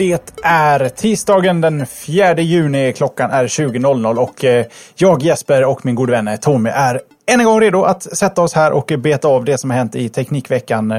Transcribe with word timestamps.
Det 0.00 0.32
är 0.42 0.88
tisdagen 0.88 1.60
den 1.60 1.86
4 1.86 2.40
juni. 2.40 2.92
Klockan 2.92 3.30
är 3.30 3.46
20.00 3.46 4.16
och 4.16 4.44
eh, 4.44 4.66
jag 4.94 5.22
Jesper 5.22 5.64
och 5.64 5.86
min 5.86 5.94
gode 5.94 6.12
vän 6.12 6.28
eh, 6.28 6.36
Tommy 6.36 6.70
är 6.70 7.00
än 7.26 7.40
en 7.40 7.46
gång 7.46 7.60
redo 7.60 7.82
att 7.82 8.02
sätta 8.02 8.42
oss 8.42 8.54
här 8.54 8.72
och 8.72 8.92
beta 8.98 9.28
av 9.28 9.44
det 9.44 9.58
som 9.58 9.70
har 9.70 9.76
hänt 9.76 9.94
i 9.94 10.08
Teknikveckan. 10.08 10.90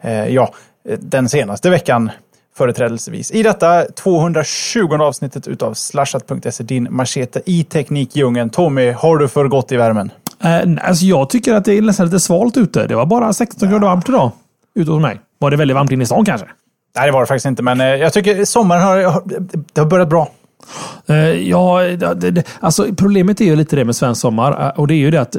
Eh, 0.00 0.28
ja, 0.28 0.54
den 0.98 1.28
senaste 1.28 1.70
veckan 1.70 2.10
företrädelsevis. 2.56 3.30
I 3.30 3.42
detta 3.42 3.84
220 3.84 4.94
avsnittet 5.00 5.48
utav 5.48 5.74
slashat.se, 5.74 6.64
din 6.64 6.88
machete 6.90 7.42
i 7.46 7.64
teknikdjungeln. 7.64 8.50
Tommy, 8.50 8.90
har 8.90 9.16
du 9.16 9.28
för 9.28 9.48
gott 9.48 9.72
i 9.72 9.76
värmen? 9.76 10.10
Eh, 10.42 10.88
alltså 10.88 11.04
jag 11.04 11.30
tycker 11.30 11.54
att 11.54 11.64
det 11.64 11.72
är 11.78 11.82
nästan 11.82 12.06
lite 12.06 12.20
svalt 12.20 12.56
ute. 12.56 12.86
Det 12.86 12.96
var 12.96 13.06
bara 13.06 13.32
16 13.32 13.70
grader 13.70 13.86
varmt 13.86 14.08
idag 14.08 14.30
ute 14.74 14.90
hos 14.90 15.02
mig. 15.02 15.20
Var 15.38 15.50
det 15.50 15.56
väldigt 15.56 15.74
varmt 15.74 15.92
inne 15.92 16.02
i 16.02 16.06
stan 16.06 16.24
kanske? 16.24 16.46
Nej, 16.98 17.06
det 17.06 17.12
var 17.12 17.20
det 17.20 17.26
faktiskt 17.26 17.46
inte, 17.46 17.62
men 17.62 17.80
eh, 17.80 17.86
jag 17.86 18.12
tycker 18.12 18.44
sommaren 18.44 18.82
har, 18.82 19.22
det 19.72 19.80
har 19.80 19.88
börjat 19.88 20.08
bra. 20.08 20.32
Uh, 21.10 21.16
ja, 21.48 21.82
det, 21.82 22.30
det, 22.30 22.44
alltså 22.60 22.94
problemet 22.94 23.40
är 23.40 23.44
ju 23.44 23.56
lite 23.56 23.76
det 23.76 23.84
med 23.84 23.96
svensk 23.96 24.20
sommar. 24.20 24.66
Uh, 24.66 24.80
och 24.80 24.86
det 24.86 24.94
är 24.94 24.98
ju 24.98 25.10
det 25.10 25.20
att 25.20 25.36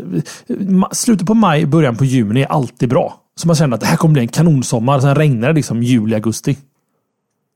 slutet 0.91 1.27
på 1.27 1.33
maj, 1.33 1.65
början 1.65 1.95
på 1.95 2.05
juni 2.05 2.41
är 2.41 2.47
alltid 2.47 2.89
bra. 2.89 3.15
Så 3.35 3.47
man 3.47 3.55
känner 3.55 3.75
att 3.75 3.81
det 3.81 3.87
här 3.87 3.97
kommer 3.97 4.13
bli 4.13 4.21
en 4.21 4.27
kanonsommar. 4.27 4.99
Sen 4.99 5.15
regnar 5.15 5.47
det 5.47 5.53
liksom 5.53 5.83
juli, 5.83 6.15
augusti. 6.15 6.57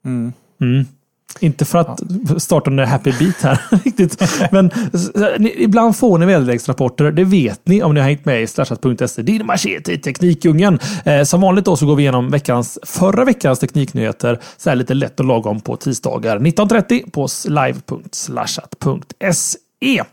Mm. 0.05 0.33
Mm. 0.61 0.85
Inte 1.39 1.65
för 1.65 1.79
att 1.79 2.01
ja. 2.29 2.39
starta 2.39 2.71
en 2.71 2.79
happy 2.79 3.13
beat 3.19 3.41
här 3.41 3.61
riktigt. 3.85 4.23
Men 4.51 4.71
ibland 5.41 5.97
får 5.97 6.17
ni 6.17 6.25
väderleksrapporter. 6.25 7.11
Det 7.11 7.23
vet 7.23 7.67
ni 7.67 7.83
om 7.83 7.93
ni 7.93 7.99
har 7.99 8.07
hängt 8.07 8.25
med 8.25 8.43
i 8.43 8.47
slashat.se. 8.47 9.21
Din 9.21 9.45
machete 9.45 9.93
i 9.93 9.97
Teknikdjungeln. 9.97 10.79
Eh, 11.05 11.23
som 11.23 11.41
vanligt 11.41 11.65
då 11.65 11.75
så 11.75 11.85
går 11.85 11.95
vi 11.95 12.03
igenom 12.03 12.29
veckans, 12.29 12.79
förra 12.83 13.25
veckans 13.25 13.59
tekniknyheter. 13.59 14.39
Så 14.57 14.69
här 14.69 14.75
lite 14.75 14.93
lätt 14.93 15.19
och 15.19 15.25
lagom 15.25 15.61
på 15.61 15.75
tisdagar 15.75 16.39
19.30 16.39 17.11
på 17.11 17.27
live.slashat.se. 17.49 20.03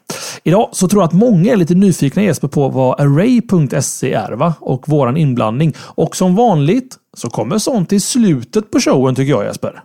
Idag 0.42 0.69
så 0.72 0.88
tror 0.88 1.03
jag 1.03 1.08
att 1.08 1.14
många 1.14 1.53
är 1.53 1.56
lite 1.56 1.75
nyfikna 1.75 2.22
Jesper 2.22 2.48
på 2.48 2.69
vad 2.69 3.00
Array.se 3.00 4.12
är 4.12 4.33
va? 4.33 4.55
och 4.61 4.88
våran 4.88 5.16
inblandning. 5.16 5.75
Och 5.78 6.16
som 6.16 6.36
vanligt 6.36 6.97
så 7.16 7.31
kommer 7.31 7.58
sånt 7.58 7.92
i 7.92 8.00
slutet 8.00 8.70
på 8.70 8.81
showen 8.81 9.14
tycker 9.14 9.33
jag 9.33 9.44
Jesper. 9.44 9.83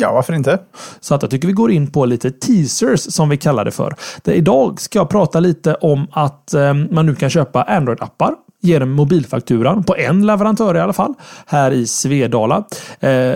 Ja, 0.00 0.12
varför 0.12 0.32
inte? 0.32 0.58
Så 1.00 1.14
att 1.14 1.22
jag 1.22 1.30
tycker 1.30 1.48
vi 1.48 1.54
går 1.54 1.70
in 1.70 1.90
på 1.90 2.04
lite 2.04 2.30
teasers 2.30 3.00
som 3.00 3.28
vi 3.28 3.36
kallar 3.36 3.64
det 3.64 3.70
för. 3.70 3.94
Det 4.22 4.34
idag 4.34 4.80
ska 4.80 4.98
jag 4.98 5.08
prata 5.08 5.40
lite 5.40 5.74
om 5.74 6.06
att 6.12 6.54
eh, 6.54 6.74
man 6.74 7.06
nu 7.06 7.14
kan 7.14 7.30
köpa 7.30 7.62
Android-appar 7.62 8.34
genom 8.60 8.90
mobilfakturan 8.90 9.84
på 9.84 9.96
en 9.96 10.26
leverantör 10.26 10.76
i 10.76 10.80
alla 10.80 10.92
fall 10.92 11.14
här 11.46 11.70
i 11.70 11.86
Svedala. 11.86 12.64
Eh, 13.00 13.34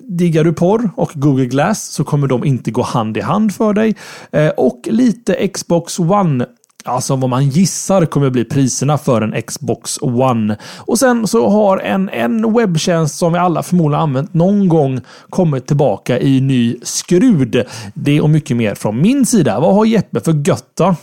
diggar 0.00 0.44
du 0.44 0.52
porr 0.52 0.90
och 0.96 1.10
Google 1.14 1.46
Glass 1.46 1.84
så 1.84 2.04
kommer 2.04 2.26
de 2.26 2.44
inte 2.44 2.70
gå 2.70 2.82
hand 2.82 3.16
i 3.16 3.20
hand 3.20 3.54
för 3.54 3.72
dig. 3.72 3.96
Eh, 4.32 4.48
och 4.48 4.80
lite 4.90 5.48
Xbox 5.48 5.98
One 5.98 6.46
Alltså 6.86 7.16
vad 7.16 7.30
man 7.30 7.48
gissar 7.48 8.06
kommer 8.06 8.30
bli 8.30 8.44
priserna 8.44 8.98
för 8.98 9.22
en 9.22 9.42
Xbox 9.42 9.98
One. 10.02 10.56
Och 10.78 10.98
sen 10.98 11.26
så 11.26 11.48
har 11.48 11.78
en, 11.78 12.08
en 12.08 12.54
webbtjänst 12.54 13.18
som 13.18 13.32
vi 13.32 13.38
alla 13.38 13.62
förmodligen 13.62 14.02
använt 14.02 14.34
någon 14.34 14.68
gång 14.68 15.00
kommit 15.30 15.66
tillbaka 15.66 16.20
i 16.20 16.40
ny 16.40 16.76
skrud. 16.82 17.66
Det 17.94 18.20
och 18.20 18.30
mycket 18.30 18.56
mer 18.56 18.74
från 18.74 19.02
min 19.02 19.26
sida. 19.26 19.60
Vad 19.60 19.74
har 19.74 19.84
Jeppe 19.84 20.20
för 20.20 20.32
götta? 20.32 20.96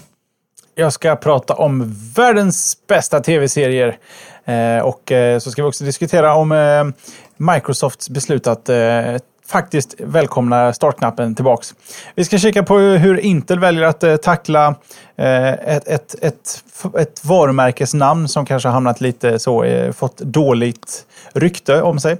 Jag 0.75 0.93
ska 0.93 1.15
prata 1.15 1.53
om 1.53 1.95
världens 2.15 2.77
bästa 2.87 3.19
tv-serier. 3.19 3.97
Eh, 4.45 4.85
och 4.85 5.11
eh, 5.11 5.39
så 5.39 5.51
ska 5.51 5.63
vi 5.63 5.69
också 5.69 5.83
diskutera 5.83 6.35
om 6.35 6.51
eh, 6.51 6.83
Microsofts 7.37 8.09
beslut 8.09 8.47
att 8.47 8.69
eh, 8.69 9.15
faktiskt 9.51 9.95
välkomna 9.97 10.73
startknappen 10.73 11.35
tillbaks. 11.35 11.75
Vi 12.15 12.25
ska 12.25 12.37
kika 12.37 12.63
på 12.63 12.77
hur 12.77 13.19
Intel 13.19 13.59
väljer 13.59 13.83
att 13.83 14.03
eh, 14.03 14.15
tackla 14.15 14.75
eh, 15.15 15.49
ett, 15.49 15.87
ett, 15.87 16.15
ett, 16.21 16.63
ett 16.97 17.25
varumärkesnamn 17.25 18.27
som 18.27 18.45
kanske 18.45 18.69
har 18.69 18.73
hamnat 18.73 19.01
lite 19.01 19.39
så, 19.39 19.63
eh, 19.63 19.91
fått 19.91 20.17
dåligt 20.17 21.05
rykte 21.33 21.81
om 21.81 21.99
sig. 21.99 22.17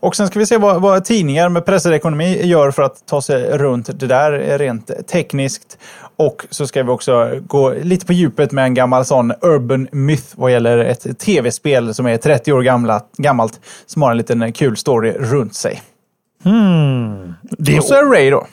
Och 0.00 0.16
sen 0.16 0.26
ska 0.26 0.38
vi 0.38 0.46
se 0.46 0.56
vad, 0.56 0.82
vad 0.82 1.04
tidningar 1.04 1.48
med 1.48 1.64
pressad 1.64 1.94
ekonomi 1.94 2.46
gör 2.46 2.70
för 2.70 2.82
att 2.82 3.06
ta 3.06 3.22
sig 3.22 3.58
runt 3.58 4.00
det 4.00 4.06
där 4.06 4.58
rent 4.58 5.08
tekniskt. 5.08 5.78
Och 6.16 6.46
så 6.50 6.66
ska 6.66 6.82
vi 6.82 6.90
också 6.90 7.40
gå 7.46 7.74
lite 7.82 8.06
på 8.06 8.12
djupet 8.12 8.52
med 8.52 8.64
en 8.64 8.74
gammal 8.74 9.04
sån 9.04 9.32
urban 9.40 9.88
myth 9.92 10.26
vad 10.34 10.52
gäller 10.52 10.78
ett 10.78 11.18
tv-spel 11.18 11.94
som 11.94 12.06
är 12.06 12.16
30 12.16 12.52
år 12.52 12.62
gamla, 12.62 13.02
gammalt, 13.16 13.60
som 13.86 14.02
har 14.02 14.10
en 14.10 14.16
liten 14.16 14.52
kul 14.52 14.76
story 14.76 15.12
runt 15.12 15.54
sig. 15.54 15.82
Hmm. 16.44 17.34
Det 17.42 17.78
och 17.78 17.84
så 17.84 17.94
Array 17.94 18.30
då. 18.30 18.46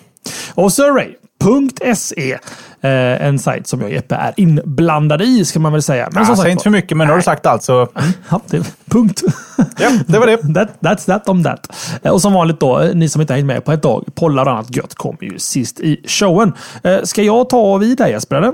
Och 0.56 0.74
så 0.74 0.92
Array.se. 0.92 2.38
Eh, 2.84 3.26
en 3.26 3.40
sajt 3.40 3.68
som 3.68 3.80
jag 3.80 3.88
och 3.88 3.94
Jeppe 3.94 4.16
är 4.16 4.34
inblandade 4.38 5.24
i, 5.24 5.46
ska 5.46 5.60
man 5.60 5.72
väl 5.72 5.82
säga. 5.82 6.10
Men 6.12 6.26
ja, 6.28 6.36
säg 6.36 6.52
inte 6.52 6.64
för 6.64 6.70
mycket, 6.70 6.98
men 6.98 7.08
nu 7.08 7.12
har 7.14 7.18
du 7.18 7.24
sagt 7.24 7.46
allt 7.46 7.64
så... 7.64 7.88
Ja, 8.30 8.42
det, 8.48 8.76
punkt. 8.86 9.22
Ja, 9.58 9.90
det 10.08 10.20
var 10.20 10.28
det. 10.28 10.38
that, 10.54 10.70
that's 10.80 11.06
that 11.06 11.30
om 11.30 11.44
that. 11.44 11.68
Eh, 12.04 12.12
och 12.12 12.22
som 12.22 12.34
vanligt 12.34 12.60
då, 12.60 12.80
eh, 12.80 12.96
ni 12.96 13.10
som 13.10 13.22
inte 13.22 13.34
hängt 13.34 13.46
med 13.46 13.66
på 13.66 13.72
ett 13.72 13.82
tag, 13.82 14.06
pollar 14.16 14.46
och 14.46 14.52
annat 14.52 14.76
gött 14.76 14.96
kommer 14.96 15.24
ju 15.24 15.40
sist 15.40 15.80
i 15.80 16.04
showen. 16.08 16.54
Eh, 16.84 17.02
ska 17.04 17.22
jag 17.22 17.50
ta 17.50 17.78
vid 17.78 17.98
där 17.98 18.08
Jesper, 18.08 18.36
eller? 18.36 18.54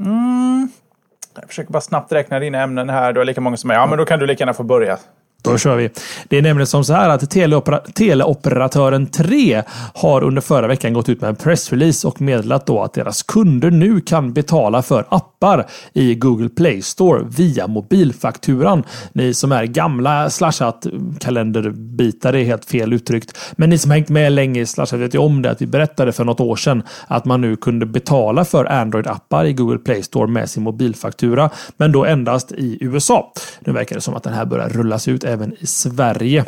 Mm. 0.00 0.68
Jag 1.40 1.48
försöker 1.48 1.72
bara 1.72 1.80
snabbt 1.80 2.12
räkna 2.12 2.38
dina 2.38 2.62
ämnen 2.62 2.88
här. 2.88 3.12
Du 3.12 3.20
har 3.20 3.24
lika 3.24 3.40
många 3.40 3.56
som 3.56 3.70
jag. 3.70 3.80
Ja, 3.80 3.86
men 3.86 3.98
då 3.98 4.04
kan 4.04 4.18
du 4.18 4.26
lika 4.26 4.42
gärna 4.42 4.54
få 4.54 4.62
börja. 4.62 4.98
Då 5.44 5.58
kör 5.58 5.76
vi. 5.76 5.90
Det 6.28 6.38
är 6.38 6.42
nämligen 6.42 6.66
som 6.66 6.84
så 6.84 6.92
här 6.92 7.08
att 7.08 7.30
teleopera 7.30 7.78
teleoperatören 7.78 9.06
3 9.06 9.62
har 9.94 10.24
under 10.24 10.42
förra 10.42 10.66
veckan 10.66 10.92
gått 10.92 11.08
ut 11.08 11.20
med 11.20 11.28
en 11.28 11.36
pressrelease 11.36 12.08
och 12.08 12.20
meddelat 12.20 12.66
då 12.66 12.82
att 12.82 12.94
deras 12.94 13.22
kunder 13.22 13.70
nu 13.70 14.00
kan 14.00 14.32
betala 14.32 14.82
för 14.82 15.04
appar 15.08 15.66
i 15.92 16.14
Google 16.14 16.48
Play 16.48 16.82
Store 16.82 17.24
via 17.36 17.66
mobilfakturan. 17.66 18.82
Ni 19.12 19.34
som 19.34 19.52
är 19.52 19.64
gamla 19.64 20.30
slashat 20.30 20.86
kalenderbitar 21.20 22.32
är 22.32 22.44
helt 22.44 22.64
fel 22.64 22.92
uttryckt. 22.92 23.38
Men 23.52 23.70
ni 23.70 23.78
som 23.78 23.90
hängt 23.90 24.08
med 24.08 24.32
länge 24.32 24.60
i 24.60 24.66
slashat 24.66 25.00
vet 25.00 25.14
ju 25.14 25.18
om 25.18 25.42
det 25.42 25.50
att 25.50 25.62
vi 25.62 25.66
berättade 25.66 26.12
för 26.12 26.24
något 26.24 26.40
år 26.40 26.56
sedan 26.56 26.82
att 27.06 27.24
man 27.24 27.40
nu 27.40 27.56
kunde 27.56 27.86
betala 27.86 28.44
för 28.44 28.64
Android-appar 28.64 29.44
i 29.44 29.52
Google 29.52 29.78
Play 29.78 30.02
Store 30.02 30.26
med 30.30 30.50
sin 30.50 30.62
mobilfaktura. 30.62 31.50
Men 31.76 31.92
då 31.92 32.04
endast 32.04 32.52
i 32.52 32.78
USA. 32.80 33.32
Nu 33.60 33.72
verkar 33.72 33.94
det 33.94 34.00
som 34.00 34.14
att 34.14 34.22
den 34.22 34.32
här 34.32 34.44
börjar 34.44 34.68
rullas 34.68 35.08
ut 35.08 35.24
även 35.28 35.54
i 35.60 35.66
Sverige. 35.66 36.44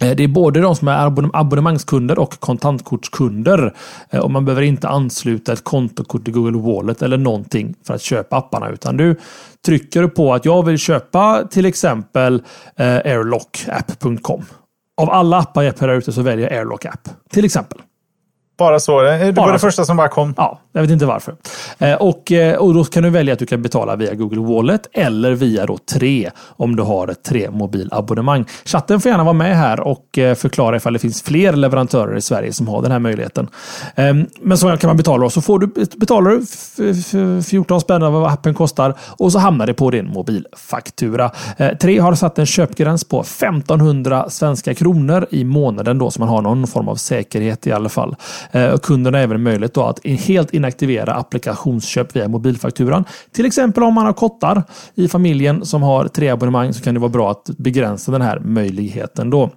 Eh, 0.00 0.16
det 0.16 0.24
är 0.24 0.28
både 0.28 0.60
de 0.60 0.76
som 0.76 0.88
är 0.88 1.06
abonnemangskunder 1.36 2.18
och 2.18 2.40
kontantkortskunder. 2.40 3.74
Eh, 4.10 4.20
och 4.20 4.30
man 4.30 4.44
behöver 4.44 4.62
inte 4.62 4.88
ansluta 4.88 5.52
ett 5.52 5.64
kontokort 5.64 6.24
till 6.24 6.34
Google 6.34 6.58
Wallet 6.58 7.02
eller 7.02 7.16
någonting 7.16 7.74
för 7.86 7.94
att 7.94 8.02
köpa 8.02 8.36
apparna. 8.36 8.70
Utan 8.70 8.96
du 8.96 9.16
trycker 9.66 10.06
på 10.06 10.34
att 10.34 10.44
jag 10.44 10.66
vill 10.66 10.78
köpa 10.78 11.44
till 11.50 11.66
exempel 11.66 12.42
eh, 12.76 12.86
airlockapp.com. 12.86 14.44
Av 14.96 15.10
alla 15.10 15.38
appar 15.38 15.62
jag 15.62 15.74
där 15.74 15.88
ute 15.88 16.12
så 16.12 16.22
väljer 16.22 16.50
jag 16.50 16.58
Airlockapp. 16.58 17.08
Till 17.30 17.44
exempel. 17.44 17.78
Bara 18.58 18.80
så? 18.80 19.02
Det 19.02 19.32
var 19.32 19.52
det 19.52 19.58
första 19.58 19.84
som 19.84 19.96
bara 19.96 20.08
kom? 20.08 20.34
Ja, 20.36 20.60
jag 20.72 20.82
vet 20.82 20.90
inte 20.90 21.06
varför. 21.06 21.34
Eh, 21.78 21.94
och, 21.94 22.32
eh, 22.32 22.56
och 22.56 22.74
då 22.74 22.84
kan 22.84 23.02
du 23.02 23.10
välja 23.10 23.32
att 23.32 23.38
du 23.38 23.46
kan 23.46 23.62
betala 23.62 23.96
via 23.96 24.14
Google 24.14 24.40
Wallet 24.40 24.88
eller 24.92 25.32
via 25.32 25.66
då 25.66 25.78
3 25.92 26.30
om 26.38 26.76
du 26.76 26.82
har 26.82 27.08
ett 27.08 27.22
3 27.22 27.50
mobilabonnemang. 27.50 28.44
Chatten 28.64 29.00
får 29.00 29.10
gärna 29.10 29.24
vara 29.24 29.32
med 29.32 29.56
här 29.56 29.80
och 29.80 30.18
eh, 30.18 30.34
förklara 30.34 30.76
ifall 30.76 30.92
det 30.92 30.98
finns 30.98 31.22
fler 31.22 31.52
leverantörer 31.52 32.16
i 32.16 32.20
Sverige 32.20 32.52
som 32.52 32.68
har 32.68 32.82
den 32.82 32.92
här 32.92 32.98
möjligheten. 32.98 33.48
Ehm, 33.94 34.26
men 34.40 34.58
så 34.58 34.76
kan 34.76 34.88
man 34.88 34.96
betala 34.96 35.24
och 35.24 35.32
så 35.32 35.40
får 35.40 35.58
du, 35.58 35.66
betalar 35.96 36.30
du 36.30 37.42
14 37.42 37.80
spänn 37.80 38.02
av 38.02 38.12
vad 38.12 38.32
appen 38.32 38.54
kostar 38.54 38.94
och 39.18 39.32
så 39.32 39.38
hamnar 39.38 39.66
det 39.66 39.74
på 39.74 39.90
din 39.90 40.06
mobilfaktura. 40.06 41.30
3 41.80 41.98
har 41.98 42.14
satt 42.14 42.38
en 42.38 42.46
köpgräns 42.46 43.04
på 43.04 43.20
1500 43.20 44.30
svenska 44.30 44.74
kronor 44.74 45.26
i 45.30 45.44
månaden 45.44 45.98
då 45.98 46.10
så 46.10 46.20
man 46.20 46.28
har 46.28 46.42
någon 46.42 46.66
form 46.66 46.88
av 46.88 46.96
säkerhet 46.96 47.66
i 47.66 47.72
alla 47.72 47.88
fall. 47.88 48.16
Eh, 48.50 48.70
och 48.70 48.82
kunden 48.82 49.14
har 49.14 49.20
även 49.20 49.42
möjlighet 49.42 49.76
att 49.76 50.06
helt 50.06 50.54
inaktivera 50.54 51.14
applikationsköp 51.14 52.16
via 52.16 52.28
mobilfakturan. 52.28 53.04
Till 53.32 53.46
exempel 53.46 53.82
om 53.82 53.94
man 53.94 54.06
har 54.06 54.12
kottar 54.12 54.62
i 54.94 55.08
familjen 55.08 55.66
som 55.66 55.82
har 55.82 56.08
tre 56.08 56.28
abonnemang 56.28 56.72
så 56.74 56.82
kan 56.82 56.94
det 56.94 57.00
vara 57.00 57.10
bra 57.10 57.30
att 57.30 57.50
begränsa 57.58 58.12
den 58.12 58.22
här 58.22 58.38
möjligheten 58.38 59.30
då. 59.30 59.50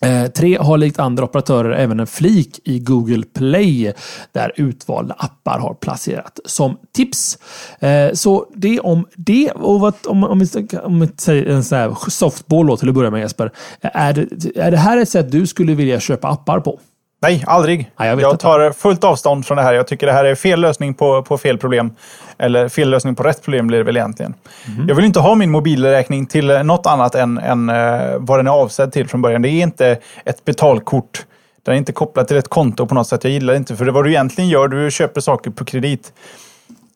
Eh, 0.00 0.26
tre 0.26 0.58
har 0.60 0.78
likt 0.78 0.98
andra 0.98 1.24
operatörer 1.24 1.70
även 1.70 2.00
en 2.00 2.06
flik 2.06 2.60
i 2.64 2.78
Google 2.78 3.22
Play 3.34 3.92
där 4.32 4.52
utvalda 4.56 5.14
appar 5.18 5.58
har 5.58 5.74
placerat 5.74 6.40
som 6.44 6.76
tips. 6.92 7.38
Eh, 7.78 8.12
så 8.12 8.46
det 8.54 8.80
om 8.80 9.06
det. 9.14 9.50
Och 9.50 9.80
vad, 9.80 9.94
om, 10.06 10.24
om, 10.24 10.38
vi, 10.38 10.78
om 10.82 11.00
vi 11.00 11.08
säger 11.16 11.46
en 11.46 11.64
sån 11.64 11.78
här 11.78 11.96
softball 12.08 12.66
då, 12.66 12.76
till 12.76 12.88
att 12.88 12.94
börja 12.94 13.10
med 13.10 13.20
Jesper. 13.20 13.52
Är 13.80 14.12
det, 14.12 14.56
är 14.56 14.70
det 14.70 14.76
här 14.76 14.98
ett 14.98 15.08
sätt 15.08 15.32
du 15.32 15.46
skulle 15.46 15.74
vilja 15.74 16.00
köpa 16.00 16.28
appar 16.28 16.60
på? 16.60 16.80
Nej, 17.22 17.44
aldrig. 17.46 17.90
Nej, 17.98 18.08
jag 18.08 18.20
jag 18.20 18.32
inte. 18.32 18.42
tar 18.42 18.72
fullt 18.72 19.04
avstånd 19.04 19.46
från 19.46 19.56
det 19.56 19.62
här. 19.62 19.72
Jag 19.74 19.86
tycker 19.86 20.06
det 20.06 20.12
här 20.12 20.24
är 20.24 20.34
fel 20.34 20.60
lösning 20.60 20.94
på, 20.94 21.22
på 21.22 21.38
fel 21.38 21.58
problem. 21.58 21.90
Eller 22.38 22.68
fel 22.68 22.90
lösning 22.90 23.14
på 23.14 23.22
rätt 23.22 23.42
problem 23.42 23.66
blir 23.66 23.78
det 23.78 23.84
väl 23.84 23.96
egentligen. 23.96 24.34
Mhm. 24.66 24.88
Jag 24.88 24.94
vill 24.94 25.04
inte 25.04 25.20
ha 25.20 25.34
min 25.34 25.50
mobilräkning 25.50 26.26
till 26.26 26.46
något 26.46 26.86
annat 26.86 27.14
än, 27.14 27.38
än 27.38 27.68
eh, 27.68 28.16
vad 28.18 28.38
den 28.38 28.46
är 28.46 28.50
avsedd 28.50 28.92
till 28.92 29.08
från 29.08 29.22
början. 29.22 29.42
Det 29.42 29.48
är 29.48 29.62
inte 29.62 29.98
ett 30.24 30.44
betalkort. 30.44 31.26
Den 31.64 31.74
är 31.74 31.78
inte 31.78 31.92
kopplad 31.92 32.28
till 32.28 32.36
ett 32.36 32.48
konto 32.48 32.86
på 32.86 32.94
något 32.94 33.06
sätt. 33.08 33.24
Jag 33.24 33.32
gillar 33.32 33.52
det 33.52 33.56
inte. 33.56 33.76
För 33.76 33.84
det 33.84 33.92
vad 33.92 34.04
du 34.04 34.10
egentligen 34.10 34.50
gör, 34.50 34.68
du 34.68 34.90
köper 34.90 35.20
saker 35.20 35.50
på 35.50 35.64
kredit. 35.64 36.12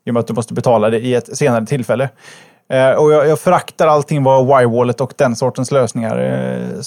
I 0.05 0.11
och 0.11 0.15
med 0.15 0.21
att 0.21 0.27
du 0.27 0.35
måste 0.35 0.55
betala 0.55 0.91
det 0.91 0.99
i 0.99 1.15
ett 1.15 1.37
senare 1.37 1.67
tillfälle. 1.67 2.09
Eh, 2.71 2.91
och 2.91 3.13
jag, 3.13 3.29
jag 3.29 3.39
föraktar 3.39 3.87
allting 3.87 4.23
vad 4.23 4.63
Y-wallet 4.63 5.01
och 5.01 5.13
den 5.17 5.37
sortens 5.37 5.71
lösningar 5.71 6.19
eh, 6.19 6.81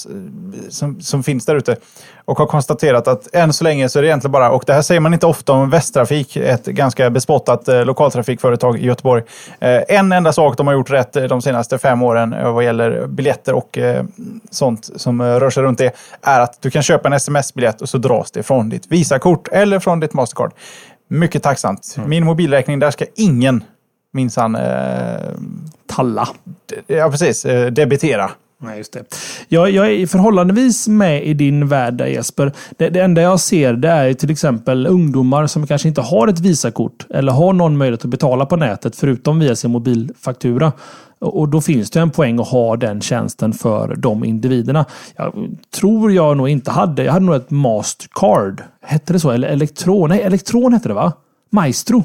som, 0.68 1.00
som 1.00 1.22
finns 1.22 1.46
där 1.46 1.56
ute. 1.56 1.76
Och 2.24 2.38
har 2.38 2.46
konstaterat 2.46 3.08
att 3.08 3.34
än 3.34 3.52
så 3.52 3.64
länge 3.64 3.88
så 3.88 3.98
är 3.98 4.02
det 4.02 4.08
egentligen 4.08 4.32
bara, 4.32 4.50
och 4.50 4.64
det 4.66 4.72
här 4.72 4.82
säger 4.82 5.00
man 5.00 5.14
inte 5.14 5.26
ofta 5.26 5.52
om 5.52 5.70
Västtrafik, 5.70 6.36
ett 6.36 6.66
ganska 6.66 7.10
bespottat 7.10 7.68
eh, 7.68 7.84
lokaltrafikföretag 7.84 8.78
i 8.78 8.86
Göteborg. 8.86 9.22
En 9.60 10.12
enda 10.12 10.32
sak 10.32 10.56
de 10.56 10.66
har 10.66 10.74
gjort 10.74 10.90
rätt 10.90 11.12
de 11.12 11.42
senaste 11.42 11.78
fem 11.78 12.02
åren 12.02 12.54
vad 12.54 12.64
gäller 12.64 13.06
biljetter 13.06 13.54
och 13.54 13.78
sånt 14.50 14.90
som 14.96 15.22
rör 15.22 15.50
sig 15.50 15.62
runt 15.62 15.78
det, 15.78 15.94
är 16.22 16.40
att 16.40 16.62
du 16.62 16.70
kan 16.70 16.82
köpa 16.82 17.08
en 17.08 17.12
sms-biljett 17.12 17.82
och 17.82 17.88
så 17.88 17.98
dras 17.98 18.30
det 18.30 18.42
från 18.42 18.68
ditt 18.68 18.86
Visakort 18.86 19.48
eller 19.52 19.78
från 19.78 20.00
ditt 20.00 20.12
Mastercard. 20.12 20.52
Mycket 21.08 21.42
tacksamt. 21.42 21.96
Min 22.06 22.24
mobilräkning, 22.24 22.78
där 22.78 22.90
ska 22.90 23.04
ingen 23.16 23.64
minsann 24.14 24.54
eh, 24.54 24.62
Talla. 25.86 26.28
Ja, 26.86 27.10
precis. 27.10 27.44
Eh, 27.44 27.72
Debitera. 27.72 28.30
Nej, 28.58 28.78
just 28.78 28.92
det. 28.92 29.04
Jag, 29.48 29.70
jag 29.70 29.92
är 29.92 30.06
förhållandevis 30.06 30.88
med 30.88 31.24
i 31.24 31.34
din 31.34 31.68
värld 31.68 31.94
där, 31.94 32.06
Jesper. 32.06 32.52
Det, 32.78 32.88
det 32.88 33.00
enda 33.00 33.22
jag 33.22 33.40
ser 33.40 33.72
det 33.72 33.88
är 33.88 34.14
till 34.14 34.30
exempel 34.30 34.86
ungdomar 34.86 35.46
som 35.46 35.66
kanske 35.66 35.88
inte 35.88 36.00
har 36.00 36.28
ett 36.28 36.40
Visakort 36.40 37.06
eller 37.10 37.32
har 37.32 37.52
någon 37.52 37.76
möjlighet 37.76 38.04
att 38.04 38.10
betala 38.10 38.46
på 38.46 38.56
nätet 38.56 38.96
förutom 38.96 39.38
via 39.38 39.56
sin 39.56 39.70
mobilfaktura. 39.70 40.72
Och 41.18 41.40
och 41.40 41.48
då 41.48 41.60
finns 41.60 41.90
det 41.90 42.00
en 42.00 42.10
poäng 42.10 42.38
att 42.40 42.48
ha 42.48 42.76
den 42.76 43.00
tjänsten 43.00 43.52
för 43.52 43.96
de 43.96 44.24
individerna. 44.24 44.84
Jag 45.16 45.56
tror 45.74 46.12
jag 46.12 46.36
nog 46.36 46.48
inte 46.48 46.70
hade. 46.70 47.04
Jag 47.04 47.12
hade 47.12 47.26
nog 47.26 47.34
ett 47.34 47.50
Mastercard. 47.50 48.62
Hette 48.82 49.12
det 49.12 49.20
så? 49.20 49.30
Eller 49.30 49.48
Elektron? 49.48 50.08
Nej, 50.08 50.22
Elektron 50.22 50.72
hette 50.72 50.88
det 50.88 50.94
va? 50.94 51.12
Maestro. 51.50 52.02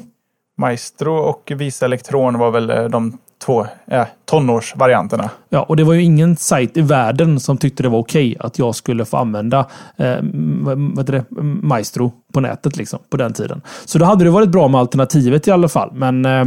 Maestro 0.60 1.14
och 1.14 1.52
Visa 1.56 1.84
Elektron 1.84 2.38
var 2.38 2.50
väl 2.50 2.70
eh, 2.70 2.84
de 2.84 3.18
två 3.44 3.66
eh, 3.86 4.06
tonårsvarianterna. 4.24 5.30
Ja, 5.48 5.62
och 5.62 5.76
det 5.76 5.84
var 5.84 5.94
ju 5.94 6.02
ingen 6.02 6.36
sajt 6.36 6.76
i 6.76 6.80
världen 6.80 7.40
som 7.40 7.58
tyckte 7.58 7.82
det 7.82 7.88
var 7.88 7.98
okej 7.98 8.36
att 8.40 8.58
jag 8.58 8.74
skulle 8.74 9.04
få 9.04 9.16
använda 9.16 9.66
eh, 9.96 10.16
vad 10.62 10.98
heter 10.98 11.12
det? 11.12 11.42
Maestro 11.42 12.12
på 12.32 12.40
nätet 12.40 12.76
liksom, 12.76 12.98
på 13.10 13.16
den 13.16 13.32
tiden. 13.32 13.62
Så 13.84 13.98
då 13.98 14.04
hade 14.04 14.24
det 14.24 14.30
varit 14.30 14.48
bra 14.48 14.68
med 14.68 14.80
alternativet 14.80 15.48
i 15.48 15.50
alla 15.50 15.68
fall. 15.68 15.90
Men 15.92 16.24
eh, 16.24 16.44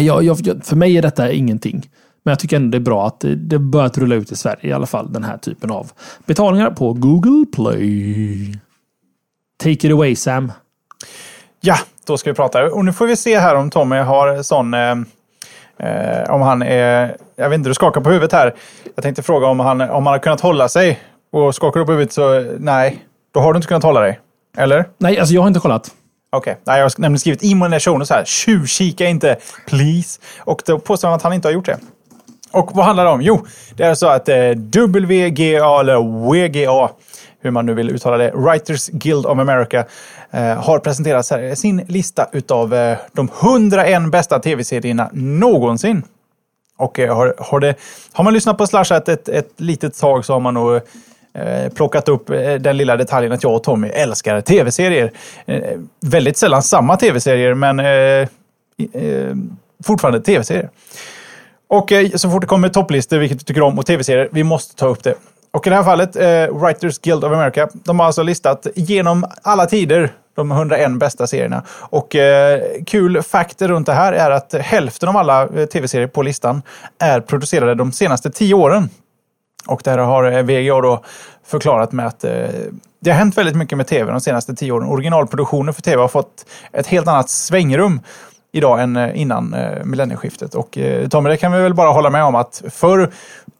jag, 0.00 0.22
jag, 0.22 0.38
för 0.62 0.76
mig 0.76 0.96
är 0.96 1.02
detta 1.02 1.32
ingenting. 1.32 1.90
Men 2.22 2.32
jag 2.32 2.38
tycker 2.38 2.56
ändå 2.56 2.70
det 2.70 2.78
är 2.78 2.84
bra 2.84 3.06
att 3.06 3.20
det, 3.20 3.34
det 3.34 3.58
börjat 3.58 3.98
rulla 3.98 4.14
ut 4.14 4.32
i 4.32 4.36
Sverige 4.36 4.70
i 4.70 4.72
alla 4.72 4.86
fall. 4.86 5.12
Den 5.12 5.24
här 5.24 5.38
typen 5.38 5.70
av 5.70 5.90
betalningar 6.26 6.70
på 6.70 6.92
Google 6.92 7.46
Play. 7.52 8.58
Take 9.62 9.72
it 9.86 9.92
away 9.92 10.16
Sam. 10.16 10.52
Ja, 11.60 11.76
då 12.08 12.18
ska 12.18 12.30
vi 12.30 12.34
prata. 12.34 12.64
Och 12.64 12.84
nu 12.84 12.92
får 12.92 13.06
vi 13.06 13.16
se 13.16 13.38
här 13.38 13.54
om 13.54 13.70
Tommy 13.70 13.96
har 13.96 14.42
sån... 14.42 14.74
Eh, 14.74 14.90
eh, 15.78 16.30
om 16.30 16.40
han 16.40 16.62
är... 16.62 17.16
Jag 17.36 17.48
vet 17.48 17.58
inte, 17.58 17.70
du 17.70 17.74
skakar 17.74 18.00
på 18.00 18.10
huvudet 18.10 18.32
här. 18.32 18.54
Jag 18.94 19.02
tänkte 19.02 19.22
fråga 19.22 19.46
om 19.46 19.60
han, 19.60 19.80
om 19.80 20.06
han 20.06 20.06
har 20.06 20.18
kunnat 20.18 20.40
hålla 20.40 20.68
sig. 20.68 21.00
Och 21.32 21.54
skakar 21.54 21.80
du 21.80 21.86
på 21.86 21.92
huvudet 21.92 22.12
så 22.12 22.56
nej, 22.58 23.04
då 23.34 23.40
har 23.40 23.52
du 23.52 23.56
inte 23.56 23.68
kunnat 23.68 23.82
hålla 23.82 24.00
dig. 24.00 24.20
Eller? 24.56 24.84
Nej, 24.98 25.18
alltså 25.18 25.34
jag 25.34 25.40
har 25.40 25.48
inte 25.48 25.60
kollat. 25.60 25.90
Okej, 26.30 26.58
Nej, 26.64 26.78
jag 26.78 26.84
har 26.84 26.92
nämligen 26.98 27.18
skrivit 27.18 27.42
i 27.42 27.80
show 27.80 28.04
så 28.04 28.14
här. 28.14 28.24
Tjuvkika 28.24 29.06
inte, 29.06 29.36
please. 29.66 30.20
Och 30.38 30.62
då 30.66 30.78
påstår 30.78 31.08
han 31.08 31.16
att 31.16 31.22
han 31.22 31.32
inte 31.32 31.48
har 31.48 31.52
gjort 31.52 31.66
det. 31.66 31.78
Och 32.52 32.70
vad 32.74 32.84
handlar 32.84 33.04
det 33.04 33.10
om? 33.10 33.22
Jo, 33.22 33.46
det 33.76 33.84
är 33.84 33.94
så 33.94 34.06
att 34.06 34.28
eh, 34.28 34.36
WGA, 34.36 35.80
eller 35.80 35.98
WGA, 36.30 36.90
hur 37.40 37.50
man 37.50 37.66
nu 37.66 37.74
vill 37.74 37.90
uttala 37.90 38.16
det, 38.16 38.32
Writers 38.34 38.88
Guild 38.88 39.26
of 39.26 39.38
America, 39.38 39.84
Eh, 40.30 40.62
har 40.62 40.78
presenterat 40.78 41.58
sin 41.58 41.84
lista 41.86 42.28
utav 42.32 42.74
eh, 42.74 42.98
de 43.12 43.28
101 43.42 44.10
bästa 44.10 44.38
tv-serierna 44.38 45.10
någonsin. 45.12 46.02
Och 46.76 46.98
eh, 46.98 47.16
har, 47.16 47.34
har, 47.38 47.60
det, 47.60 47.74
har 48.12 48.24
man 48.24 48.34
lyssnat 48.34 48.58
på 48.58 48.66
Slashat 48.66 49.08
ett, 49.08 49.28
ett 49.28 49.52
litet 49.56 49.98
tag 49.98 50.24
så 50.24 50.32
har 50.32 50.40
man 50.40 50.54
nog 50.54 50.80
plockat 51.74 52.08
upp 52.08 52.26
den 52.60 52.76
lilla 52.76 52.96
detaljen 52.96 53.32
att 53.32 53.42
jag 53.42 53.54
och 53.54 53.62
Tommy 53.62 53.88
älskar 53.88 54.40
tv-serier. 54.40 55.12
Väldigt 56.00 56.36
sällan 56.36 56.62
samma 56.62 56.96
tv-serier, 56.96 57.54
men 57.54 57.80
fortfarande 59.84 60.20
tv-serier. 60.20 60.70
Och 61.68 61.92
så 62.14 62.30
fort 62.30 62.40
det 62.40 62.46
kommer 62.46 62.68
topplistor, 62.68 63.18
vilket 63.18 63.38
du 63.38 63.44
tycker 63.44 63.62
om, 63.62 63.78
och 63.78 63.86
tv-serier, 63.86 64.28
vi 64.32 64.44
måste 64.44 64.76
ta 64.76 64.86
upp 64.86 65.02
det. 65.02 65.14
Och 65.58 65.66
i 65.66 65.70
det 65.70 65.76
här 65.76 65.82
fallet, 65.82 66.16
eh, 66.16 66.58
Writers 66.58 66.98
Guild 66.98 67.24
of 67.24 67.32
America, 67.32 67.68
de 67.72 67.98
har 67.98 68.06
alltså 68.06 68.22
listat 68.22 68.66
genom 68.74 69.26
alla 69.42 69.66
tider 69.66 70.12
de 70.36 70.50
101 70.50 70.98
bästa 70.98 71.26
serierna. 71.26 71.62
Och 71.70 72.16
eh, 72.16 72.60
kul 72.86 73.22
fakt 73.22 73.62
runt 73.62 73.86
det 73.86 73.92
här 73.92 74.12
är 74.12 74.30
att 74.30 74.54
hälften 74.54 75.08
av 75.08 75.16
alla 75.16 75.42
eh, 75.42 75.66
tv-serier 75.66 76.06
på 76.06 76.22
listan 76.22 76.62
är 76.98 77.20
producerade 77.20 77.74
de 77.74 77.92
senaste 77.92 78.30
tio 78.30 78.54
åren. 78.54 78.90
Och 79.66 79.80
det 79.84 79.90
här 79.90 79.98
har 79.98 80.32
eh, 80.32 80.42
VGA 80.42 80.80
då 80.80 81.04
förklarat 81.46 81.92
med 81.92 82.06
att 82.06 82.24
eh, 82.24 82.32
det 83.00 83.10
har 83.10 83.18
hänt 83.18 83.38
väldigt 83.38 83.56
mycket 83.56 83.78
med 83.78 83.86
tv 83.86 84.12
de 84.12 84.20
senaste 84.20 84.54
tio 84.54 84.72
åren. 84.72 84.88
Originalproduktionen 84.88 85.74
för 85.74 85.82
tv 85.82 86.02
har 86.02 86.08
fått 86.08 86.46
ett 86.72 86.86
helt 86.86 87.08
annat 87.08 87.30
svängrum 87.30 88.00
idag 88.58 88.82
än 88.82 88.96
eh, 88.96 89.20
innan 89.20 89.54
eh, 89.54 89.84
millennieskiftet. 89.84 90.54
Och 90.54 90.78
eh, 90.78 91.08
Tommy, 91.08 91.30
det 91.30 91.36
kan 91.36 91.52
vi 91.52 91.62
väl 91.62 91.74
bara 91.74 91.90
hålla 91.90 92.10
med 92.10 92.24
om 92.24 92.34
att 92.34 92.62
förr 92.70 93.10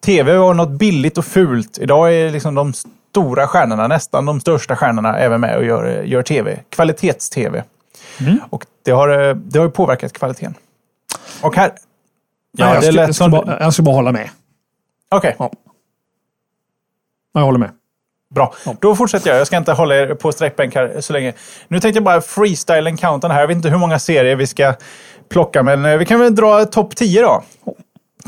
tv 0.04 0.36
var 0.36 0.54
något 0.54 0.70
billigt 0.70 1.18
och 1.18 1.24
fult. 1.24 1.78
Idag 1.78 2.14
är 2.14 2.30
liksom 2.30 2.54
de 2.54 2.72
stora 3.10 3.46
stjärnorna, 3.46 3.86
nästan 3.86 4.26
de 4.26 4.40
största 4.40 4.76
stjärnorna, 4.76 5.19
även 5.19 5.40
med 5.40 5.56
och 5.56 5.64
gör, 5.64 6.02
gör 6.02 6.22
tv. 6.22 6.60
Kvalitets-tv. 6.70 7.64
Och 8.50 8.67
det 8.84 8.90
har, 8.90 9.34
det 9.34 9.58
har 9.58 9.67
ju 9.67 9.70
påverkat 9.72 10.12
kvaliteten. 10.12 10.55
Och 11.43 11.56
här... 11.56 11.72
Ja, 12.56 12.74
jag, 12.74 12.84
ska, 12.84 12.93
jag, 12.93 13.05
ska 13.14 13.24
som- 13.24 13.31
bara, 13.31 13.60
jag 13.60 13.74
ska 13.74 13.82
bara 13.82 13.94
hålla 13.94 14.12
med. 14.12 14.31
Okej. 15.10 15.36
Ja. 15.38 15.50
Ja, 17.32 17.40
Jag 17.40 17.44
håller 17.46 17.58
med. 17.58 17.70
Bra, 18.35 18.55
då 18.81 18.97
fortsätter 18.97 19.31
jag. 19.31 19.41
Jag 19.41 19.47
ska 19.47 19.56
inte 19.56 19.73
hålla 19.73 19.97
er 19.97 20.15
på 20.15 20.32
sträckbänk 20.32 20.75
här 20.75 21.01
så 21.01 21.13
länge. 21.13 21.32
Nu 21.69 21.81
tänkte 21.81 21.97
jag 21.97 22.05
bara 22.05 22.20
freestyle 22.20 22.97
countern 22.97 23.31
här. 23.31 23.41
Jag 23.41 23.49
vet 23.49 23.56
inte 23.56 23.69
hur 23.69 23.79
många 23.79 23.99
serier 23.99 24.37
vi 24.37 24.47
ska 24.47 24.75
plocka, 25.29 25.63
men 25.63 25.85
eh, 25.85 25.97
vi 25.97 26.05
kan 26.05 26.20
väl 26.20 26.35
dra 26.35 26.65
topp 26.65 26.97
10 26.97 27.23
då. 27.23 27.43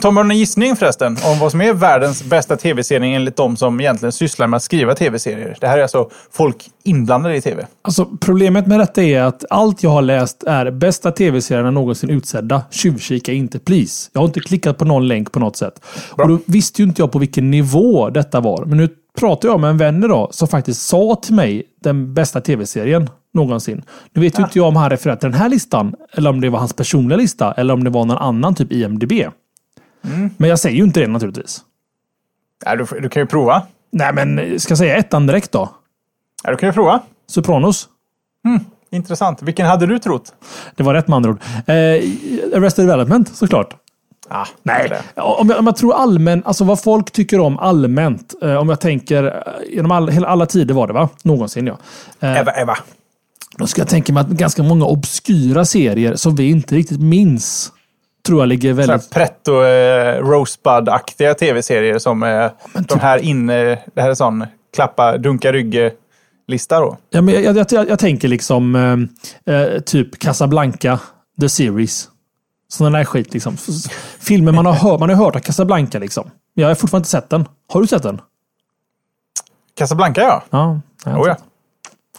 Tom, 0.00 0.16
har 0.16 0.24
du 0.24 0.28
någon 0.28 0.38
gissning 0.38 0.76
förresten 0.76 1.16
om 1.24 1.38
vad 1.38 1.50
som 1.50 1.60
är 1.60 1.72
världens 1.72 2.24
bästa 2.24 2.56
tv-serie 2.56 3.16
enligt 3.16 3.36
de 3.36 3.56
som 3.56 3.80
egentligen 3.80 4.12
sysslar 4.12 4.46
med 4.46 4.56
att 4.56 4.62
skriva 4.62 4.94
tv-serier? 4.94 5.56
Det 5.60 5.66
här 5.68 5.78
är 5.78 5.82
alltså 5.82 6.10
folk 6.32 6.56
inblandade 6.84 7.36
i 7.36 7.40
tv. 7.40 7.66
Alltså, 7.82 8.04
problemet 8.20 8.66
med 8.66 8.80
detta 8.80 9.02
är 9.02 9.22
att 9.22 9.44
allt 9.50 9.82
jag 9.82 9.90
har 9.90 10.02
läst 10.02 10.42
är 10.42 10.70
bästa 10.70 11.12
tv-serierna 11.12 11.70
någonsin 11.70 12.10
utsedda. 12.10 12.62
Tjuvkika 12.70 13.32
inte 13.32 13.58
please. 13.58 14.10
Jag 14.12 14.20
har 14.20 14.26
inte 14.26 14.40
klickat 14.40 14.78
på 14.78 14.84
någon 14.84 15.08
länk 15.08 15.32
på 15.32 15.40
något 15.40 15.56
sätt. 15.56 15.84
Bra. 16.16 16.24
Och 16.24 16.30
då 16.30 16.38
visste 16.46 16.82
ju 16.82 16.88
inte 16.88 17.02
jag 17.02 17.12
på 17.12 17.18
vilken 17.18 17.50
nivå 17.50 18.10
detta 18.10 18.40
var. 18.40 18.64
Men 18.64 18.78
nu 18.78 18.88
pratar 19.18 19.48
jag 19.48 19.60
med 19.60 19.70
en 19.70 19.76
vän 19.76 20.04
idag 20.04 20.28
som 20.34 20.48
faktiskt 20.48 20.86
sa 20.86 21.18
till 21.22 21.34
mig 21.34 21.62
den 21.80 22.14
bästa 22.14 22.40
tv-serien 22.40 23.10
någonsin. 23.34 23.82
Nu 24.12 24.22
vet 24.22 24.38
ju 24.38 24.42
inte 24.42 24.58
jag 24.58 24.68
om 24.68 24.76
han 24.76 24.90
refererar 24.90 25.16
till 25.16 25.30
den 25.30 25.40
här 25.40 25.48
listan 25.48 25.94
eller 26.12 26.30
om 26.30 26.40
det 26.40 26.48
var 26.48 26.58
hans 26.58 26.72
personliga 26.72 27.16
lista 27.16 27.52
eller 27.52 27.74
om 27.74 27.84
det 27.84 27.90
var 27.90 28.04
någon 28.04 28.16
annan 28.16 28.54
typ 28.54 28.72
IMDB. 28.72 29.12
Men 30.36 30.50
jag 30.50 30.58
säger 30.58 30.76
ju 30.76 30.82
inte 30.82 31.00
det 31.00 31.06
naturligtvis. 31.06 31.60
Ja, 32.64 32.76
du, 32.76 32.86
du 33.00 33.08
kan 33.08 33.22
ju 33.22 33.26
prova. 33.26 33.62
Nej, 33.92 34.12
men 34.14 34.60
ska 34.60 34.70
jag 34.70 34.78
säga 34.78 34.96
ettan 34.96 35.26
direkt 35.26 35.52
då? 35.52 35.68
Ja, 36.44 36.50
du 36.50 36.56
kan 36.56 36.68
ju 36.68 36.72
prova. 36.72 37.02
Sopranos. 37.26 37.88
Intressant. 38.90 39.42
Vilken 39.42 39.66
hade 39.66 39.86
du 39.86 39.98
trott? 39.98 40.34
Det 40.76 40.82
var 40.82 40.94
rätt 40.94 41.08
med 41.08 41.16
andra 41.16 41.30
ord. 41.30 41.40
Eh, 41.66 41.74
Arrested 42.56 42.86
Development 42.86 43.36
såklart. 43.36 43.74
Ah, 44.32 44.46
Nej, 44.62 44.92
om 45.14 45.48
jag, 45.48 45.58
om 45.58 45.66
jag 45.66 45.76
tror 45.76 45.94
allmänt, 45.94 46.46
alltså 46.46 46.64
vad 46.64 46.82
folk 46.82 47.10
tycker 47.10 47.40
om 47.40 47.58
allmänt. 47.58 48.34
Eh, 48.42 48.54
om 48.54 48.68
jag 48.68 48.80
tänker, 48.80 49.24
eh, 49.24 49.74
genom 49.74 49.90
all, 49.90 50.08
hela, 50.08 50.28
alla 50.28 50.46
tider 50.46 50.74
var 50.74 50.86
det 50.86 50.92
va? 50.92 51.08
Någonsin 51.22 51.66
ja. 51.66 51.78
Eh, 52.20 52.38
Eva, 52.38 52.52
Eva. 52.52 52.76
då 53.58 53.66
ska 53.66 53.80
jag 53.80 53.88
tänka 53.88 54.12
mig 54.12 54.20
att 54.20 54.28
ganska 54.28 54.62
många 54.62 54.84
obskyra 54.84 55.64
serier 55.64 56.14
som 56.14 56.34
vi 56.36 56.50
inte 56.50 56.74
riktigt 56.74 57.00
minns. 57.00 57.72
Tror 58.26 58.40
jag 58.40 58.48
ligger 58.48 58.72
väldigt... 58.72 59.10
pretto 59.10 59.62
eh, 59.64 60.22
Rosebud-aktiga 60.22 61.34
tv-serier 61.34 61.98
som 61.98 62.22
eh, 62.22 62.50
de 62.88 63.00
här 63.00 63.18
inne... 63.18 63.78
Det 63.94 64.02
här 64.02 64.10
är 64.10 64.14
sån 64.14 64.46
klappa, 64.74 65.18
dunka 65.18 65.52
rygg-lista 65.52 66.80
då. 66.80 66.96
Ja, 67.10 67.20
men 67.20 67.34
jag, 67.34 67.56
jag, 67.56 67.66
jag, 67.70 67.88
jag 67.88 67.98
tänker 67.98 68.28
liksom 68.28 68.74
eh, 69.46 69.54
eh, 69.54 69.80
typ 69.80 70.18
Casablanca, 70.18 71.00
The 71.40 71.48
Series. 71.48 72.08
Sådana 72.72 72.98
där 72.98 73.04
skit 73.04 73.32
liksom. 73.34 73.56
Filmer 74.18 74.52
man 74.52 74.66
har 74.66 74.72
hört, 74.72 75.00
man 75.00 75.08
har 75.08 75.16
hört 75.16 75.36
av 75.36 75.40
Casablanca 75.40 75.98
liksom. 75.98 76.30
Jag 76.54 76.68
har 76.68 76.74
fortfarande 76.74 77.02
inte 77.02 77.10
sett 77.10 77.30
den. 77.30 77.48
Har 77.68 77.80
du 77.80 77.86
sett 77.86 78.02
den? 78.02 78.20
Casablanca 79.76 80.20
ja. 80.20 80.42
Ja. 80.50 80.80
Oh, 81.18 81.28
ja. 81.28 81.36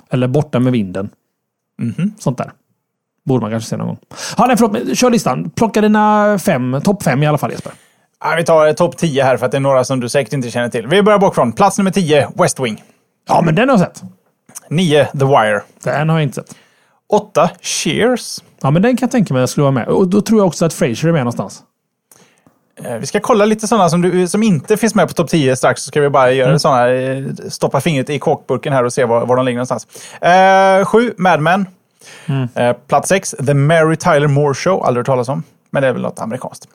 Eller 0.10 0.28
Borta 0.28 0.60
med 0.60 0.74
vinden. 0.74 1.10
Mhm. 1.80 2.14
Sånt 2.20 2.38
där. 2.38 2.52
Borde 3.26 3.42
man 3.42 3.52
kanske 3.52 3.70
se 3.70 3.78
någon 3.78 3.88
gång. 3.88 3.98
Ja, 4.38 4.46
nej, 4.48 4.58
förlåt, 4.58 4.98
kör 4.98 5.10
listan. 5.10 5.50
Plocka 5.50 5.82
dina 5.82 6.38
fem, 6.40 6.82
topp 6.84 7.04
fem 7.04 7.24
i 7.24 7.28
alla 7.28 7.38
fall 7.38 7.52
Jesper. 7.52 7.72
Ja, 8.20 8.34
vi 8.38 8.44
tar 8.44 8.74
topp 8.74 8.98
10 8.98 9.24
här 9.24 9.38
för 9.38 9.46
att 9.46 9.52
det 9.52 9.58
är 9.58 9.60
några 9.60 9.84
som 9.84 10.00
du 10.00 10.10
säkert 10.10 10.34
inte 10.34 10.52
känner 10.52 10.70
till. 10.70 10.88
Vi 10.88 11.04
börjar 11.04 11.20
bakifrån. 11.20 11.52
Plats 11.54 11.78
nummer 11.78 11.92
10, 11.92 12.30
West 12.36 12.60
Wing. 12.60 12.84
Ja, 13.28 13.42
men 13.42 13.56
den 13.56 13.70
har 13.70 13.78
jag 13.78 13.88
sett. 13.88 14.04
9, 14.70 15.06
The 15.06 15.26
Wire. 15.26 15.62
Den 15.84 16.10
har 16.10 16.16
jag 16.16 16.24
inte 16.24 16.36
sett. 16.36 16.56
8, 17.10 17.50
Cheers. 17.62 18.40
Ja, 18.62 18.72
men 18.72 18.82
den 18.82 18.98
kan 18.98 19.06
jag 19.06 19.12
tänka 19.12 19.34
mig 19.34 19.44
att 19.44 19.50
skulle 19.50 19.62
vara 19.64 19.72
med. 19.72 19.88
Och 19.88 20.08
då 20.08 20.22
tror 20.22 20.40
jag 20.40 20.48
också 20.48 20.66
att 20.66 20.74
Frasier 20.74 21.08
är 21.10 21.12
med 21.14 21.22
någonstans. 21.22 21.64
Eh, 22.84 22.98
Vi 22.98 23.06
ska 23.06 23.20
kolla 23.20 23.46
lite 23.46 23.68
sådana 23.68 23.90
som, 23.90 24.02
du, 24.02 24.28
som 24.28 24.44
inte 24.44 24.78
finns 24.78 24.96
med 24.96 25.08
på 25.08 25.14
topp 25.14 25.30
10 25.30 25.56
strax. 25.56 25.82
Så 25.82 25.88
ska 25.88 26.02
vi 26.02 26.10
bara 26.10 26.32
göra 26.32 26.60
såna, 26.60 26.90
eh, 26.90 27.24
stoppa 27.50 27.82
fingret 27.82 28.10
i 28.10 28.20
kåkburken 28.20 28.74
här 28.74 28.84
och 28.84 28.94
se 28.94 29.06
var, 29.06 29.26
var 29.26 29.36
de 29.36 29.46
ligger 29.46 29.58
någonstans. 29.58 29.88
Eh, 30.22 30.86
7, 30.86 31.14
Mad 31.18 31.40
Men. 31.42 31.66
Eh, 32.56 32.74
plats 32.88 33.10
6, 33.10 33.36
The 33.46 33.54
Mary 33.54 33.96
Tyler 33.96 34.28
Moore 34.28 34.54
Show. 34.54 34.84
Aldrig 34.86 35.00
hört 35.00 35.06
talas 35.06 35.30
om. 35.30 35.44
Men 35.70 35.82
det 35.84 35.90
är 35.90 35.94
väl 35.94 36.02
något 36.02 36.20
amerikanskt. 36.20 36.68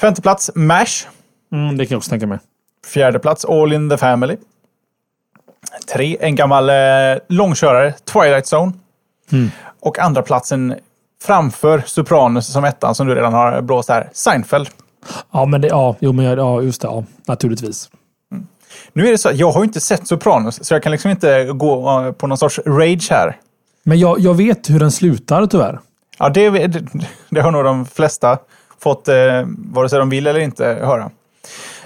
Femte 0.00 0.22
plats, 0.22 0.50
MASH. 0.54 1.06
Mm, 1.52 1.76
det 1.78 1.86
kan 1.86 1.94
jag 1.94 1.98
också 1.98 2.10
tänka 2.10 2.26
mig. 2.26 2.38
Fjärde 2.86 3.18
plats, 3.18 3.44
All 3.44 3.72
in 3.72 3.90
the 3.90 3.96
Family. 3.96 4.36
Tre, 5.92 6.16
en 6.20 6.34
gammal 6.34 6.70
eh, 6.70 6.74
långkörare, 7.28 7.92
Twilight 8.04 8.52
Zone. 8.52 8.72
Och 9.80 9.98
andra 9.98 10.22
platsen 10.22 10.74
framför 11.22 11.82
Sopranos 11.86 12.52
som 12.52 12.64
ettan, 12.64 12.94
som 12.94 13.06
du 13.06 13.14
redan 13.14 13.32
har 13.32 13.62
blåst 13.62 13.88
här, 13.88 14.10
Seinfeld. 14.12 14.68
Ja, 15.32 15.46
men 15.46 15.60
det, 15.60 15.68
ja, 15.68 15.96
jo, 16.00 16.12
men 16.12 16.24
ja, 16.24 16.62
just 16.62 16.82
det. 16.82 16.88
Ja, 16.88 17.04
naturligtvis. 17.26 17.90
Nu 18.92 19.06
är 19.06 19.10
det 19.10 19.18
så 19.18 19.28
att 19.28 19.36
jag 19.36 19.50
har 19.50 19.64
inte 19.64 19.80
sett 19.80 20.08
Sopranos, 20.08 20.64
så 20.64 20.74
jag 20.74 20.82
kan 20.82 20.92
liksom 20.92 21.10
inte 21.10 21.44
gå 21.44 22.00
eh, 22.00 22.12
på 22.12 22.26
någon 22.26 22.38
sorts 22.38 22.60
rage 22.66 23.10
här. 23.10 23.36
Men 23.82 23.98
jag, 23.98 24.20
jag 24.20 24.34
vet 24.34 24.70
hur 24.70 24.78
den 24.78 24.90
slutar 24.90 25.46
tyvärr. 25.46 25.80
Ja, 26.18 26.28
det, 26.28 26.50
det, 26.50 26.84
det 27.30 27.40
har 27.40 27.50
nog 27.50 27.64
de 27.64 27.86
flesta 27.86 28.38
fått, 28.78 29.08
eh, 29.08 29.14
vare 29.46 29.88
sig 29.88 29.98
de 29.98 30.10
vill 30.10 30.26
eller 30.26 30.40
inte, 30.40 30.64
höra. 30.64 31.10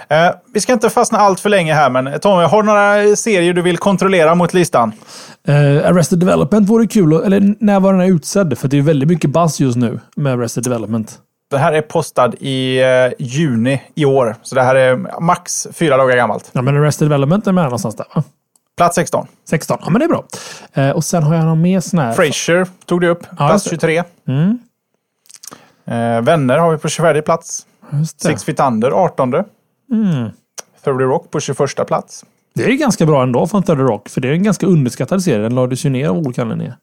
Eh, 0.09 0.29
vi 0.53 0.59
ska 0.61 0.73
inte 0.73 0.89
fastna 0.89 1.17
allt 1.17 1.39
för 1.39 1.49
länge 1.49 1.73
här, 1.73 1.89
men 1.89 2.19
Tommy, 2.19 2.43
har 2.43 2.63
du 2.63 2.67
några 2.67 3.15
serier 3.15 3.53
du 3.53 3.61
vill 3.61 3.77
kontrollera 3.77 4.35
mot 4.35 4.53
listan? 4.53 4.91
Uh, 5.49 5.55
Arrested 5.89 6.19
Development 6.19 6.69
vore 6.69 6.87
kul. 6.87 7.13
Eller 7.13 7.55
när 7.59 7.79
var 7.79 7.93
den 7.93 8.01
här 8.01 8.07
utsedd? 8.07 8.57
För 8.57 8.67
det 8.67 8.77
är 8.77 8.81
väldigt 8.81 9.09
mycket 9.09 9.29
buzz 9.29 9.59
just 9.59 9.77
nu 9.77 9.99
med 10.15 10.33
Arrested 10.33 10.63
Development. 10.63 11.19
Den 11.51 11.59
här 11.59 11.73
är 11.73 11.81
postad 11.81 12.35
i 12.39 12.81
eh, 12.81 12.87
juni 13.19 13.81
i 13.95 14.05
år, 14.05 14.35
så 14.41 14.55
det 14.55 14.61
här 14.63 14.75
är 14.75 15.19
max 15.21 15.67
fyra 15.73 15.97
dagar 15.97 16.15
gammalt. 16.15 16.49
Ja, 16.51 16.61
men 16.61 16.77
Arrested 16.77 17.05
Development 17.09 17.47
är 17.47 17.51
med 17.51 17.63
någonstans 17.63 17.95
där 17.95 18.05
va? 18.15 18.23
Plats 18.77 18.95
16. 18.95 19.27
16. 19.49 19.77
Ja, 19.83 19.89
men 19.89 19.99
det 19.99 20.05
är 20.05 20.09
bra. 20.09 20.23
Eh, 20.73 20.89
och 20.89 21.03
sen 21.03 21.23
har 21.23 21.35
jag 21.35 21.45
någon 21.45 21.61
mer 21.61 21.79
sån 21.79 21.99
här... 21.99 22.13
Frasier 22.13 22.67
tog 22.85 23.01
du 23.01 23.07
upp, 23.09 23.37
plats 23.37 23.71
just 23.71 23.81
det. 23.81 23.87
23. 23.87 24.03
Mm, 24.27 24.59
Eh, 25.85 26.21
Vänner 26.21 26.57
har 26.57 26.71
vi 26.71 26.77
på 26.77 26.87
24 26.89 27.21
plats. 27.21 27.65
det. 27.89 28.05
Six 28.27 28.43
Feet 28.43 28.59
Under 28.59 28.91
18. 28.91 29.43
Mm. 29.91 30.29
30 30.83 30.97
Rock 30.99 31.31
på 31.31 31.39
21 31.39 31.87
plats. 31.87 32.25
Det 32.53 32.63
är 32.63 32.71
ganska 32.73 33.05
bra 33.05 33.23
ändå 33.23 33.47
från 33.47 33.63
Third 33.63 33.79
Rock. 33.79 34.09
För 34.09 34.21
det 34.21 34.27
är 34.27 34.31
en 34.31 34.43
ganska 34.43 34.65
underskattad 34.67 35.23
serie. 35.23 35.37
Den 35.37 35.55
lades 35.55 35.85
ju 35.85 35.89
ner 35.89 36.09
av 36.09 36.17
olika 36.17 36.41
anledningar. 36.41 36.77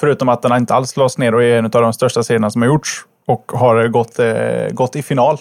Förutom 0.00 0.28
att 0.28 0.42
den 0.42 0.52
inte 0.56 0.74
alls 0.74 0.96
lades 0.96 1.18
ner 1.18 1.34
och 1.34 1.42
är 1.42 1.58
en 1.58 1.64
av 1.64 1.70
de 1.70 1.92
största 1.92 2.22
serierna 2.22 2.50
som 2.50 2.62
har 2.62 2.66
gjorts. 2.68 3.04
Och 3.26 3.52
har 3.54 3.88
gått, 3.88 4.18
eh, 4.18 4.68
gått 4.72 4.96
i 4.96 5.02
final. 5.02 5.38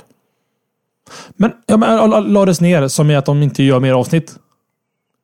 Men, 1.36 1.52
ja, 1.66 1.78
men 1.78 1.98
la- 1.98 2.06
la- 2.08 2.20
lades 2.20 2.62
ner 2.62 2.88
som 2.88 3.12
i 3.12 3.16
att 3.16 3.26
de 3.26 3.44
inte 3.44 3.64
gör 3.64 3.80
mer 3.80 3.94
avsnitt. 3.94 4.36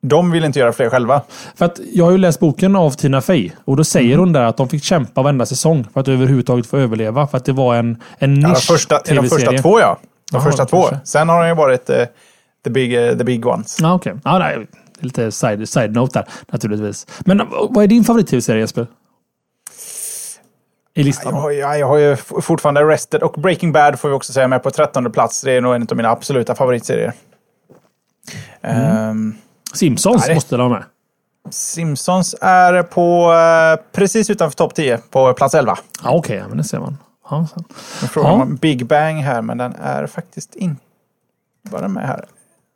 De 0.02 0.30
vill 0.30 0.44
inte 0.44 0.58
göra 0.58 0.72
fler 0.72 0.90
själva. 0.90 1.22
För 1.54 1.64
att 1.64 1.80
jag 1.92 2.04
har 2.04 2.12
ju 2.12 2.18
läst 2.18 2.40
boken 2.40 2.76
av 2.76 2.90
Tina 2.90 3.20
Fey. 3.20 3.50
Och 3.64 3.76
då 3.76 3.84
säger 3.84 4.18
hon 4.18 4.32
där 4.32 4.44
att 4.44 4.56
de 4.56 4.68
fick 4.68 4.84
kämpa 4.84 5.22
varenda 5.22 5.46
säsong 5.46 5.86
för 5.92 6.00
att 6.00 6.08
överhuvudtaget 6.08 6.66
få 6.66 6.76
överleva. 6.76 7.26
För 7.26 7.36
att 7.38 7.44
det 7.44 7.52
var 7.52 7.74
en, 7.74 8.02
en 8.18 8.34
Ja, 8.40 8.46
de, 8.48 8.52
nisch 8.52 8.66
första, 8.66 9.00
de 9.08 9.28
första 9.28 9.52
två 9.62 9.80
ja. 9.80 9.98
De 10.30 10.36
Jaha, 10.36 10.42
första 10.44 10.64
två. 10.64 10.82
första. 10.82 11.00
Sen 11.04 11.28
har 11.28 11.42
de 11.42 11.48
ju 11.48 11.54
varit 11.54 11.90
eh, 11.90 12.04
the, 12.64 12.70
big, 12.70 12.94
eh, 13.08 13.16
the 13.18 13.24
big 13.24 13.46
ones. 13.46 13.76
Ja, 13.80 13.94
okej. 13.94 14.14
Ja, 14.24 14.38
nej, 14.38 14.58
det 14.98 15.04
lite 15.04 15.32
side, 15.32 15.68
side 15.68 15.92
note 15.92 16.18
där 16.18 16.28
naturligtvis. 16.52 17.06
Men 17.20 17.40
eh, 17.40 17.46
vad 17.70 17.84
är 17.84 17.88
din 17.88 18.04
favorit-tv-serie 18.04 18.60
Jesper? 18.60 18.86
I 20.96 21.02
listan? 21.02 21.34
Jag 21.34 21.40
har, 21.40 21.50
jag, 21.50 21.78
jag 21.78 21.86
har 21.88 21.98
ju 21.98 22.16
fortfarande 22.16 22.80
Arrested 22.80 23.22
och 23.22 23.32
Breaking 23.32 23.72
Bad 23.72 24.00
får 24.00 24.08
vi 24.08 24.14
också 24.14 24.32
säga 24.32 24.48
med 24.48 24.62
på 24.62 24.70
13 24.70 25.12
plats. 25.12 25.40
Det 25.42 25.52
är 25.52 25.60
nog 25.60 25.74
en 25.74 25.86
av 25.90 25.96
mina 25.96 26.10
absoluta 26.10 26.54
favoritserier. 26.54 27.12
Ehm, 28.62 29.34
Simpsons 29.74 30.20
Nej, 30.20 30.28
det- 30.28 30.34
måste 30.34 30.56
de 30.56 30.62
ha 30.62 30.68
med. 30.68 30.84
Simpsons 31.50 32.34
är 32.40 32.82
på 32.82 33.32
eh, 33.32 33.84
precis 33.92 34.30
utanför 34.30 34.56
topp 34.56 34.74
10 34.74 34.98
på 35.10 35.32
plats 35.34 35.54
11. 35.54 35.78
Ja, 36.04 36.10
okej. 36.10 36.36
ja, 36.36 36.48
men 36.48 36.58
det 36.58 36.64
ser 36.64 36.78
man. 36.78 36.98
Ja. 37.30 37.48
Nu 38.02 38.08
frågar 38.08 38.30
Ja. 38.30 38.36
man 38.38 38.56
Big 38.56 38.86
Bang 38.86 39.16
här, 39.22 39.42
men 39.42 39.58
den 39.58 39.74
är 39.74 40.06
faktiskt 40.06 40.54
inte... 40.54 40.80
Var 41.70 41.80
den 41.82 41.92
med 41.92 42.06
här? 42.06 42.24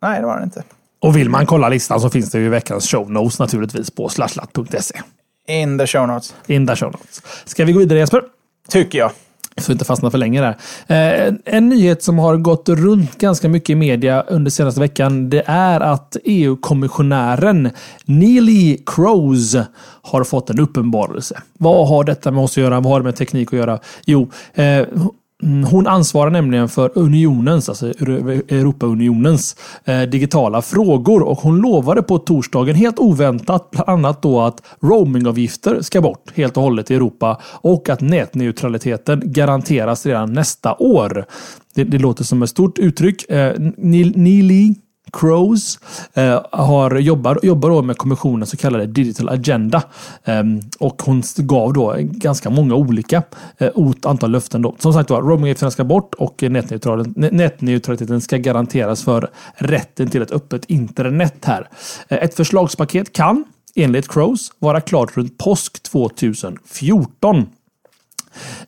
Nej, 0.01 0.19
det 0.19 0.25
var 0.25 0.35
den 0.35 0.43
inte. 0.43 0.63
Och 0.99 1.17
vill 1.17 1.29
man 1.29 1.45
kolla 1.45 1.69
listan 1.69 2.01
så 2.01 2.09
finns 2.09 2.31
det 2.31 2.39
ju 2.39 2.49
veckans 2.49 2.87
show 2.87 3.11
notes 3.11 3.39
naturligtvis 3.39 3.91
på 3.91 4.09
slashlat.se. 4.09 5.01
In 5.47 5.77
the 5.77 5.87
show 5.87 6.07
notes. 6.07 6.35
In 6.47 6.65
där 6.65 6.75
show 6.75 6.91
notes. 6.91 7.21
Ska 7.45 7.65
vi 7.65 7.73
gå 7.73 7.79
vidare 7.79 7.99
Jesper? 7.99 8.21
Tycker 8.69 8.99
jag. 8.99 9.11
Så 9.59 9.67
vi 9.67 9.73
inte 9.73 9.85
fastnar 9.85 10.09
för 10.09 10.17
länge 10.17 10.41
där. 10.41 10.57
Eh, 10.87 11.27
en- 11.27 11.39
en 11.45 11.69
nyhet 11.69 12.03
som 12.03 12.19
har 12.19 12.37
gått 12.37 12.69
runt 12.69 13.17
ganska 13.17 13.49
mycket 13.49 13.69
i 13.69 13.75
media 13.75 14.21
under 14.21 14.51
senaste 14.51 14.79
veckan. 14.79 15.29
Det 15.29 15.43
är 15.45 15.79
att 15.79 16.17
EU-kommissionären 16.23 17.69
Neelie 18.05 18.77
Kroes 18.85 19.55
har 20.01 20.23
fått 20.23 20.49
en 20.49 20.59
uppenbarelse. 20.59 21.41
Vad 21.57 21.87
har 21.87 22.03
detta 22.03 22.31
med 22.31 22.43
oss 22.43 22.51
att 22.51 22.57
göra? 22.63 22.79
Vad 22.79 22.93
har 22.93 22.99
det 22.99 23.03
med 23.03 23.15
teknik 23.15 23.47
att 23.53 23.59
göra? 23.59 23.79
Jo, 24.05 24.29
eh, 24.53 24.81
Mm, 25.43 25.63
hon 25.63 25.87
ansvarar 25.87 26.31
nämligen 26.31 26.69
för 26.69 26.91
unionens, 26.95 27.69
alltså 27.69 27.87
Europaunionens 27.87 29.55
eh, 29.85 30.01
digitala 30.01 30.61
frågor 30.61 31.23
och 31.23 31.37
hon 31.37 31.57
lovade 31.61 32.01
på 32.03 32.17
torsdagen 32.17 32.75
helt 32.75 32.99
oväntat 32.99 33.71
bland 33.71 33.89
annat 33.89 34.21
då 34.21 34.41
att 34.41 34.61
roamingavgifter 34.81 35.81
ska 35.81 36.01
bort 36.01 36.31
helt 36.35 36.57
och 36.57 36.63
hållet 36.63 36.91
i 36.91 36.95
Europa 36.95 37.41
och 37.43 37.89
att 37.89 38.01
nätneutraliteten 38.01 39.21
garanteras 39.25 40.05
redan 40.05 40.33
nästa 40.33 40.75
år. 40.79 41.25
Det, 41.75 41.83
det 41.83 41.97
låter 41.97 42.23
som 42.23 42.43
ett 42.43 42.49
stort 42.49 42.79
uttryck. 42.79 43.29
Eh, 43.29 43.53
Neil- 43.77 44.17
Neelie 44.17 44.75
Crows 45.11 45.79
eh, 46.13 46.41
har 46.51 46.95
jobbar, 46.95 47.39
jobbar 47.43 47.69
då 47.69 47.81
med 47.81 47.97
kommissionens 47.97 48.49
så 48.49 48.57
kallade 48.57 48.85
Digital 48.85 49.29
Agenda. 49.29 49.83
Eh, 50.23 50.43
och 50.79 51.01
hon 51.01 51.23
gav 51.37 51.73
då 51.73 51.95
ganska 51.99 52.49
många 52.49 52.75
olika 52.75 53.23
eh, 53.57 53.69
antal 54.03 54.31
löften. 54.31 54.61
Då. 54.61 54.75
Som 54.79 54.93
sagt 54.93 55.09
var, 55.09 55.21
roamingavgifterna 55.21 55.71
ska 55.71 55.83
bort 55.83 56.15
och 56.15 56.43
nätneutraliteten 57.15 58.21
ska 58.21 58.37
garanteras 58.37 59.03
för 59.03 59.29
rätten 59.55 60.09
till 60.09 60.21
ett 60.21 60.31
öppet 60.31 60.65
internet 60.65 61.45
här. 61.45 61.69
Eh, 62.07 62.17
ett 62.17 62.35
förslagspaket 62.35 63.13
kan 63.13 63.45
enligt 63.75 64.07
Crows 64.07 64.51
vara 64.59 64.81
klart 64.81 65.17
runt 65.17 65.37
påsk 65.37 65.83
2014. 65.83 67.45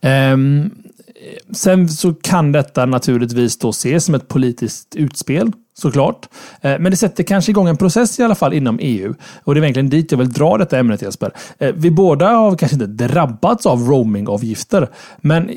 Ehm, 0.02 0.72
eh, 1.08 1.54
sen 1.54 1.90
så 1.90 2.14
kan 2.14 2.52
detta 2.52 2.86
naturligtvis 2.86 3.58
då 3.58 3.70
ses 3.70 4.06
som 4.06 4.16
ett 4.16 4.28
politiskt 4.28 4.96
utspel 4.96 5.52
såklart. 5.82 6.30
Eh, 6.62 6.80
men 6.80 6.92
det 6.92 6.98
sätter 6.98 7.24
kanske 7.24 7.52
igång 7.52 7.68
en 7.68 7.78
process 7.78 8.20
i 8.20 8.24
alla 8.24 8.36
fall 8.36 8.54
inom 8.54 8.80
EU. 8.82 9.14
Och 9.44 9.56
det 9.56 9.60
är 9.60 9.64
egentligen 9.64 9.90
dit 9.90 10.12
jag 10.12 10.18
vill 10.18 10.32
dra 10.32 10.58
detta 10.58 10.80
ämnet 10.80 11.02
Jesper. 11.02 11.32
Eh, 11.60 11.74
vi 11.76 11.92
båda 11.92 12.30
har 12.30 12.56
kanske 12.56 12.76
inte 12.76 13.08
drabbats 13.08 13.66
av 13.66 13.80
roamingavgifter. 13.80 14.90
Men 15.18 15.50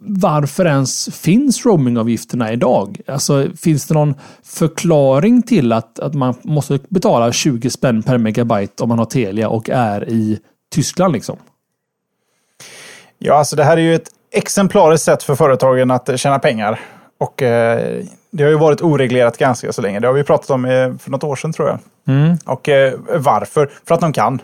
varför 0.00 0.64
ens 0.64 1.14
finns 1.14 1.66
roamingavgifterna 1.66 2.52
idag? 2.52 3.00
Alltså, 3.06 3.46
finns 3.56 3.86
det 3.86 3.94
någon 3.94 4.14
förklaring 4.42 5.42
till 5.42 5.72
att, 5.72 5.98
att 5.98 6.14
man 6.14 6.34
måste 6.42 6.78
betala 6.88 7.32
20 7.32 7.70
spänn 7.70 8.02
per 8.02 8.18
megabyte 8.18 8.82
om 8.82 8.88
man 8.88 8.98
har 8.98 9.04
Telia 9.06 9.48
och 9.48 9.70
är 9.70 10.08
i 10.08 10.38
Tyskland 10.74 11.12
liksom? 11.12 11.36
Ja, 13.18 13.34
alltså 13.34 13.56
det 13.56 13.64
här 13.64 13.76
är 13.76 13.80
ju 13.80 13.94
ett 13.94 14.08
exemplariskt 14.32 15.04
sätt 15.04 15.22
för 15.22 15.34
företagen 15.34 15.90
att 15.90 16.20
tjäna 16.20 16.38
pengar. 16.38 16.80
Och 17.22 17.42
eh, 17.42 18.04
det 18.30 18.42
har 18.42 18.50
ju 18.50 18.58
varit 18.58 18.82
oreglerat 18.82 19.38
ganska 19.38 19.72
så 19.72 19.82
länge. 19.82 20.00
Det 20.00 20.06
har 20.06 20.14
vi 20.14 20.24
pratat 20.24 20.50
om 20.50 20.64
eh, 20.64 20.70
för 20.98 21.10
något 21.10 21.24
år 21.24 21.36
sedan 21.36 21.52
tror 21.52 21.68
jag. 21.68 21.78
Mm. 22.16 22.36
Och 22.44 22.68
eh, 22.68 22.92
varför? 23.16 23.70
För 23.86 23.94
att 23.94 24.00
de 24.00 24.12
kan. 24.12 24.42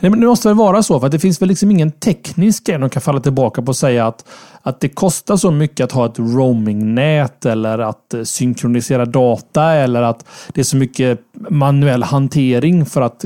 Nej, 0.00 0.10
men 0.10 0.20
det 0.20 0.26
måste 0.26 0.48
väl 0.48 0.56
vara 0.56 0.82
så, 0.82 1.00
för 1.00 1.06
att 1.06 1.12
det 1.12 1.18
finns 1.18 1.42
väl 1.42 1.48
liksom 1.48 1.70
ingen 1.70 1.90
teknisk 1.92 2.66
grej 2.66 2.78
de 2.78 2.90
kan 2.90 3.02
falla 3.02 3.20
tillbaka 3.20 3.62
på 3.62 3.68
och 3.68 3.76
säga 3.76 4.06
att, 4.06 4.24
att 4.62 4.80
det 4.80 4.88
kostar 4.88 5.36
så 5.36 5.50
mycket 5.50 5.84
att 5.84 5.92
ha 5.92 6.06
ett 6.06 6.18
roamingnät 6.18 7.46
eller 7.46 7.78
att 7.78 8.14
synkronisera 8.24 9.04
data 9.04 9.72
eller 9.72 10.02
att 10.02 10.24
det 10.48 10.60
är 10.60 10.64
så 10.64 10.76
mycket 10.76 11.20
manuell 11.48 12.02
hantering 12.02 12.86
för 12.86 13.00
att 13.00 13.24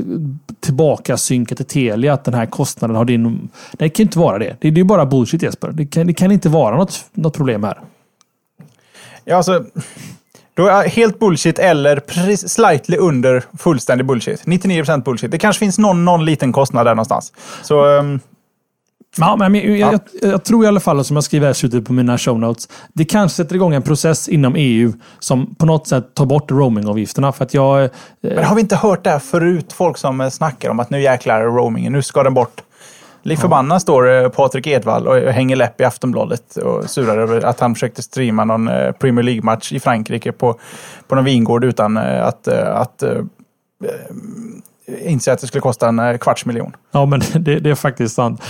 tillbaka 0.59 1.17
synka 1.17 1.55
till 1.55 1.65
Telia 1.65 2.13
att 2.13 2.23
den 2.23 2.33
här 2.33 2.45
kostnaden 2.45 2.95
har 2.95 3.05
din... 3.05 3.23
Nej, 3.23 3.39
det 3.71 3.89
kan 3.89 4.03
inte 4.03 4.19
vara 4.19 4.39
det. 4.39 4.57
Det 4.61 4.67
är 4.67 4.71
ju 4.71 4.83
bara 4.83 5.05
bullshit 5.05 5.43
Jesper. 5.43 5.71
Det 5.71 5.85
kan, 5.85 6.07
det 6.07 6.13
kan 6.13 6.31
inte 6.31 6.49
vara 6.49 6.77
något, 6.77 7.05
något 7.13 7.37
problem 7.37 7.63
här. 7.63 7.77
Ja, 9.29 9.35
alltså, 9.35 9.65
då 10.53 10.67
är 10.67 10.87
helt 10.87 11.19
bullshit 11.19 11.59
eller 11.59 12.01
slightly 12.47 12.97
under 12.97 13.43
fullständig 13.57 14.05
bullshit. 14.05 14.45
99% 14.45 15.03
bullshit. 15.03 15.31
Det 15.31 15.37
kanske 15.37 15.59
finns 15.59 15.77
någon, 15.77 16.05
någon 16.05 16.25
liten 16.25 16.53
kostnad 16.53 16.85
där 16.85 16.95
någonstans. 16.95 17.33
Så... 17.61 17.85
Um, 17.85 18.19
Ja, 19.17 19.35
men 19.35 19.55
jag, 19.55 19.65
jag, 19.65 19.93
jag, 19.93 20.31
jag, 20.31 20.43
tror 20.43 20.65
i 20.65 20.67
alla 20.67 20.79
fall, 20.79 21.03
som 21.03 21.15
jag 21.15 21.23
skriver 21.23 21.45
här 21.45 21.51
i 21.51 21.55
slutet 21.55 21.85
på 21.85 21.93
mina 21.93 22.17
show 22.17 22.39
notes, 22.39 22.69
det 22.93 23.05
kanske 23.05 23.35
sätter 23.35 23.55
igång 23.55 23.73
en 23.73 23.81
process 23.81 24.29
inom 24.29 24.55
EU 24.55 24.93
som 25.19 25.55
på 25.55 25.65
något 25.65 25.87
sätt 25.87 26.13
tar 26.13 26.25
bort 26.25 26.51
roamingavgifterna. 26.51 27.31
För 27.31 27.45
att 27.45 27.53
jag, 27.53 27.83
eh, 27.83 27.89
men 28.21 28.43
har 28.43 28.55
vi 28.55 28.61
inte 28.61 28.75
hört 28.75 29.03
det 29.03 29.09
här 29.09 29.19
förut? 29.19 29.73
Folk 29.73 29.97
som 29.97 30.31
snackar 30.31 30.69
om 30.69 30.79
att 30.79 30.89
nu 30.89 31.01
jäklar 31.01 31.41
roamingen, 31.41 31.93
nu 31.93 32.01
ska 32.01 32.23
den 32.23 32.33
bort. 32.33 32.61
Lik 33.23 33.39
förbannat 33.39 33.81
står 33.81 34.11
eh, 34.11 34.29
Patrik 34.29 34.67
Edvall 34.67 35.07
och 35.07 35.15
hänger 35.15 35.55
läpp 35.55 35.81
i 35.81 35.83
Aftonbladet 35.83 36.55
och 36.55 36.89
surar 36.89 37.17
över 37.17 37.45
att 37.45 37.59
han 37.59 37.75
försökte 37.75 38.01
streama 38.01 38.45
någon 38.45 38.67
eh, 38.67 38.91
Premier 38.91 39.23
League-match 39.23 39.71
i 39.73 39.79
Frankrike 39.79 40.31
på, 40.31 40.59
på 41.07 41.15
någon 41.15 41.25
vingård 41.25 41.63
utan 41.63 41.97
eh, 41.97 42.25
att, 42.25 42.47
att 42.47 43.03
inse 45.05 45.33
att 45.33 45.39
det 45.39 45.47
skulle 45.47 45.61
kosta 45.61 45.87
en 45.87 46.19
kvarts 46.19 46.45
miljon. 46.45 46.75
Ja, 46.91 47.05
men 47.05 47.21
det, 47.33 47.59
det 47.59 47.69
är 47.69 47.75
faktiskt 47.75 48.15
sant. 48.15 48.41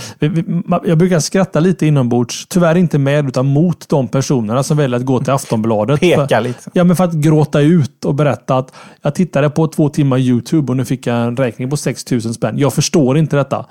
Jag 0.84 0.98
brukar 0.98 1.18
skratta 1.18 1.60
lite 1.60 1.86
inombords, 1.86 2.46
tyvärr 2.46 2.76
inte 2.76 2.98
med, 2.98 3.28
utan 3.28 3.46
mot 3.46 3.88
de 3.88 4.08
personerna 4.08 4.62
som 4.62 4.76
väljer 4.76 4.98
att 4.98 5.04
gå 5.04 5.20
till 5.20 5.32
Aftonbladet. 5.32 6.00
Peka 6.00 6.26
för, 6.28 6.40
lite. 6.40 6.70
Ja, 6.72 6.84
men 6.84 6.96
för 6.96 7.04
att 7.04 7.12
gråta 7.12 7.60
ut 7.60 8.04
och 8.04 8.14
berätta 8.14 8.56
att 8.56 8.74
jag 9.02 9.14
tittade 9.14 9.50
på 9.50 9.66
två 9.66 9.88
timmar 9.88 10.18
YouTube 10.18 10.72
och 10.72 10.76
nu 10.76 10.84
fick 10.84 11.06
jag 11.06 11.16
en 11.16 11.36
räkning 11.36 11.70
på 11.70 11.76
6 11.76 12.10
000 12.10 12.20
spänn. 12.20 12.58
Jag 12.58 12.74
förstår 12.74 13.18
inte 13.18 13.36
detta. 13.36 13.66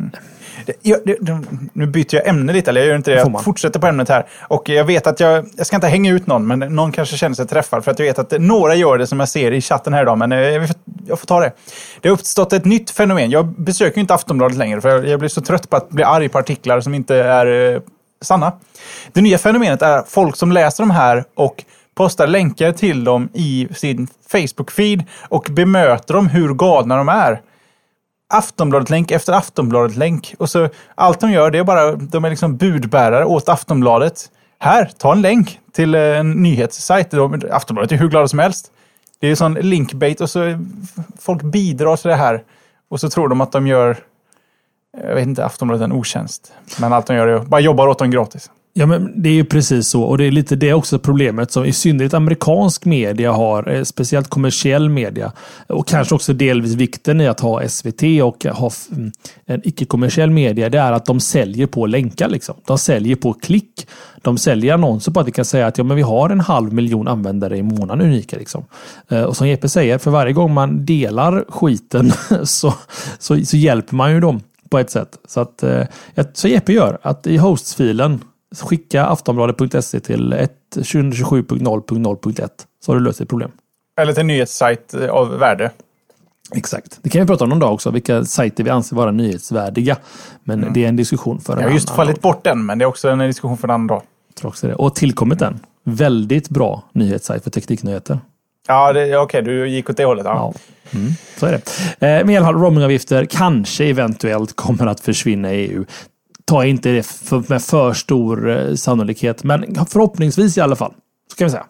Mm. 0.00 0.12
Jag, 0.82 1.00
det, 1.04 1.40
nu 1.72 1.86
byter 1.86 2.14
jag 2.14 2.26
ämne 2.26 2.52
lite, 2.52 2.70
eller 2.70 2.80
jag 2.80 2.88
gör 2.88 2.96
inte 2.96 3.10
det. 3.10 3.16
Jag 3.16 3.44
fortsätter 3.44 3.80
på 3.80 3.86
ämnet 3.86 4.08
här. 4.08 4.26
Och 4.40 4.68
jag 4.68 4.84
vet 4.84 5.06
att 5.06 5.20
jag, 5.20 5.46
jag 5.56 5.66
ska 5.66 5.76
inte 5.76 5.88
hänga 5.88 6.12
ut 6.12 6.26
någon, 6.26 6.46
men 6.46 6.58
någon 6.58 6.92
kanske 6.92 7.16
känner 7.16 7.34
sig 7.34 7.46
träffad. 7.46 7.84
För 7.84 7.90
att 7.90 7.98
jag 7.98 8.06
vet 8.06 8.18
att 8.18 8.40
några 8.40 8.74
gör 8.74 8.98
det 8.98 9.06
som 9.06 9.20
jag 9.20 9.28
ser 9.28 9.52
i 9.52 9.60
chatten 9.60 9.94
här 9.94 10.02
idag, 10.02 10.18
men 10.18 10.32
eh, 10.32 10.38
jag, 10.38 10.68
jag 11.06 11.18
får 11.20 11.26
ta 11.26 11.40
det. 11.40 11.52
Det 12.00 12.08
har 12.08 12.14
uppstått 12.14 12.52
ett 12.52 12.64
nytt 12.64 12.90
fenomen. 12.90 13.30
Jag 13.30 13.46
besöker 13.46 14.00
inte 14.00 14.14
Aftonbladet 14.14 14.56
längre, 14.56 14.80
för 14.80 15.04
jag 15.04 15.18
blir 15.18 15.28
så 15.28 15.40
trött 15.40 15.70
på 15.70 15.76
att 15.76 15.90
bli 15.90 16.04
arg 16.04 16.28
på 16.28 16.38
artiklar 16.38 16.80
som 16.80 16.94
inte 16.94 17.16
är 17.16 17.74
eh, 17.74 17.80
sanna. 18.22 18.52
Det 19.12 19.20
nya 19.20 19.38
fenomenet 19.38 19.82
är 19.82 20.02
folk 20.08 20.36
som 20.36 20.52
läser 20.52 20.82
de 20.82 20.90
här 20.90 21.24
och 21.34 21.64
postar 21.94 22.26
länkar 22.26 22.72
till 22.72 23.04
dem 23.04 23.28
i 23.34 23.68
sin 23.74 24.08
Facebook-feed 24.32 25.04
och 25.28 25.46
bemöter 25.50 26.14
dem 26.14 26.28
hur 26.28 26.54
galna 26.54 26.96
de 26.96 27.08
är. 27.08 27.40
Aftonbladet-länk 28.28 29.10
efter 29.10 29.32
Aftonbladet-länk. 29.32 30.34
Och 30.38 30.50
så 30.50 30.68
allt 30.94 31.20
de 31.20 31.30
gör, 31.30 31.50
det 31.50 31.58
är 31.58 31.64
bara, 31.64 31.92
de 31.92 32.24
är 32.24 32.30
liksom 32.30 32.56
budbärare 32.56 33.24
åt 33.24 33.48
Aftonbladet. 33.48 34.30
Här, 34.58 34.90
ta 34.98 35.12
en 35.12 35.22
länk 35.22 35.60
till 35.72 35.94
eh, 35.94 36.00
en 36.00 36.30
nyhetssajt. 36.30 37.14
Aftonbladet 37.50 37.92
är 37.92 37.96
hur 37.96 38.08
glada 38.08 38.28
som 38.28 38.38
helst. 38.38 38.72
Det 39.20 39.26
är 39.26 39.28
ju 39.28 39.36
sån 39.36 39.54
linkbait 39.54 40.20
och 40.20 40.30
så 40.30 40.58
folk 41.18 41.42
bidrar 41.42 41.96
till 41.96 42.08
det 42.08 42.16
här. 42.16 42.42
Och 42.88 43.00
så 43.00 43.10
tror 43.10 43.28
de 43.28 43.40
att 43.40 43.52
de 43.52 43.66
gör, 43.66 43.96
jag 45.02 45.14
vet 45.14 45.26
inte, 45.26 45.44
Aftonbladet 45.44 45.84
en 45.84 45.92
otjänst. 45.92 46.52
Men 46.80 46.92
allt 46.92 47.06
de 47.06 47.16
gör 47.16 47.26
är 47.26 47.38
bara 47.38 47.60
jobbar 47.60 47.88
åt 47.88 47.98
dem 47.98 48.10
gratis. 48.10 48.50
Ja, 48.78 48.86
men 48.86 49.22
det 49.22 49.28
är 49.28 49.32
ju 49.32 49.44
precis 49.44 49.88
så. 49.88 50.02
Och 50.02 50.18
det 50.18 50.24
är 50.24 50.30
lite 50.30 50.56
det 50.56 50.72
också 50.72 50.98
problemet 50.98 51.52
som 51.52 51.64
i 51.64 51.72
synnerhet 51.72 52.14
amerikansk 52.14 52.84
media 52.84 53.32
har. 53.32 53.68
Eh, 53.68 53.82
speciellt 53.82 54.28
kommersiell 54.28 54.88
media. 54.88 55.32
Och 55.66 55.86
kanske 55.86 56.14
också 56.14 56.32
delvis 56.32 56.74
vikten 56.74 57.20
i 57.20 57.26
att 57.26 57.40
ha 57.40 57.68
SVT 57.68 58.02
och 58.22 58.44
ha 58.44 58.70
mm, 58.92 59.12
en 59.46 59.68
icke-kommersiell 59.68 60.30
media. 60.30 60.68
Det 60.68 60.78
är 60.78 60.92
att 60.92 61.06
de 61.06 61.20
säljer 61.20 61.66
på 61.66 61.86
länkar. 61.86 62.28
Liksom. 62.28 62.54
De 62.66 62.78
säljer 62.78 63.16
på 63.16 63.32
klick. 63.32 63.86
De 64.22 64.38
säljer 64.38 64.74
annonser 64.74 65.12
på 65.12 65.20
att 65.20 65.26
vi 65.26 65.32
kan 65.32 65.44
säga 65.44 65.66
att 65.66 65.78
ja, 65.78 65.84
men 65.84 65.96
vi 65.96 66.02
har 66.02 66.30
en 66.30 66.40
halv 66.40 66.72
miljon 66.72 67.08
användare 67.08 67.56
i 67.56 67.62
månaden 67.62 68.06
unika. 68.06 68.36
Liksom. 68.36 68.64
Eh, 69.08 69.22
och 69.22 69.36
som 69.36 69.48
Jeppe 69.48 69.68
säger, 69.68 69.98
för 69.98 70.10
varje 70.10 70.32
gång 70.32 70.54
man 70.54 70.86
delar 70.86 71.44
skiten 71.48 72.12
så, 72.44 72.74
så, 73.18 73.44
så 73.44 73.56
hjälper 73.56 73.94
man 73.94 74.12
ju 74.12 74.20
dem 74.20 74.40
på 74.70 74.78
ett 74.78 74.90
sätt. 74.90 75.18
Så, 75.28 75.40
att, 75.40 75.62
eh, 75.62 75.84
så 76.32 76.48
Jeppe 76.48 76.72
gör 76.72 76.98
att 77.02 77.26
i 77.26 77.36
hostfilen 77.36 78.20
Skicka 78.56 79.04
aftonbladet.se 79.04 80.00
till 80.00 80.32
2027.0.0.1 80.74 82.48
så 82.84 82.92
har 82.92 82.98
du 82.98 83.04
löst 83.04 83.18
ditt 83.18 83.28
problem. 83.28 83.50
Eller 84.00 84.12
till 84.12 84.20
en 84.20 84.26
nyhetssajt 84.26 84.94
av 84.94 85.38
värde. 85.38 85.70
Exakt. 86.54 86.98
Det 87.02 87.10
kan 87.10 87.20
vi 87.20 87.26
prata 87.26 87.44
om 87.44 87.50
någon 87.50 87.58
dag 87.58 87.74
också, 87.74 87.90
vilka 87.90 88.24
sajter 88.24 88.64
vi 88.64 88.70
anser 88.70 88.96
vara 88.96 89.10
nyhetsvärdiga. 89.10 89.96
Men 90.44 90.62
mm. 90.62 90.72
det 90.72 90.84
är 90.84 90.88
en 90.88 90.96
diskussion 90.96 91.40
för 91.40 91.52
en 91.52 91.58
Jag 91.58 91.68
har 91.68 91.74
just 91.74 91.90
fallit 91.90 92.16
dag. 92.16 92.22
bort 92.22 92.44
den, 92.44 92.66
men 92.66 92.78
det 92.78 92.84
är 92.84 92.86
också 92.86 93.08
en 93.08 93.18
diskussion 93.18 93.58
för 93.58 93.68
en 93.68 93.74
annan 93.74 93.86
dag. 93.86 94.02
också 94.42 94.66
det. 94.66 94.74
Och 94.74 94.94
tillkommit 94.94 95.38
den. 95.38 95.60
Väldigt 95.84 96.48
bra 96.48 96.82
nyhetssajt 96.92 97.44
för 97.44 97.50
tekniknyheter. 97.50 98.20
Ja, 98.66 98.90
okej, 98.90 99.18
okay, 99.18 99.40
du 99.40 99.68
gick 99.68 99.90
åt 99.90 99.96
det 99.96 100.04
hållet. 100.04 100.24
Ja. 100.24 100.52
ja. 100.92 100.98
Mm, 100.98 101.12
så 101.36 101.46
är 101.46 101.52
det. 101.52 102.06
Eh, 102.06 102.26
med 102.26 102.36
alla 102.36 102.46
fall 102.46 102.54
roamingavgifter 102.54 103.24
kanske 103.24 103.84
eventuellt 103.84 104.56
kommer 104.56 104.86
att 104.86 105.00
försvinna 105.00 105.54
i 105.54 105.56
EU 105.56 105.84
tar 106.48 106.62
jag 106.62 106.70
inte 106.70 106.88
det 106.88 107.02
för, 107.02 107.44
med 107.48 107.62
för 107.62 107.92
stor 107.92 108.50
eh, 108.50 108.74
sannolikhet. 108.74 109.44
Men 109.44 109.86
förhoppningsvis 109.90 110.58
i 110.58 110.60
alla 110.60 110.76
fall. 110.76 110.94
Så 111.30 111.36
kan 111.36 111.46
vi 111.46 111.50
säga. 111.50 111.66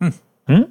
Mm. 0.00 0.12
Mm. 0.48 0.64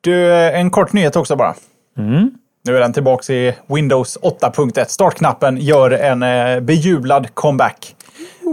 Du, 0.00 0.32
eh, 0.32 0.60
en 0.60 0.70
kort 0.70 0.92
nyhet 0.92 1.16
också 1.16 1.36
bara. 1.36 1.54
Mm. 1.98 2.30
Nu 2.64 2.76
är 2.76 2.80
den 2.80 2.92
tillbaka 2.92 3.32
i 3.32 3.54
Windows 3.66 4.18
8.1. 4.22 4.84
Startknappen 4.88 5.56
gör 5.56 5.90
en 5.90 6.22
eh, 6.22 6.60
bejublad 6.60 7.34
comeback. 7.34 7.96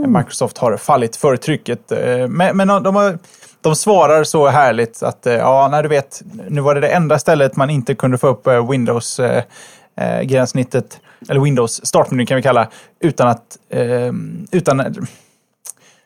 Microsoft 0.08 0.58
har 0.58 0.78
fallit 0.78 1.16
för 1.16 1.38
trycket. 1.38 1.92
Men, 2.30 2.58
men 2.58 2.68
de, 2.68 2.96
har, 2.96 3.20
de 3.62 3.76
svarar 3.76 4.24
så 4.24 4.48
härligt 4.48 5.04
att 5.04 5.20
ja, 5.24 5.68
när 5.72 5.84
du 5.84 5.90
vet, 5.90 6.22
nu 6.48 6.62
var 6.62 6.76
det 6.76 6.82
det 6.82 6.88
enda 6.88 7.20
stället 7.20 7.56
man 7.56 7.70
inte 7.70 7.96
kunde 7.96 8.18
få 8.18 8.28
upp 8.28 8.48
Windows-gränssnittet 8.48 11.00
eller 11.30 11.40
Windows 11.40 11.86
startmeny 11.86 12.26
kan 12.26 12.36
vi 12.36 12.42
kalla, 12.44 12.68
utan 13.00 13.28
att... 13.28 13.58
Eh, 13.70 14.12
utan, 14.52 14.80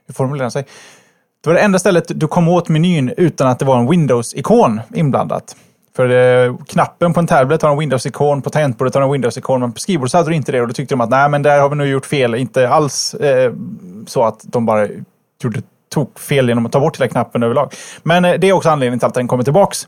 hur 0.08 0.14
formulerar 0.14 0.44
man 0.44 0.52
sig? 0.52 0.66
Det 1.44 1.50
var 1.50 1.56
det 1.56 1.62
enda 1.62 1.80
stället 1.80 2.20
du 2.20 2.28
kom 2.28 2.48
åt 2.48 2.70
menyn 2.70 3.14
utan 3.18 3.48
att 3.48 3.60
det 3.60 3.66
var 3.66 3.80
en 3.80 3.90
Windows-ikon 3.90 4.82
inblandat. 4.96 5.56
För 5.96 6.10
eh, 6.10 6.58
knappen 6.58 7.14
på 7.14 7.20
en 7.20 7.28
tablet 7.28 7.62
har 7.62 7.72
en 7.72 7.80
Windows-ikon, 7.80 8.42
på 8.42 8.50
tangentbordet 8.50 8.96
har 8.96 9.02
en 9.02 9.12
Windows-ikon, 9.12 9.60
men 9.60 9.72
på 9.72 9.80
skrivbordet 9.80 10.14
hade 10.14 10.30
du 10.30 10.36
inte 10.36 10.52
det 10.52 10.62
och 10.62 10.68
då 10.68 10.74
tyckte 10.74 10.96
de 10.96 11.02
att 11.02 11.10
nej, 11.10 11.30
men 11.30 11.44
där 11.44 11.60
har 11.60 11.70
vi 11.70 11.76
nog 11.76 11.88
gjort 11.88 12.06
fel. 12.06 12.36
Inte 12.36 12.70
alls 12.70 13.14
eh, 13.14 13.54
så 14.08 14.24
att 14.24 14.40
de 14.44 14.66
bara 14.66 14.88
gjorde 15.44 15.62
tokfel 15.90 16.50
genom 16.50 16.66
att 16.66 16.72
ta 16.72 16.80
bort 16.80 17.00
hela 17.00 17.08
knappen 17.08 17.44
överlag. 17.44 17.74
Men 18.04 18.26
eh, 18.26 18.34
det 18.34 18.50
är 18.50 18.54
också 18.54 18.70
anledningen 18.70 19.00
till 19.00 19.08
att 19.08 19.14
den 19.14 19.28
kommer 19.28 19.44
tillbaks. 19.44 19.88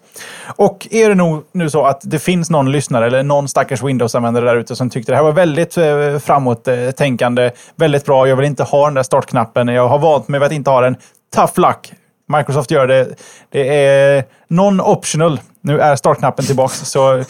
Och 0.55 0.87
är 0.91 1.09
det 1.09 1.15
nog 1.15 1.43
nu 1.51 1.69
så 1.69 1.85
att 1.85 2.01
det 2.03 2.19
finns 2.19 2.49
någon 2.49 2.71
lyssnare 2.71 3.05
eller 3.05 3.23
någon 3.23 3.47
stackars 3.47 3.83
Windows-användare 3.83 4.45
där 4.45 4.55
ute 4.55 4.75
som 4.75 4.89
tyckte 4.89 5.11
det 5.11 5.15
här 5.15 5.23
var 5.23 5.31
väldigt 5.31 5.77
eh, 5.77 6.17
framåttänkande, 6.19 7.51
väldigt 7.75 8.05
bra, 8.05 8.27
jag 8.27 8.35
vill 8.35 8.45
inte 8.45 8.63
ha 8.63 8.85
den 8.85 8.93
där 8.93 9.03
startknappen, 9.03 9.67
jag 9.67 9.87
har 9.87 9.99
valt 9.99 10.27
mig 10.27 10.39
vid 10.39 10.47
att 10.47 10.53
inte 10.53 10.69
ha 10.69 10.81
den. 10.81 10.95
Tough 11.35 11.59
luck! 11.59 11.93
Microsoft 12.37 12.71
gör 12.71 12.87
det. 12.87 13.15
Det 13.49 13.85
är 13.85 14.23
non-optional. 14.47 15.39
Nu 15.61 15.79
är 15.79 15.95
startknappen 15.95 16.45
tillbaks. 16.45 16.79
så 16.79 17.23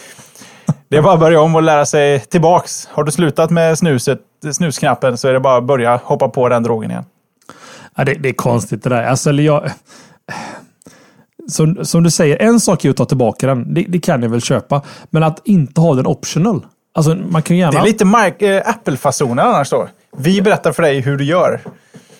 det 0.90 0.98
är 0.98 1.02
bara 1.02 1.14
att 1.14 1.20
börja 1.20 1.42
om 1.42 1.56
och 1.56 1.64
lära 1.64 1.86
sig 1.86 2.20
tillbaks. 2.20 2.88
Har 2.92 3.04
du 3.04 3.12
slutat 3.12 3.50
med 3.50 3.78
snuset, 3.78 4.20
snusknappen 4.54 5.18
så 5.18 5.28
är 5.28 5.34
det 5.34 5.40
bara 5.40 5.58
att 5.58 5.64
börja 5.64 6.00
hoppa 6.04 6.30
på 6.30 6.50
den 6.50 6.64
drogen 6.64 6.92
igen. 6.92 7.06
Ja, 8.00 8.06
det, 8.06 8.14
det, 8.14 8.30
är 8.30 8.34
konstigt 8.34 8.84
det 8.84 8.90
där. 8.90 9.04
Alltså, 9.04 9.32
jag, 9.32 9.72
som, 11.48 11.86
som 11.86 12.04
du 12.04 12.12
säger, 12.12 12.42
en 12.42 12.60
sak 12.60 12.86
är 12.86 12.90
att 12.90 12.98
ta 12.98 13.06
tillbaka 13.06 13.48
den. 13.48 13.74
Det, 13.74 13.86
det 13.88 14.00
kan 14.00 14.24
jag 14.24 14.30
väl 14.30 14.42
köpa. 14.42 14.82
Men 15.10 15.24
att 15.24 15.42
inte 15.48 15.82
ha 15.82 15.96
den 15.96 16.08
optional. 16.08 16.66
Alltså, 16.94 17.16
man 17.16 17.42
kan 17.42 17.58
gärna... 17.58 17.72
Det 17.72 17.78
är 17.78 18.32
lite 18.32 18.46
äh, 18.46 18.70
Apple-fasoner 18.70 19.44
annars 19.44 19.70
då. 19.70 19.88
Vi 20.18 20.42
berättar 20.42 20.72
för 20.72 20.84
dig 20.84 21.00
hur 21.00 21.18
du 21.18 21.24
gör. 21.24 21.62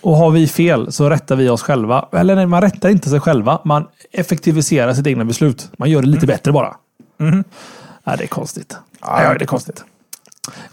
Och 0.02 0.16
har 0.16 0.32
vi 0.32 0.48
fel 0.48 0.92
så 0.92 1.10
rättar 1.10 1.36
vi 1.36 1.50
oss 1.50 1.62
själva. 1.62 2.08
Eller 2.12 2.36
nej, 2.36 2.46
man 2.46 2.62
rättar 2.62 2.90
inte 2.90 3.10
sig 3.10 3.20
själva. 3.20 3.62
Man 3.66 3.88
effektiviserar 4.12 4.94
sitt 4.94 5.08
egna 5.08 5.26
beslut. 5.26 5.72
Man 5.78 5.90
gör 5.90 6.02
det 6.02 6.08
lite 6.08 6.26
mm. 6.26 6.28
bättre 6.28 6.52
bara. 6.52 6.76
Mm. 7.20 7.44
Ja, 8.04 8.16
det 8.16 8.24
är 8.24 8.28
konstigt. 8.28 8.78
Ja, 9.02 9.34
det 9.34 9.44
är 9.44 9.46
konstigt. 9.46 9.84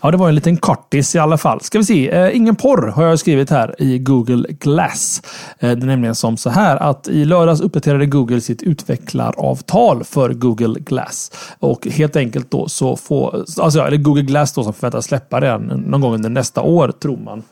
Ja, 0.00 0.10
det 0.10 0.16
var 0.16 0.28
en 0.28 0.34
liten 0.34 0.56
kortis 0.56 1.14
i 1.14 1.18
alla 1.18 1.38
fall. 1.38 1.60
Ska 1.60 1.78
vi 1.78 1.84
se. 1.84 2.10
Eh, 2.10 2.36
ingen 2.36 2.56
porr 2.56 2.86
har 2.86 3.04
jag 3.04 3.18
skrivit 3.18 3.50
här 3.50 3.74
i 3.82 3.98
Google 3.98 4.48
Glass. 4.52 5.22
Eh, 5.58 5.70
det 5.70 5.84
är 5.84 5.86
nämligen 5.86 6.14
som 6.14 6.36
så 6.36 6.50
här 6.50 6.76
att 6.76 7.08
i 7.08 7.24
lördags 7.24 7.60
uppdaterade 7.60 8.06
Google 8.06 8.40
sitt 8.40 8.62
utvecklaravtal 8.62 10.04
för 10.04 10.34
Google 10.34 10.80
Glass. 10.80 11.32
Och 11.58 11.86
helt 11.86 12.16
enkelt 12.16 12.50
då 12.50 12.68
så 12.68 12.96
får, 12.96 13.44
alltså, 13.60 13.80
eller 13.80 13.96
Google 13.96 14.22
Glass 14.22 14.52
då 14.52 14.64
som 14.64 14.72
förväntas 14.72 15.04
släppa 15.04 15.40
den 15.40 15.62
någon 15.62 16.00
gång 16.00 16.14
under 16.14 16.30
nästa 16.30 16.60
år 16.60 16.88
tror 16.88 17.16
man. 17.16 17.42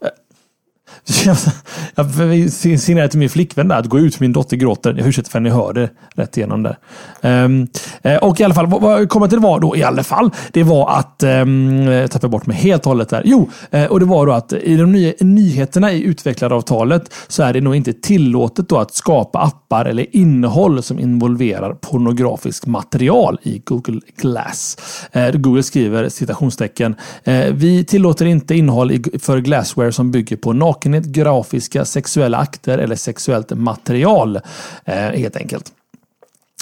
Eh, 0.00 0.08
jag 1.94 2.52
signalerade 2.52 3.08
till 3.08 3.18
min 3.18 3.30
flickvän 3.30 3.68
där 3.68 3.76
att 3.76 3.86
gå 3.86 3.98
ut, 3.98 4.20
min 4.20 4.32
dotter 4.32 4.56
gråter. 4.56 4.94
Jag 4.98 5.08
ursäktar 5.08 5.30
för 5.30 5.38
att 5.38 5.42
ni 5.42 5.50
hör 5.50 5.72
det 5.72 5.90
rätt 6.14 6.36
igenom 6.36 6.62
där. 6.62 6.78
Um, 7.44 7.68
och 8.20 8.40
i 8.40 8.44
alla 8.44 8.54
fall, 8.54 8.66
vad 8.66 9.00
jag 9.00 9.08
kommer 9.08 9.28
till 9.28 9.38
var 9.38 9.60
då 9.60 9.76
i 9.76 9.82
alla 9.82 10.04
fall, 10.04 10.30
det 10.52 10.62
var 10.62 10.90
att, 10.98 11.22
um, 11.22 11.82
jag 11.82 12.10
tappade 12.10 12.30
bort 12.30 12.46
mig 12.46 12.56
helt 12.56 12.86
och 12.86 12.90
hållet 12.90 13.08
där. 13.08 13.22
Jo, 13.24 13.50
eh, 13.70 13.84
och 13.84 14.00
det 14.00 14.06
var 14.06 14.26
då 14.26 14.32
att 14.32 14.52
i 14.52 14.76
de 14.76 14.92
nya 14.92 15.12
nyheterna 15.20 15.92
i 15.92 16.02
utvecklaravtalet 16.02 17.14
så 17.28 17.42
är 17.42 17.52
det 17.52 17.60
nog 17.60 17.76
inte 17.76 17.92
tillåtet 17.92 18.68
då 18.68 18.78
att 18.78 18.94
skapa 18.94 19.38
appar 19.38 19.84
eller 19.84 20.16
innehåll 20.16 20.82
som 20.82 20.98
involverar 20.98 21.74
pornografiskt 21.74 22.66
material 22.66 23.38
i 23.42 23.62
Google 23.64 24.00
Glass. 24.16 24.76
Uh, 25.16 25.30
Google 25.30 25.62
skriver 25.62 26.08
citationstecken. 26.08 26.96
Uh, 27.28 27.34
vi 27.52 27.84
tillåter 27.84 28.26
inte 28.26 28.54
innehåll 28.54 28.92
för 29.20 29.38
Glassware 29.38 29.92
som 29.92 30.10
bygger 30.10 30.36
på 30.36 30.52
nakenhet 30.52 30.97
enligt 30.98 31.12
grafiska 31.12 31.84
sexuella 31.84 32.38
akter 32.38 32.78
eller 32.78 32.96
sexuellt 32.96 33.50
material. 33.50 34.40
Eh, 34.84 34.94
helt 34.94 35.36
enkelt. 35.36 35.72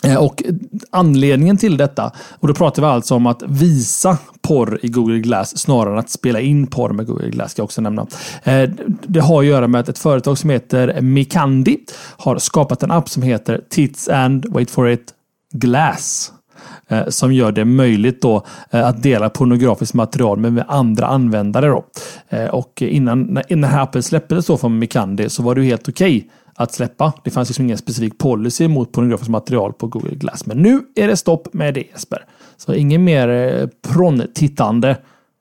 Eh, 0.05 0.17
och 0.17 0.43
anledningen 0.91 1.57
till 1.57 1.77
detta, 1.77 2.13
och 2.41 2.49
då 2.49 2.55
pratar 2.55 2.83
vi 2.83 2.89
alltså 2.89 3.15
om 3.15 3.27
att 3.27 3.43
visa 3.43 4.19
porr 4.43 4.79
i 4.83 4.89
Google 4.89 5.19
Glass 5.19 5.59
snarare 5.59 5.93
än 5.93 5.99
att 5.99 6.11
spela 6.11 6.41
in 6.41 6.67
porr 6.67 6.91
med 6.91 7.07
Google 7.07 7.31
Glass, 7.31 7.51
ska 7.51 7.61
jag 7.61 7.65
också 7.65 7.81
nämna. 7.81 8.07
Eh, 8.45 8.71
det 9.07 9.21
har 9.21 9.41
att 9.41 9.47
göra 9.47 9.69
med 9.69 9.81
att 9.81 9.89
ett 9.89 9.99
företag 9.99 10.39
som 10.39 10.51
heter 10.51 11.01
Mikandi 11.01 11.79
har 12.17 12.39
skapat 12.39 12.83
en 12.83 12.91
app 12.91 13.09
som 13.09 13.23
heter 13.23 13.61
Tits 13.69 14.09
and, 14.09 14.47
wait 14.49 14.71
for 14.71 14.89
it, 14.89 15.13
Glass. 15.53 16.33
Eh, 16.89 17.09
som 17.09 17.33
gör 17.33 17.53
det 17.53 17.65
möjligt 17.65 18.23
då 18.23 18.47
eh, 18.71 18.87
att 18.87 19.03
dela 19.03 19.31
pornografiskt 19.31 19.95
material 19.95 20.39
med 20.39 20.65
andra 20.69 21.07
användare. 21.07 21.67
Då. 21.67 21.85
Eh, 22.29 22.47
och 22.47 22.83
innan, 22.83 23.41
den 23.49 23.65
här 23.65 23.83
appen 23.83 24.03
släpptes 24.03 24.47
då 24.47 24.57
från 24.57 24.79
Mikandi 24.79 25.29
så 25.29 25.43
var 25.43 25.55
det 25.55 25.63
helt 25.63 25.89
okej 25.89 26.17
okay 26.17 26.31
att 26.55 26.73
släppa. 26.73 27.13
Det 27.25 27.31
fanns 27.31 27.49
liksom 27.49 27.65
ingen 27.65 27.79
specifik 27.79 28.19
policy 28.19 28.69
mot 28.69 28.93
pornografiskt 28.93 29.31
material 29.31 29.73
på 29.73 29.87
Google 29.87 30.15
Glass. 30.15 30.47
Men 30.47 30.63
nu 30.63 30.81
är 30.95 31.09
det 31.09 31.17
stopp 31.17 31.53
med 31.53 31.75
det 31.75 31.81
Jesper. 31.81 32.25
Så 32.57 32.75
ingen 32.75 33.05
mer 33.05 33.69
pron-tittande 33.89 34.97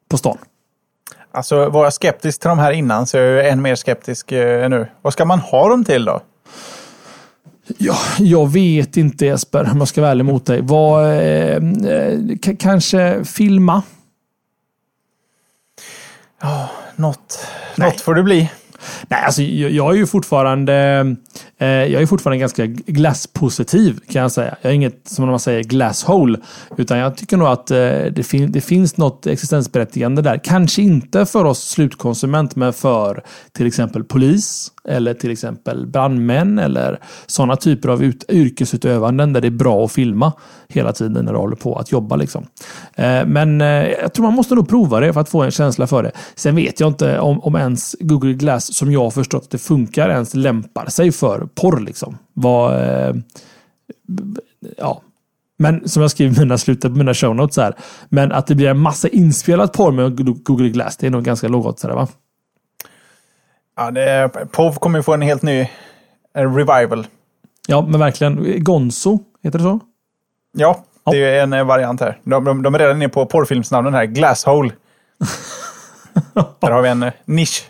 på 0.10 0.18
stan. 0.18 0.38
Alltså 1.32 1.70
var 1.70 1.84
jag 1.84 1.94
skeptisk 1.94 2.42
till 2.42 2.50
de 2.50 2.60
här 2.60 2.72
innan 2.72 3.08
så 3.08 3.18
är 3.18 3.22
jag 3.22 3.50
än 3.50 3.62
mer 3.62 3.76
skeptisk 3.76 4.32
nu. 4.32 4.88
Vad 5.02 5.14
ska 5.14 5.26
man 5.26 5.40
ha 5.40 5.70
dem 5.70 5.84
till 5.84 6.06
då? 6.06 6.22
Ja, 7.78 7.98
jag 8.20 8.52
vet 8.52 8.98
inte 8.98 9.26
Jesper, 9.26 9.70
om 9.72 9.78
jag 9.78 9.88
ska 9.88 10.02
vara 10.02 10.12
ärlig 10.12 10.26
mot 10.26 10.46
dig. 10.46 10.62
Vad, 10.62 11.06
eh, 11.06 11.56
eh 11.56 12.20
kanske 12.60 13.26
filma? 13.26 13.84
Ja, 16.42 16.70
något, 16.96 17.48
något 17.76 18.02
får 18.02 18.16
det 18.16 18.24
bli. 18.24 18.50
Nej, 19.08 19.24
alltså 19.26 19.42
jag, 19.42 19.72
jag 19.72 19.94
är 19.94 19.98
ju 19.98 20.08
fortfarande 20.08 20.74
eh, 21.58 21.68
jag 21.68 22.02
är 22.02 22.06
fortfarande 22.06 22.38
ganska 22.38 22.66
glasspositiv 22.66 24.00
kan 24.10 24.22
jag 24.22 24.32
säga. 24.32 24.56
Jag 24.62 24.72
är 24.72 24.76
inget, 24.76 25.08
som 25.08 25.28
man 25.28 25.40
säger, 25.40 25.64
glasshole. 25.64 26.40
Utan 26.78 26.98
jag 26.98 27.18
tycker 27.18 27.38
nog 27.38 27.48
att 27.48 27.72
eh, 27.72 27.78
det, 28.12 28.28
fin 28.28 28.52
det 28.52 28.62
finns 28.62 28.98
något 28.98 29.28
existensberättigande 29.28 30.22
där. 30.22 30.40
Kanske 30.44 30.82
inte 30.82 31.26
för 31.26 31.46
oss 31.46 31.70
slutkonsument, 31.70 32.56
men 32.56 32.74
för 32.74 33.24
till 33.52 33.68
exempel 33.68 34.04
polis 34.04 34.72
eller 34.88 35.14
till 35.14 35.32
exempel 35.32 35.88
brandmän 35.88 36.60
eller 36.60 37.00
sådana 37.26 37.56
typer 37.56 37.90
av 37.90 38.04
ut, 38.04 38.26
yrkesutövanden 38.30 39.34
där 39.34 39.42
det 39.42 39.48
är 39.48 39.52
bra 39.52 39.86
att 39.86 39.92
filma 39.92 40.34
hela 40.68 40.94
tiden 40.94 41.26
när 41.26 41.34
du 41.34 41.40
håller 41.40 41.56
på 41.56 41.76
att 41.76 41.92
jobba. 41.92 42.16
Liksom. 42.16 42.46
Eh, 42.96 43.26
men 43.26 43.62
eh, 43.62 43.68
jag 43.68 44.14
tror 44.14 44.26
man 44.26 44.34
måste 44.34 44.56
nog 44.56 44.70
prova 44.70 45.00
det 45.00 45.14
för 45.14 45.22
att 45.22 45.30
få 45.30 45.44
en 45.44 45.52
känsla 45.52 45.88
för 45.88 46.04
det. 46.04 46.12
Sen 46.36 46.56
vet 46.56 46.80
jag 46.80 46.90
inte 46.90 47.20
om, 47.20 47.40
om 47.40 47.56
ens 47.56 47.96
Google 48.00 48.34
Glass, 48.34 48.74
som 48.74 48.92
jag 48.92 49.04
har 49.04 49.12
förstått 49.12 49.44
att 49.44 49.52
det 49.52 49.58
funkar, 49.58 50.10
ens 50.10 50.34
lämpar 50.34 50.86
sig 50.86 51.12
för 51.12 51.48
porr. 51.56 51.80
Liksom. 51.80 52.18
Vad, 52.34 52.74
eh, 52.74 53.16
ja, 54.78 55.02
men 55.58 55.90
som 55.90 56.02
jag 56.02 56.12
skriver 56.12 56.36
i 56.36 56.40
mina 56.40 56.58
slutet 56.58 56.92
på 56.92 56.98
mina 56.98 57.14
show 57.14 57.36
notes 57.36 57.58
här. 57.58 57.76
Men 58.10 58.32
att 58.32 58.48
det 58.48 58.56
blir 58.56 58.68
en 58.68 58.80
massa 58.80 59.08
inspelat 59.08 59.74
porr 59.74 59.92
med 59.92 60.44
Google 60.44 60.70
Glass, 60.70 60.98
det 60.98 61.08
är 61.08 61.12
nog 61.12 61.24
ganska 61.24 61.48
lågt 61.48 61.80
sådär 61.80 61.96
va? 61.96 62.08
Ja, 63.76 63.92
det, 63.92 64.30
POV 64.52 64.74
kommer 64.76 65.02
få 65.02 65.14
en 65.14 65.22
helt 65.22 65.42
ny 65.42 65.70
revival. 66.34 67.08
Ja, 67.68 67.86
men 67.90 68.00
verkligen. 68.00 68.64
Gonzo, 68.64 69.20
heter 69.44 69.60
det 69.60 69.64
så? 69.64 69.80
Ja, 70.58 70.84
det 71.12 71.18
är 71.18 71.44
en 71.44 71.54
eh, 71.54 71.66
variant 71.66 72.02
här. 72.02 72.20
De, 72.24 72.44
de, 72.44 72.64
de 72.64 72.76
är 72.76 72.80
redan 72.80 72.96
inne 72.96 73.10
på 73.10 73.26
porrfilmsnamnen 73.26 73.94
här. 73.94 74.06
Glasshole. 74.06 74.72
där 76.60 76.72
har 76.72 76.82
vi 76.82 76.90
en 76.90 77.04
eh, 77.04 77.14
nisch. 77.26 77.70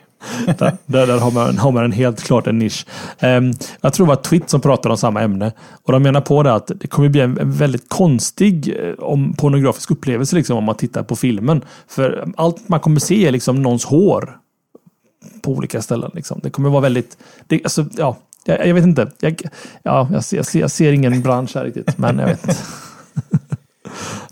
där, 0.58 0.78
där, 0.86 1.20
har, 1.20 1.32
man, 1.32 1.58
har 1.58 1.72
man 1.72 1.84
en 1.84 1.92
helt 1.92 2.24
klart 2.24 2.48
en 2.48 2.60
nisch. 2.60 2.86
Um, 3.22 3.54
jag 3.82 3.94
tror 3.94 4.06
det 4.06 4.10
var 4.10 4.22
Twitt 4.24 4.50
som 4.50 4.62
pratade 4.62 4.94
om 4.94 4.98
samma 4.98 5.22
ämne. 5.22 5.52
Och 5.84 5.92
de 5.92 6.04
menar 6.04 6.22
på 6.22 6.44
det 6.44 6.54
att 6.54 6.72
det 6.76 6.88
kommer 6.88 7.10
bli 7.10 7.22
en, 7.22 7.40
en 7.40 7.52
väldigt 7.52 7.90
konstig 7.90 8.76
eh, 8.80 8.94
om 8.94 9.34
pornografisk 9.34 9.92
upplevelse 9.92 10.36
liksom, 10.36 10.58
om 10.58 10.64
man 10.64 10.76
tittar 10.76 11.04
på 11.04 11.16
filmen. 11.16 11.62
För 11.88 12.28
allt 12.38 12.70
man 12.70 12.80
kommer 12.80 13.00
se 13.00 13.28
är 13.28 13.32
liksom 13.32 13.62
någons 13.62 13.86
hår 13.86 14.40
på 15.42 15.52
olika 15.52 15.82
ställen. 15.82 16.12
Liksom. 16.14 16.40
Det 16.44 16.50
kommer 16.50 16.70
vara 16.70 16.82
väldigt... 16.82 17.18
Det, 17.48 17.62
alltså, 17.64 17.86
ja, 17.98 18.18
jag, 18.46 18.68
jag, 18.68 18.74
vet 18.74 18.84
inte. 18.84 19.12
Jag, 19.20 19.42
ja, 19.84 20.08
jag, 20.12 20.24
ser, 20.24 20.38
jag, 20.38 20.46
ser, 20.46 20.60
jag 20.60 20.72
ser 20.72 20.92
ingen 20.92 21.22
bransch 21.22 21.56
här 21.56 21.64
riktigt, 21.64 21.98
men 21.98 22.20
jag 22.20 22.28
vet 22.28 22.48
inte. 22.48 22.60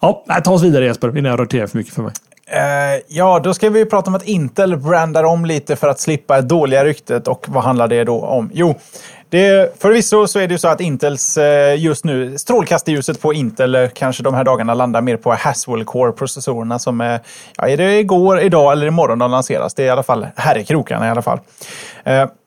ja, 0.02 0.26
ta 0.44 0.52
oss 0.52 0.64
vidare 0.64 0.86
Jesper, 0.86 1.18
innan 1.18 1.32
jag 1.32 1.40
roterar 1.40 1.68
för 1.68 1.78
mycket 1.78 1.94
för 1.94 2.04
mig. 2.04 2.14
Uh, 2.54 3.02
ja, 3.08 3.40
då 3.40 3.54
ska 3.54 3.70
vi 3.70 3.86
prata 3.86 4.10
om 4.10 4.16
att 4.16 4.28
Intel 4.28 4.78
brandar 4.78 5.24
om 5.24 5.46
lite 5.46 5.76
för 5.76 5.88
att 5.88 6.00
slippa 6.00 6.42
dåliga 6.42 6.86
ryktet. 6.86 7.28
Och 7.28 7.46
vad 7.50 7.64
handlar 7.64 7.88
det 7.88 8.04
då 8.04 8.22
om? 8.22 8.50
Jo, 8.54 8.76
det, 9.38 9.82
förvisso 9.82 10.28
så 10.28 10.40
är 10.40 10.48
det 10.48 10.54
ju 10.54 10.58
så 10.58 10.68
att 10.68 10.82
Intels 10.82 11.38
eh, 11.38 11.82
just 11.82 12.06
nu, 12.06 12.38
strålkastarljuset 12.38 13.22
på 13.22 13.34
Intel 13.34 13.76
eh, 13.76 13.90
kanske 13.90 14.24
de 14.24 14.34
här 14.34 14.44
dagarna 14.44 14.74
landar 14.74 15.02
mer 15.02 15.18
på 15.18 15.34
Haswell 15.34 15.86
Core-processorerna 15.86 16.80
som 16.80 17.02
är, 17.02 17.20
ja, 17.58 17.68
är 17.68 17.78
det 17.78 18.00
igår, 18.00 18.40
idag 18.40 18.72
eller 18.72 18.88
imorgon 18.88 19.20
de 19.20 19.32
lanseras. 19.32 19.74
Det 19.74 19.84
är 19.84 19.88
i 19.88 19.90
alla 19.90 20.04
fall 20.04 20.28
här 20.36 20.58
i 20.58 20.66
krokarna 20.66 21.08
i 21.08 21.10
alla 21.10 21.22
fall. 21.22 21.40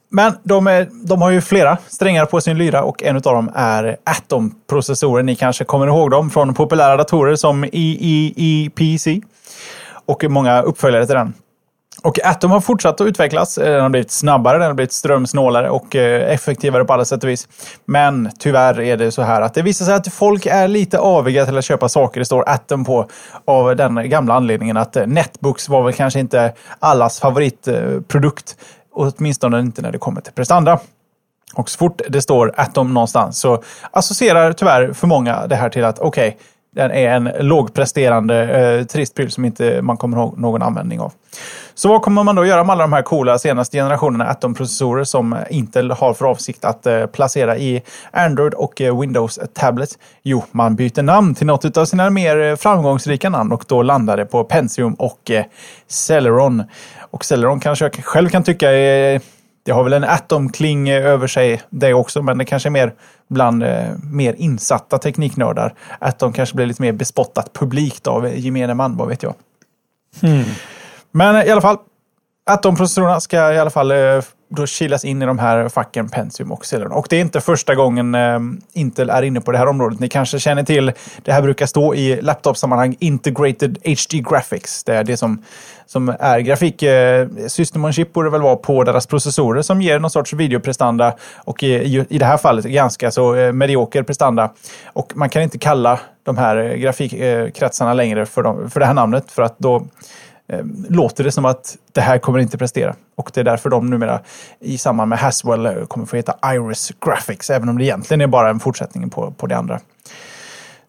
Men 0.08 0.32
de, 0.42 0.66
är, 0.66 0.88
de 0.92 1.22
har 1.22 1.30
ju 1.30 1.40
flera 1.40 1.78
strängar 1.88 2.26
på 2.26 2.40
sin 2.40 2.58
lyra 2.58 2.82
och 2.82 3.02
en 3.02 3.16
av 3.16 3.22
dem 3.22 3.50
är 3.54 3.96
Atom-processorer. 4.04 5.22
Ni 5.22 5.36
kanske 5.36 5.64
kommer 5.64 5.86
ihåg 5.86 6.10
dem 6.10 6.30
från 6.30 6.54
populära 6.54 6.96
datorer 6.96 7.36
som 7.36 7.64
EEEPC 7.64 9.20
och 10.06 10.24
många 10.28 10.62
uppföljare 10.62 11.06
till 11.06 11.14
den. 11.14 11.34
Och 12.06 12.18
Atom 12.24 12.50
har 12.50 12.60
fortsatt 12.60 13.00
att 13.00 13.06
utvecklas. 13.06 13.58
Eh, 13.58 13.72
den 13.72 13.82
har 13.82 13.88
blivit 13.88 14.10
snabbare, 14.10 14.58
den 14.58 14.66
har 14.66 14.74
blivit 14.74 14.92
strömsnålare 14.92 15.70
och 15.70 15.96
eh, 15.96 16.32
effektivare 16.32 16.84
på 16.84 16.92
alla 16.92 17.04
sätt 17.04 17.24
och 17.24 17.30
vis. 17.30 17.48
Men 17.84 18.30
tyvärr 18.38 18.80
är 18.80 18.96
det 18.96 19.12
så 19.12 19.22
här 19.22 19.40
att 19.40 19.54
det 19.54 19.62
visar 19.62 19.84
sig 19.84 19.94
att 19.94 20.12
folk 20.12 20.46
är 20.46 20.68
lite 20.68 20.98
aviga 20.98 21.46
till 21.46 21.58
att 21.58 21.64
köpa 21.64 21.88
saker 21.88 22.20
det 22.20 22.26
står 22.26 22.48
Atom 22.48 22.84
på 22.84 23.08
av 23.44 23.76
den 23.76 24.10
gamla 24.10 24.34
anledningen 24.34 24.76
att 24.76 24.96
eh, 24.96 25.06
Netbooks 25.06 25.68
var 25.68 25.82
väl 25.82 25.92
kanske 25.92 26.20
inte 26.20 26.52
allas 26.78 27.20
favoritprodukt. 27.20 28.56
Åtminstone 28.92 29.60
inte 29.60 29.82
när 29.82 29.92
det 29.92 29.98
kommer 29.98 30.20
till 30.20 30.32
prestanda. 30.32 30.78
Och 31.54 31.70
så 31.70 31.78
fort 31.78 32.00
det 32.08 32.22
står 32.22 32.52
Atom 32.56 32.94
någonstans 32.94 33.38
så 33.38 33.62
associerar 33.90 34.52
tyvärr 34.52 34.92
för 34.92 35.06
många 35.06 35.46
det 35.46 35.56
här 35.56 35.68
till 35.68 35.84
att 35.84 35.98
okej, 35.98 36.28
okay, 36.28 36.40
den 36.76 36.90
är 36.90 37.08
en 37.08 37.30
lågpresterande 37.40 38.44
eh, 38.44 38.84
trist 38.84 39.14
pryl 39.14 39.30
som 39.30 39.44
inte 39.44 39.82
man 39.82 39.96
kommer 39.96 40.16
ihåg 40.16 40.38
någon 40.38 40.62
användning 40.62 41.00
av. 41.00 41.12
Så 41.74 41.88
vad 41.88 42.02
kommer 42.02 42.22
man 42.22 42.34
då 42.34 42.46
göra 42.46 42.64
med 42.64 42.72
alla 42.72 42.84
de 42.84 42.92
här 42.92 43.02
coola 43.02 43.38
senaste 43.38 43.76
generationerna 43.76 44.26
Atom-processorer 44.26 45.04
som 45.04 45.36
Intel 45.50 45.90
har 45.90 46.14
för 46.14 46.24
avsikt 46.24 46.64
att 46.64 46.86
eh, 46.86 47.06
placera 47.06 47.56
i 47.56 47.82
Android 48.10 48.54
och 48.54 48.80
eh, 48.80 49.00
Windows 49.00 49.38
Tablet? 49.54 49.90
Jo, 50.22 50.44
man 50.50 50.76
byter 50.76 51.02
namn 51.02 51.34
till 51.34 51.46
något 51.46 51.76
av 51.76 51.84
sina 51.84 52.10
mer 52.10 52.42
eh, 52.42 52.56
framgångsrika 52.56 53.30
namn 53.30 53.52
och 53.52 53.64
då 53.68 53.82
landar 53.82 54.16
det 54.16 54.26
på 54.26 54.44
Pentium 54.44 54.94
och 54.94 55.30
eh, 55.30 55.44
Celeron. 55.88 56.62
Och 57.10 57.24
Celeron 57.24 57.60
kanske 57.60 57.84
jag 57.84 57.94
själv 58.04 58.28
kan 58.28 58.44
tycka 58.44 58.70
är 58.70 59.20
det 59.66 59.72
har 59.72 59.84
väl 59.84 59.92
en 59.92 60.04
Atom-kling 60.04 60.88
eh, 60.88 61.06
över 61.06 61.26
sig 61.26 61.62
det 61.70 61.94
också, 61.94 62.22
men 62.22 62.38
det 62.38 62.44
kanske 62.44 62.68
är 62.68 62.70
mer 62.70 62.92
bland 63.28 63.62
eh, 63.62 63.88
mer 64.10 64.34
insatta 64.38 64.98
tekniknördar. 64.98 65.74
Atom 65.98 66.32
kanske 66.32 66.56
blir 66.56 66.66
lite 66.66 66.82
mer 66.82 66.92
bespottat 66.92 67.52
publikt 67.52 68.06
av 68.06 68.38
gemene 68.38 68.74
man, 68.74 68.96
vad 68.96 69.08
vet 69.08 69.22
jag. 69.22 69.34
Mm. 70.22 70.44
Men 71.10 71.46
i 71.46 71.50
alla 71.50 71.60
fall, 71.60 71.78
att 72.50 72.62
de 72.62 72.76
processorerna 72.76 73.20
ska 73.20 73.52
i 73.52 73.58
alla 73.58 73.70
fall 73.70 73.90
eh, 73.90 74.22
då 74.48 74.66
kilas 74.66 75.04
in 75.04 75.22
i 75.22 75.26
de 75.26 75.38
här 75.38 75.68
facken 75.68 76.08
Pentium 76.08 76.52
och 76.52 76.66
Celeron. 76.66 76.92
Och 76.92 77.06
det 77.10 77.16
är 77.16 77.20
inte 77.20 77.40
första 77.40 77.74
gången 77.74 78.14
eh, 78.14 78.40
Intel 78.72 79.10
är 79.10 79.22
inne 79.22 79.40
på 79.40 79.52
det 79.52 79.58
här 79.58 79.66
området. 79.66 80.00
Ni 80.00 80.08
kanske 80.08 80.38
känner 80.38 80.62
till, 80.62 80.92
det 81.24 81.32
här 81.32 81.42
brukar 81.42 81.66
stå 81.66 81.94
i 81.94 82.22
laptopsammanhang, 82.22 82.96
Integrated 82.98 83.78
HD 83.84 84.18
Graphics. 84.30 84.84
Det 84.84 84.94
är 84.94 85.04
det 85.04 85.16
som, 85.16 85.42
som 85.86 86.16
är 86.20 86.40
grafik, 86.40 86.82
eh, 86.82 87.28
system 87.48 87.84
on 87.84 87.92
chip 87.92 88.12
borde 88.12 88.30
väl 88.30 88.42
vara 88.42 88.56
på 88.56 88.84
deras 88.84 89.06
processorer 89.06 89.62
som 89.62 89.82
ger 89.82 89.98
någon 89.98 90.10
sorts 90.10 90.32
videoprestanda 90.32 91.16
och 91.36 91.62
i, 91.62 92.06
i 92.08 92.18
det 92.18 92.26
här 92.26 92.36
fallet 92.36 92.64
ganska 92.64 93.10
så 93.10 93.52
medioker 93.52 94.02
prestanda. 94.02 94.50
Och 94.86 95.12
man 95.16 95.28
kan 95.28 95.42
inte 95.42 95.58
kalla 95.58 96.00
de 96.22 96.36
här 96.36 96.74
grafikkretsarna 96.74 97.94
längre 97.94 98.26
för, 98.26 98.42
de, 98.42 98.70
för 98.70 98.80
det 98.80 98.86
här 98.86 98.94
namnet 98.94 99.30
för 99.30 99.42
att 99.42 99.58
då 99.58 99.86
låter 100.88 101.24
det 101.24 101.32
som 101.32 101.44
att 101.44 101.76
det 101.92 102.00
här 102.00 102.18
kommer 102.18 102.38
inte 102.38 102.58
prestera. 102.58 102.94
Och 103.14 103.30
det 103.34 103.40
är 103.40 103.44
därför 103.44 103.70
de 103.70 103.90
numera 103.90 104.20
i 104.60 104.78
samband 104.78 105.08
med 105.08 105.18
Haswell 105.18 105.66
eh, 105.66 105.84
kommer 105.84 106.06
få 106.06 106.16
heta 106.16 106.54
Iris 106.54 106.92
Graphics, 107.00 107.50
även 107.50 107.68
om 107.68 107.78
det 107.78 107.84
egentligen 107.84 108.20
är 108.20 108.26
bara 108.26 108.50
en 108.50 108.60
fortsättning 108.60 109.10
på, 109.10 109.30
på 109.30 109.46
det 109.46 109.56
andra. 109.56 109.80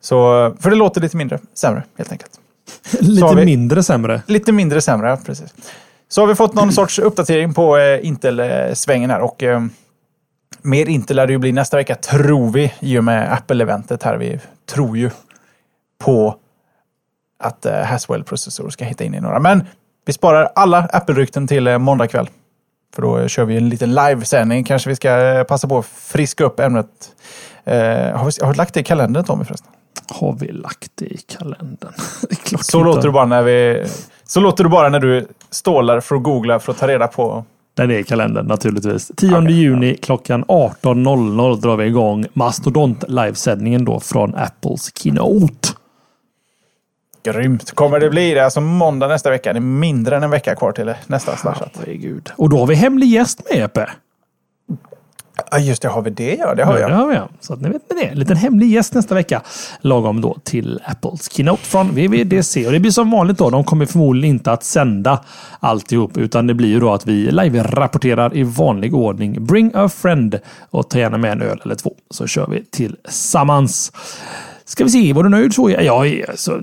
Så, 0.02 0.16
för 0.60 0.70
det 0.70 0.76
låter 0.76 1.02
lite 1.02 1.18
mindre 1.18 1.40
sämre, 1.54 1.84
helt 1.98 2.12
enkelt. 2.12 2.40
Lite 3.00 3.36
vi- 3.36 3.46
mindre 3.46 3.84
sämre. 3.84 4.22
Lite 4.28 4.52
mindre 4.52 4.82
sämre, 4.82 5.18
precis. 5.26 5.54
Så 6.10 6.22
har 6.22 6.28
vi 6.28 6.36
fått 6.36 6.54
någon 6.54 6.72
sorts 6.74 7.00
uppdatering 7.00 7.54
på 7.54 7.78
eh, 7.78 8.06
Intel-svängen 8.08 9.10
här 9.10 9.20
och 9.20 9.44
eh, 9.44 9.62
mer 10.62 10.90
Intel 10.90 11.16
lär 11.16 11.28
det 11.28 11.34
ju 11.34 11.40
bli 11.40 11.52
nästa 11.52 11.78
vecka, 11.78 11.96
tror 11.96 12.52
vi, 12.52 12.74
i 12.80 12.98
och 12.98 13.04
med 13.04 13.34
Apple-eventet 13.34 14.04
här. 14.04 14.18
Vi 14.18 14.40
tror 14.66 14.98
ju 14.98 15.10
på 15.98 16.36
att 17.40 17.66
eh, 17.66 17.74
Haswell-processorer 17.74 18.70
ska 18.70 18.86
hitta 18.86 19.04
in 19.04 19.14
i 19.14 19.20
några. 19.20 19.40
Men 19.40 19.66
vi 20.06 20.14
sparar 20.14 20.50
alla 20.56 20.90
Apple-rykten 20.94 21.48
till 21.48 21.68
eh, 21.68 21.78
måndag 21.78 22.08
kväll. 22.08 22.30
För 22.96 23.02
då 23.02 23.20
eh, 23.20 23.28
kör 23.28 23.46
vi 23.46 23.58
en 23.58 23.70
liten 23.70 23.96
livesändning. 23.96 24.64
Kanske 24.64 24.90
vi 24.90 24.96
ska 24.96 25.46
passa 25.48 25.68
på 25.68 25.78
att 25.78 25.86
friska 25.86 26.44
upp 26.44 26.60
ämnet. 26.60 26.88
Eh, 27.64 27.76
har, 28.18 28.26
vi, 28.26 28.46
har 28.46 28.54
du 28.54 28.58
lagt 28.58 28.74
det 28.74 28.80
i 28.80 28.84
kalendern 28.84 29.24
Tommy 29.24 29.46
förresten? 29.46 29.72
Har 30.10 30.34
vi 30.34 30.52
lagt 30.52 30.92
det 30.96 31.06
i 31.06 31.18
kalendern? 31.18 31.94
Det 32.52 32.64
Så 32.64 32.84
låter, 32.84 33.02
det 33.02 33.12
bara 33.12 33.26
när 33.26 33.44
vi, 33.44 33.88
så 34.26 34.40
låter 34.40 34.64
det 34.64 34.70
bara 34.70 34.90
när 34.90 35.00
du 35.00 35.28
stålar 35.50 36.00
för 36.00 36.16
att 36.16 36.24
googla 36.24 36.60
för 36.60 36.72
att 36.72 36.78
ta 36.78 36.88
reda 36.88 37.08
på. 37.08 37.46
Den 37.74 37.92
är 37.92 37.98
i 37.98 38.04
kalendern 38.04 38.46
naturligtvis. 38.46 39.12
10 39.18 39.38
Okej, 39.38 39.52
juni 39.52 39.98
klockan 39.98 40.46
18.00 40.46 41.62
drar 41.62 41.78
vi 41.78 41.86
igång 41.86 42.26
Mastodont 42.34 43.04
livesändningen 43.08 43.86
då 43.86 44.00
från 44.00 44.36
Apples 44.36 44.92
Keynote. 44.96 45.70
Grymt. 47.34 47.72
Kommer 47.72 48.00
det 48.00 48.10
bli 48.10 48.34
det? 48.34 48.46
Alltså 48.46 48.62
måndag 48.62 49.08
nästa 49.08 49.30
vecka. 49.30 49.54
Det 49.54 49.60
är 49.60 49.62
mindre 49.62 50.18
än 50.18 50.24
en 50.24 50.30
vecka 50.30 50.56
kvar 50.56 50.72
till 50.72 50.94
nästa 51.08 51.38
slashat. 51.38 51.72
Herregud. 51.80 52.30
Och 52.36 52.50
då 52.50 52.58
har 52.60 52.68
vi 52.68 52.76
hemlig 52.76 53.08
gäst 53.10 53.42
med 53.50 53.64
Epe. 53.64 53.90
Ja, 55.52 55.58
just 55.60 55.82
det. 55.82 55.88
Har 55.88 56.02
vi 56.02 56.10
det? 56.10 56.36
Ja, 56.40 56.56
det 56.56 56.64
har 56.64 56.74
Ja, 56.74 56.80
jag. 56.80 56.90
det 56.92 56.96
har 56.96 57.08
vi. 57.08 57.16
ja. 57.16 57.30
Så 57.40 57.54
att 57.54 57.62
ni 57.62 57.70
vet 57.70 57.82
med 57.90 57.98
det. 58.04 58.10
En 58.10 58.20
liten 58.20 58.38
hemlig 58.38 58.70
gäst 58.72 58.94
nästa 58.94 59.16
vecka. 59.16 59.42
Lagom 59.82 60.22
då 60.22 60.38
till 60.44 60.80
Apples 60.86 61.32
Keynote 61.32 61.64
från 61.64 61.88
WWDC. 61.88 62.66
Och 62.66 62.72
det 62.72 62.80
blir 62.80 62.92
som 62.92 63.12
vanligt 63.12 63.38
då. 63.38 63.50
De 63.50 63.64
kommer 63.64 63.86
förmodligen 63.86 64.36
inte 64.36 64.52
att 64.52 64.64
sända 64.64 65.24
alltihop. 65.60 66.18
Utan 66.18 66.48
det 66.48 66.54
blir 66.54 66.68
ju 66.70 66.80
då 66.80 66.94
att 66.94 67.08
vi 67.08 67.32
live-rapporterar 67.32 68.36
i 68.38 68.44
vanlig 68.44 68.96
ordning. 68.96 69.46
Bring 69.46 69.72
a 69.76 69.90
friend. 69.90 70.40
Och 70.70 70.90
ta 70.90 71.00
gärna 71.00 71.18
med 71.18 71.32
en 71.32 71.42
öl 71.42 71.62
eller 71.66 71.76
två. 71.76 71.94
Så 72.10 72.28
kör 72.28 72.48
vi 72.48 72.64
tillsammans. 72.66 73.92
Ska 74.68 74.84
vi 74.84 74.90
se, 74.90 75.14
var 75.14 75.24
du 75.24 75.30
nöjd 75.30 75.54
så? 75.54 75.70
Ja, 75.70 76.06
alltså, 76.30 76.62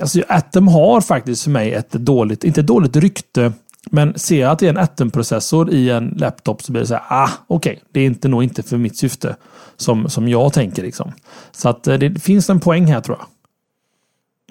alltså 0.00 0.22
Atom 0.28 0.68
har 0.68 1.00
faktiskt 1.00 1.42
för 1.42 1.50
mig 1.50 1.74
ett 1.74 1.90
dåligt, 1.92 2.44
inte 2.44 2.60
ett 2.60 2.66
dåligt 2.66 2.96
rykte, 2.96 3.52
men 3.90 4.18
ser 4.18 4.40
jag 4.40 4.50
att 4.50 4.58
det 4.58 4.66
är 4.66 4.70
en 4.70 4.76
Atom-processor 4.76 5.70
i 5.70 5.90
en 5.90 6.14
laptop 6.16 6.62
så 6.62 6.72
blir 6.72 6.82
det 6.82 6.88
så 6.88 6.94
här, 6.94 7.02
ah, 7.08 7.30
okej, 7.46 7.82
det 7.92 8.00
är 8.00 8.06
inte, 8.06 8.28
nog 8.28 8.42
inte 8.42 8.62
för 8.62 8.76
mitt 8.76 8.96
syfte 8.96 9.36
som, 9.76 10.08
som 10.08 10.28
jag 10.28 10.52
tänker 10.52 10.82
liksom. 10.82 11.12
Så 11.52 11.68
att 11.68 11.86
eh, 11.86 11.94
det 11.94 12.22
finns 12.22 12.50
en 12.50 12.60
poäng 12.60 12.86
här 12.86 13.00
tror 13.00 13.16
jag. 13.20 13.26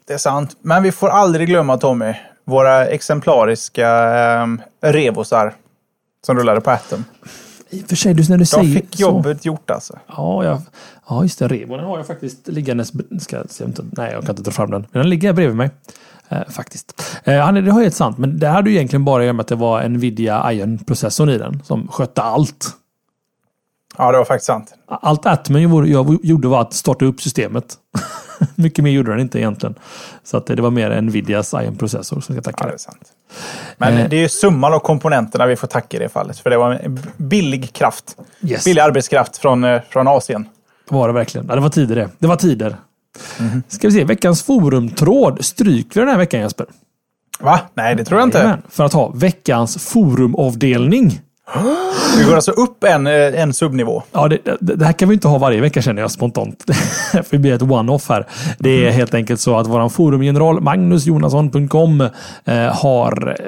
Det 0.08 0.13
är 0.13 0.17
sant. 0.17 0.58
Men 0.62 0.84
vi 0.84 0.91
får 0.91 1.10
aldrig 1.10 1.47
glömma 1.47 1.77
Tommy. 1.77 2.13
Våra 2.45 2.86
exemplariska 2.86 3.89
eh, 4.41 4.47
revosar 4.81 5.53
som 6.25 6.38
rullade 6.38 6.62
på 6.62 6.71
Atom. 6.71 7.03
I 7.75 7.83
och 7.83 7.89
för 7.89 7.95
sig, 7.95 8.13
när 8.13 8.38
du 8.38 8.45
säger 8.45 8.73
fick 8.73 8.99
jobbet 8.99 9.45
gjort 9.45 9.71
alltså. 9.71 9.99
Ja, 10.07 10.43
jag, 10.43 10.61
ja, 11.09 11.23
just 11.23 11.39
det. 11.39 11.47
Revon 11.47 11.77
den 11.77 11.88
har 11.88 11.97
jag 11.97 12.07
faktiskt 12.07 12.47
liggandes... 12.47 12.91
Ska, 13.19 13.35
jag 13.35 13.49
se 13.49 13.63
om 13.63 13.69
inte, 13.69 13.85
nej, 13.91 14.11
jag 14.11 14.21
kan 14.21 14.29
inte 14.29 14.43
dra 14.43 14.51
fram 14.51 14.71
den. 14.71 14.85
Men 14.91 15.01
den 15.01 15.09
ligger 15.09 15.27
här 15.27 15.33
bredvid 15.33 15.57
mig. 15.57 15.69
Eh, 16.29 16.47
faktiskt. 16.49 17.03
Eh, 17.23 17.39
han 17.39 17.53
det 17.53 17.71
har 17.71 17.81
helt 17.81 17.95
sant, 17.95 18.17
men 18.17 18.39
det 18.39 18.47
hade 18.47 18.69
ju 18.69 18.75
egentligen 18.75 19.05
bara 19.05 19.21
att 19.21 19.25
göra 19.25 19.33
med 19.33 19.41
att 19.41 19.47
det 19.47 19.55
var 19.55 19.88
Nvidia 19.89 20.51
Ion-processorn 20.51 21.29
i 21.29 21.38
den 21.38 21.63
som 21.63 21.88
skötte 21.88 22.21
allt. 22.21 22.67
Ja, 23.97 24.11
det 24.11 24.17
var 24.17 24.25
faktiskt 24.25 24.47
sant. 24.47 24.73
Allt 24.88 25.25
jag 25.89 26.25
gjorde 26.25 26.47
var 26.47 26.61
att 26.61 26.73
starta 26.73 27.05
upp 27.05 27.21
systemet. 27.21 27.77
Mycket 28.56 28.84
mer 28.84 28.91
gjorde 28.91 29.12
den 29.12 29.19
inte 29.19 29.39
egentligen. 29.39 29.76
Så 30.24 30.38
att 30.38 30.45
det 30.45 30.62
var 30.62 30.71
mer 30.71 31.02
Nvidias 31.02 31.54
Ion-processor 31.54 32.21
som 32.21 32.36
ska 32.36 32.41
tacka 32.41 32.58
Ja, 32.63 32.67
det. 32.67 32.74
är 32.74 32.78
sant. 32.78 33.02
Men 33.78 33.98
Eh. 33.98 34.10
det 34.10 34.15
är 34.15 34.19
ju 34.21 34.30
summan 34.30 34.74
av 34.74 34.80
komponenterna 34.80 35.45
vi 35.45 35.56
får 35.56 35.67
tacka 35.67 35.98
i 35.98 36.00
det 36.00 36.10
fallet. 36.10 36.39
För 36.39 36.50
det 36.50 36.58
var 36.58 36.71
en 36.71 37.00
billig 37.17 37.74
kraft. 37.74 38.17
Yes. 38.41 38.65
Billig 38.65 38.82
arbetskraft 38.82 39.38
från, 39.38 39.63
eh, 39.63 39.82
från 39.89 40.08
Asien. 40.08 40.48
Var 40.89 41.08
det 41.08 41.13
verkligen. 41.13 41.48
Ja, 41.50 41.56
det 41.56 41.62
var 41.62 41.69
tider 41.69 41.95
det. 41.95 42.10
Det 42.19 42.28
var 42.28 42.36
tider. 42.36 42.76
Ska 43.67 43.88
vi 43.88 43.93
se, 43.93 44.04
veckans 44.04 44.43
forumtråd 44.43 45.45
stryker 45.45 45.93
vi 46.00 46.00
den 46.00 46.10
här 46.10 46.17
veckan 46.17 46.39
Jesper. 46.41 46.65
Va? 47.39 47.60
Nej, 47.74 47.95
det 47.95 48.06
tror 48.06 48.19
jag 48.19 48.28
inte. 48.28 48.38
Jajamän, 48.38 48.62
För 48.69 48.84
att 48.84 48.93
ha 48.93 49.12
veckans 49.15 49.78
forumavdelning. 49.89 51.21
Vi 52.17 52.23
går 52.23 52.36
alltså 52.36 52.51
upp 52.51 52.84
en, 52.84 53.08
eh, 53.08 53.41
en 53.41 53.53
subnivå. 53.53 54.03
Ja, 54.12 54.27
det, 54.27 54.38
det, 54.60 54.75
det 54.75 54.86
här 54.86 54.93
kan 54.93 55.10
vi 55.10 55.13
inte 55.13 55.27
ha 55.27 55.38
varje 55.38 55.62
vecka 55.62 55.81
känner 55.81 56.01
jag 56.01 56.12
spontant. 56.12 56.63
Det 57.29 57.38
blir 57.38 57.53
ett 57.53 57.62
one-off 57.62 58.10
här. 58.10 58.27
Det 58.60 58.88
är 58.88 58.91
helt 58.91 59.13
enkelt 59.13 59.39
så 59.39 59.58
att 59.58 59.67
våran 59.67 59.89
forumgeneral 59.89 60.62
magnusjonasson.com 60.62 62.01
eh, 62.45 62.58
har, 62.58 63.36
eh, 63.39 63.45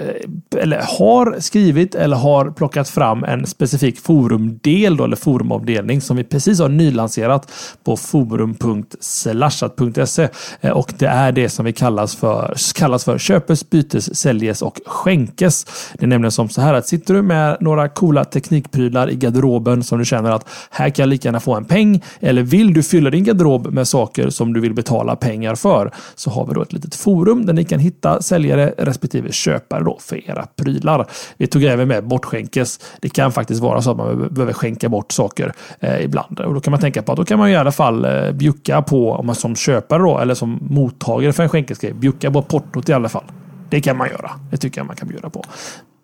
eller 0.61 0.81
har 0.97 1.35
skrivit 1.39 1.95
eller 1.95 2.17
har 2.17 2.51
plockat 2.51 2.89
fram 2.89 3.23
en 3.23 3.45
specifik 3.45 3.99
forumdel 3.99 4.97
då, 4.97 5.03
eller 5.03 5.15
forumavdelning 5.15 6.01
som 6.01 6.17
vi 6.17 6.23
precis 6.23 6.59
har 6.59 6.69
nylanserat 6.69 7.51
på 7.83 7.97
forum.slashat.se. 7.97 10.29
Och 10.71 10.93
det 10.97 11.07
är 11.07 11.31
det 11.31 11.49
som 11.49 11.65
vi 11.65 11.73
kallas 11.73 12.15
för, 12.15 12.55
kallas 12.75 13.05
för 13.05 13.17
köpes, 13.17 13.69
bytes, 13.69 14.15
säljes 14.15 14.61
och 14.61 14.79
skänkes. 14.85 15.65
Det 15.93 16.05
är 16.05 16.07
nämligen 16.07 16.31
som 16.31 16.49
så 16.49 16.61
här 16.61 16.73
att 16.73 16.87
sitter 16.87 17.13
du 17.13 17.21
med 17.21 17.57
några 17.59 17.86
coola 17.87 18.25
teknikprylar 18.25 19.09
i 19.09 19.15
garderoben 19.15 19.83
som 19.83 19.99
du 19.99 20.05
känner 20.05 20.31
att 20.31 20.49
här 20.69 20.89
kan 20.89 21.03
jag 21.03 21.09
lika 21.09 21.27
gärna 21.27 21.39
få 21.39 21.55
en 21.55 21.65
peng. 21.65 22.03
Eller 22.19 22.43
vill 22.43 22.73
du 22.73 22.83
fylla 22.83 23.09
din 23.09 23.23
garderob 23.23 23.73
med 23.73 23.87
saker 23.87 24.29
som 24.29 24.53
du 24.53 24.59
vill 24.59 24.73
betala 24.73 25.15
pengar 25.15 25.55
för 25.55 25.91
så 26.15 26.29
har 26.29 26.45
vi 26.45 26.53
då 26.53 26.61
ett 26.61 26.73
litet 26.73 26.95
forum 26.95 27.45
där 27.45 27.53
ni 27.53 27.63
kan 27.63 27.79
hitta 27.79 28.21
säljare 28.21 28.73
respektive 28.77 29.31
köpare 29.31 29.83
då 29.83 29.97
för 30.01 30.29
era 30.29 30.47
prylar. 30.55 31.07
Vi 31.37 31.47
tog 31.47 31.63
även 31.63 31.87
med 31.87 32.07
bortskänkes. 32.07 32.79
Det 33.01 33.09
kan 33.09 33.31
faktiskt 33.31 33.61
vara 33.61 33.81
så 33.81 33.91
att 33.91 33.97
man 33.97 34.27
behöver 34.31 34.53
skänka 34.53 34.89
bort 34.89 35.11
saker 35.11 35.53
eh, 35.79 36.01
ibland 36.01 36.39
och 36.39 36.53
då 36.53 36.59
kan 36.59 36.71
man 36.71 36.79
tänka 36.79 37.01
på 37.01 37.11
att 37.11 37.17
då 37.17 37.25
kan 37.25 37.39
man 37.39 37.49
i 37.49 37.55
alla 37.55 37.71
fall 37.71 38.05
eh, 38.05 38.31
bjucka 38.31 38.81
på 38.81 39.11
om 39.11 39.25
man 39.25 39.35
som 39.35 39.55
köpare 39.55 40.03
då 40.03 40.19
eller 40.19 40.33
som 40.33 40.59
mottagare 40.61 41.33
för 41.33 41.43
en 41.43 41.49
skänkesgrej 41.49 41.93
bjucka 41.93 42.31
på 42.31 42.41
portot 42.41 42.89
i 42.89 42.93
alla 42.93 43.09
fall. 43.09 43.25
Det 43.69 43.81
kan 43.81 43.97
man 43.97 44.09
göra. 44.09 44.31
Det 44.51 44.57
tycker 44.57 44.79
jag 44.79 44.87
man 44.87 44.95
kan 44.95 45.07
bjuda 45.07 45.29
på. 45.29 45.43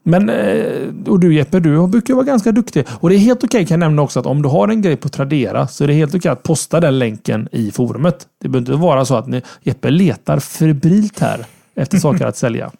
Men, 0.03 0.29
eh, 0.29 0.89
och 1.07 1.19
du 1.19 1.35
Jeppe, 1.35 1.59
du 1.59 1.87
brukar 1.87 2.13
vara 2.13 2.25
ganska 2.25 2.51
duktig. 2.51 2.87
Och 2.99 3.09
det 3.09 3.15
är 3.15 3.19
helt 3.19 3.43
okej 3.43 3.65
kan 3.65 3.75
jag 3.75 3.79
nämna 3.79 4.01
också 4.01 4.19
att 4.19 4.25
om 4.25 4.41
du 4.41 4.49
har 4.49 4.67
en 4.67 4.81
grej 4.81 4.95
på 4.95 5.09
Tradera 5.09 5.67
så 5.67 5.83
är 5.83 5.87
det 5.87 5.93
helt 5.93 6.15
okej 6.15 6.31
att 6.31 6.43
posta 6.43 6.79
den 6.79 6.99
länken 6.99 7.49
i 7.51 7.71
forumet. 7.71 8.27
Det 8.41 8.49
behöver 8.49 8.71
inte 8.71 8.81
vara 8.81 9.05
så 9.05 9.15
att 9.15 9.27
ni, 9.27 9.41
Jeppe 9.61 9.89
letar 9.89 10.39
febrilt 10.39 11.19
här 11.19 11.45
efter 11.75 11.97
saker 11.97 12.25
att 12.25 12.37
sälja. 12.37 12.71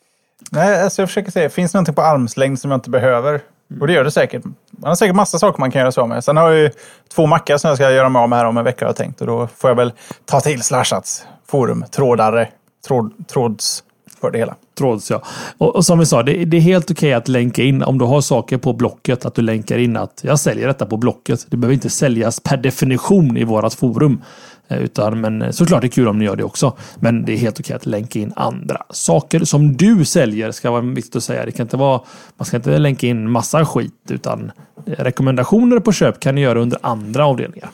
Nej, 0.50 0.82
alltså 0.82 1.02
jag 1.02 1.08
försöker 1.08 1.30
säga, 1.30 1.50
finns 1.50 1.72
det 1.72 1.76
någonting 1.76 1.94
på 1.94 2.02
armslängd 2.02 2.58
som 2.58 2.70
jag 2.70 2.78
inte 2.78 2.90
behöver? 2.90 3.40
Och 3.80 3.86
det 3.86 3.92
gör 3.92 4.04
det 4.04 4.10
säkert. 4.10 4.44
Man 4.44 4.88
har 4.88 4.94
säkert 4.94 5.16
massa 5.16 5.38
saker 5.38 5.60
man 5.60 5.70
kan 5.70 5.80
göra 5.80 5.92
så 5.92 6.06
med. 6.06 6.24
Sen 6.24 6.36
har 6.36 6.50
jag 6.50 6.60
ju 6.60 6.70
två 7.14 7.26
mackar 7.26 7.58
som 7.58 7.68
jag 7.68 7.76
ska 7.76 7.90
göra 7.90 8.08
mig 8.08 8.22
av 8.22 8.28
med 8.28 8.38
här 8.38 8.46
om 8.46 8.58
en 8.58 8.64
vecka 8.64 8.84
har 8.84 8.88
jag 8.88 8.96
tänkt. 8.96 9.20
Och 9.20 9.26
då 9.26 9.48
får 9.56 9.70
jag 9.70 9.74
väl 9.74 9.92
ta 10.24 10.40
till 10.40 10.62
Slashats 10.62 11.26
forum, 11.46 11.84
trådare, 11.90 12.48
tråd, 12.86 13.12
tråds 13.28 13.84
för 14.22 14.30
det 14.30 14.38
hela. 14.38 14.56
Tråds 14.78 15.10
ja. 15.10 15.22
Och, 15.58 15.76
och 15.76 15.84
som 15.84 15.98
vi 15.98 16.06
sa, 16.06 16.22
det, 16.22 16.44
det 16.44 16.56
är 16.56 16.60
helt 16.60 16.90
okej 16.90 17.12
att 17.12 17.28
länka 17.28 17.62
in 17.62 17.82
om 17.82 17.98
du 17.98 18.04
har 18.04 18.20
saker 18.20 18.58
på 18.58 18.72
Blocket. 18.72 19.24
Att 19.24 19.34
du 19.34 19.42
länkar 19.42 19.78
in 19.78 19.96
att 19.96 20.20
jag 20.24 20.40
säljer 20.40 20.66
detta 20.66 20.86
på 20.86 20.96
Blocket. 20.96 21.46
Det 21.48 21.56
behöver 21.56 21.74
inte 21.74 21.90
säljas 21.90 22.40
per 22.40 22.56
definition 22.56 23.36
i 23.36 23.44
vårat 23.44 23.74
forum. 23.74 24.22
Eh, 24.68 24.78
utan, 24.78 25.20
men 25.20 25.42
eh, 25.42 25.50
såklart 25.50 25.80
det 25.80 25.86
är 25.86 25.88
kul 25.88 26.08
om 26.08 26.18
ni 26.18 26.24
gör 26.24 26.36
det 26.36 26.44
också. 26.44 26.76
Men 27.00 27.24
det 27.24 27.32
är 27.32 27.36
helt 27.36 27.60
okej 27.60 27.76
att 27.76 27.86
länka 27.86 28.18
in 28.18 28.32
andra 28.36 28.82
saker 28.90 29.44
som 29.44 29.76
du 29.76 30.04
säljer. 30.04 30.50
Ska 30.50 30.70
vara 30.70 30.80
viktigt 30.80 31.16
att 31.16 31.24
säga. 31.24 31.44
Det 31.44 31.52
kan 31.52 31.64
inte 31.64 31.76
vara, 31.76 32.00
man 32.36 32.46
ska 32.46 32.56
inte 32.56 32.78
länka 32.78 33.06
in 33.06 33.30
massa 33.30 33.64
skit. 33.64 34.10
Utan 34.10 34.52
eh, 34.86 34.92
rekommendationer 34.92 35.78
på 35.78 35.92
köp 35.92 36.20
kan 36.20 36.34
ni 36.34 36.40
göra 36.40 36.60
under 36.60 36.78
andra 36.82 37.26
avdelningar. 37.26 37.70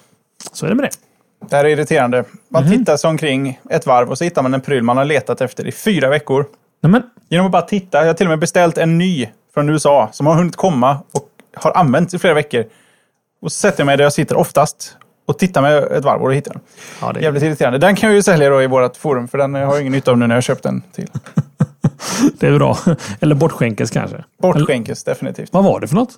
Så 0.53 0.67
är 0.67 0.71
det 0.71 0.77
med 0.77 0.85
det. 0.85 1.08
Det 1.51 1.57
här 1.57 1.65
är 1.65 1.69
irriterande. 1.69 2.25
Man 2.49 2.63
Mhm. 2.65 2.73
tittar 2.73 2.97
sig 2.97 3.11
omkring 3.11 3.61
ett 3.71 3.87
varv 3.87 4.11
och 4.11 4.19
så 4.19 4.25
hittar 4.25 4.43
man 4.43 4.55
en 4.55 4.61
pryl 4.61 4.83
man 4.83 4.97
har 4.97 5.05
letat 5.05 5.41
efter 5.41 5.67
i 5.67 5.73
fyra 5.73 6.09
veckor. 6.09 6.45
Nej, 6.83 6.91
men, 6.91 7.03
Genom 7.29 7.47
att 7.47 7.53
bara 7.53 7.63
titta. 7.63 7.99
Jag 7.99 8.07
har 8.07 8.15
till 8.15 8.27
och 8.27 8.31
med 8.31 8.39
beställt 8.39 8.79
en 8.79 8.99
ny 8.99 9.29
från 9.55 9.69
USA 9.69 10.09
som 10.13 10.27
har 10.27 10.35
hunnit 10.35 10.57
komma 10.57 10.99
och 11.15 11.29
har 11.55 11.73
använt 11.77 12.15
i 12.15 12.19
flera 12.19 12.35
veckor. 12.35 12.65
Och 13.43 13.53
så 13.53 13.57
sätter 13.59 13.81
jag 13.81 13.87
mig 13.87 13.97
där 13.97 14.05
jag 14.05 14.13
sitter 14.13 14.37
oftast 14.37 14.97
och 15.27 15.39
tittar 15.39 15.63
mig 15.63 15.77
ett 15.79 16.05
varv 16.05 16.23
och 16.23 16.35
hittar 16.35 16.53
den. 16.53 16.61
Ja, 17.01 17.13
det, 17.13 17.21
Jävligt 17.21 17.43
irriterande. 17.43 17.79
Den 17.79 17.97
kan 17.97 18.09
jag 18.09 18.17
ju 18.17 18.23
sälja 18.23 18.51
då 18.51 18.63
i 18.63 18.67
vårt 18.67 18.97
forum 18.97 19.29
för 19.29 19.39
den 19.39 19.55
har 19.55 19.61
jag 19.61 19.81
ingen 19.81 19.93
nytta 19.93 20.11
av 20.11 20.19
nu 20.19 20.27
när 20.27 20.35
jag 20.35 20.45
köpt 20.45 20.63
den 20.63 20.83
till. 20.93 21.09
det 22.41 22.47
är 22.47 22.59
bra. 22.59 22.79
Eller 23.21 23.35
bortskänkes 23.35 23.91
kanske. 23.91 24.17
Eller, 24.17 24.25
Bortskänkes 24.43 25.05
definitivt. 25.05 25.49
vad 25.53 25.65
var 25.65 25.81
det 25.81 25.89
för 25.89 25.95
något? 25.95 26.11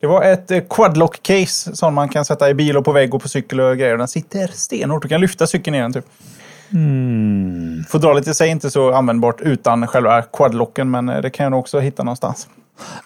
Det 0.00 0.06
var 0.06 0.22
ett 0.22 0.50
eh, 0.50 0.60
quadlock-case 0.60 1.74
som 1.74 1.94
man 1.94 2.08
kan 2.08 2.24
sätta 2.24 2.50
i 2.50 2.54
bil 2.54 2.76
och 2.76 2.84
på 2.84 2.92
vägg 2.92 3.14
och 3.14 3.22
på 3.22 3.28
cykel 3.28 3.60
och 3.60 3.78
grejer. 3.78 3.96
Den 3.96 4.08
sitter 4.08 4.46
stenhårt. 4.46 5.02
Du 5.02 5.08
kan 5.08 5.20
lyfta 5.20 5.46
cykeln 5.46 5.76
i 5.76 5.80
den 5.80 5.92
typ. 5.92 6.06
Mm. 6.72 7.84
Fodralet 7.88 8.28
i 8.28 8.34
sig 8.34 8.48
är 8.48 8.52
inte 8.52 8.70
så 8.70 8.92
användbart 8.92 9.40
utan 9.40 9.86
själva 9.86 10.22
quadlocken 10.22 10.90
men 10.90 11.08
eh, 11.08 11.20
det 11.20 11.30
kan 11.30 11.44
jag 11.44 11.50
nog 11.50 11.60
också 11.60 11.78
hitta 11.78 12.02
någonstans. 12.02 12.48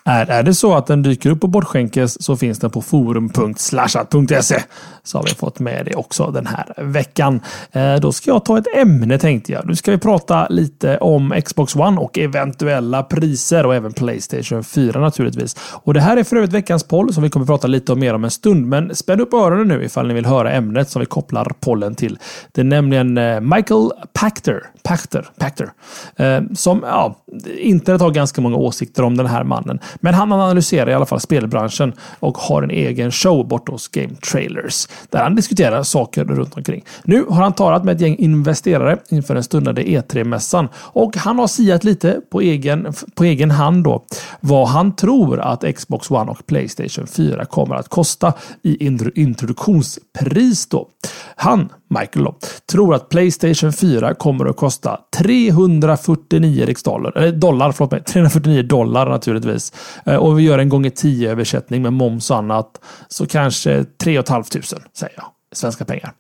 Är, 0.05 0.31
är 0.31 0.43
det 0.43 0.55
så 0.55 0.75
att 0.75 0.87
den 0.87 1.03
dyker 1.03 1.31
upp 1.31 1.41
på 1.41 1.47
bortskänkes 1.47 2.23
så 2.23 2.37
finns 2.37 2.59
den 2.59 2.71
på 2.71 2.83
forum.slashat.se. 2.83 4.63
Så 5.03 5.19
har 5.19 5.25
vi 5.25 5.31
fått 5.31 5.59
med 5.59 5.87
det 5.87 5.95
också 5.95 6.27
den 6.27 6.47
här 6.47 6.75
veckan. 6.77 7.41
Eh, 7.73 7.95
då 7.95 8.13
ska 8.13 8.31
jag 8.31 8.45
ta 8.45 8.59
ett 8.59 8.77
ämne 8.77 9.19
tänkte 9.19 9.53
jag. 9.53 9.67
Nu 9.67 9.77
ska 9.77 9.91
vi 9.91 9.99
prata 9.99 10.49
lite 10.49 10.99
om 10.99 11.41
Xbox 11.45 11.77
One 11.77 12.01
och 12.01 12.19
eventuella 12.19 13.03
priser 13.03 13.67
och 13.67 13.75
även 13.75 13.93
Playstation 13.93 14.65
4 14.65 15.01
naturligtvis. 15.01 15.57
Och 15.61 15.95
det 15.95 16.01
här 16.01 16.17
är 16.17 16.25
för 16.25 16.37
övrigt 16.37 16.53
veckans 16.53 16.85
poll 16.85 17.15
som 17.15 17.23
vi 17.23 17.31
kommer 17.31 17.47
prata 17.47 17.67
lite 17.67 17.95
mer 17.95 18.15
om 18.15 18.25
en 18.25 18.31
stund. 18.31 18.67
Men 18.67 18.97
spänn 18.97 19.21
upp 19.21 19.35
öronen 19.35 19.69
nu 19.69 19.85
ifall 19.85 20.09
ni 20.09 20.15
vill 20.15 20.27
höra 20.27 20.53
ämnet 20.53 20.91
som 20.91 21.01
vi 21.01 21.07
kopplar 21.07 21.53
pollen 21.61 21.95
till. 21.95 22.19
Det 22.53 22.61
är 22.61 22.65
nämligen 22.65 23.19
eh, 23.19 23.41
Michael 23.41 23.91
Pachter, 24.13 24.63
Pachter, 24.83 25.29
Pachter 25.39 25.71
eh, 26.17 26.41
som 26.55 26.81
ja, 26.83 27.17
internet 27.59 28.01
har 28.01 28.11
ganska 28.11 28.41
många 28.41 28.57
åsikter 28.57 29.03
om 29.03 29.17
den 29.17 29.27
här 29.27 29.45
mannen. 29.45 29.60
Men 30.01 30.15
han 30.15 30.33
analyserar 30.33 30.91
i 30.91 30.95
alla 30.95 31.07
fall 31.07 31.21
spelbranschen 31.21 31.93
och 32.21 32.39
har 32.39 32.63
en 32.63 32.71
egen 32.71 33.13
show 33.13 33.49
bort 33.49 33.69
hos 33.69 33.89
Game 33.89 34.15
Trailers 34.15 34.89
där 35.11 35.23
han 35.23 35.35
diskuterar 35.35 35.83
saker 35.83 36.25
runt 36.25 36.57
omkring. 36.57 36.85
Nu 37.05 37.25
har 37.29 37.43
han 37.43 37.53
talat 37.53 37.85
med 37.85 37.95
ett 37.95 38.01
gäng 38.01 38.17
investerare 38.17 38.99
inför 39.09 39.35
den 39.35 39.45
stundande 39.45 39.83
E3-mässan 39.83 40.69
och 40.75 41.17
han 41.17 41.39
har 41.39 41.47
siat 41.47 41.85
lite 41.85 42.21
på 42.31 42.41
egen, 42.41 42.95
på 43.15 43.25
egen 43.25 43.51
hand 43.51 43.85
då 43.85 44.05
vad 44.41 44.69
han 44.69 44.97
tror 44.97 45.41
att 45.41 45.65
Xbox 45.77 46.11
One 46.11 46.31
och 46.31 46.47
Playstation 46.47 47.07
4 47.07 47.45
kommer 47.45 47.75
att 47.75 47.89
kosta 47.89 48.33
i 48.63 48.91
introduktionspris 49.15 50.67
då. 50.67 50.89
Han, 51.37 51.69
Michael 51.89 52.25
då, 52.25 52.35
tror 52.73 52.95
att 52.95 53.09
Playstation 53.09 53.73
4 53.73 54.15
kommer 54.15 54.47
att 54.47 54.57
kosta 54.57 55.01
349 55.19 56.67
riksdaler, 56.67 57.19
eller 57.19 57.33
dollar, 57.33 57.73
förlåt 57.73 57.91
mig, 57.91 58.03
349 58.05 58.63
dollar 58.63 59.09
naturligtvis 59.09 59.50
exempelvis. 59.51 59.73
Eh, 60.07 60.17
och 60.17 60.39
vi 60.39 60.43
gör 60.43 60.59
en 60.59 60.69
gånger 60.69 60.91
10 60.91 61.31
översättning 61.31 61.83
med 61.83 61.93
moms 61.93 62.31
och 62.31 62.37
annat, 62.37 62.81
så 63.09 63.27
kanske 63.27 63.85
3 63.85 64.23
500 64.23 64.45
säger 64.93 65.15
jag 65.17 65.25
svenska 65.53 65.85
pengar. 65.85 66.13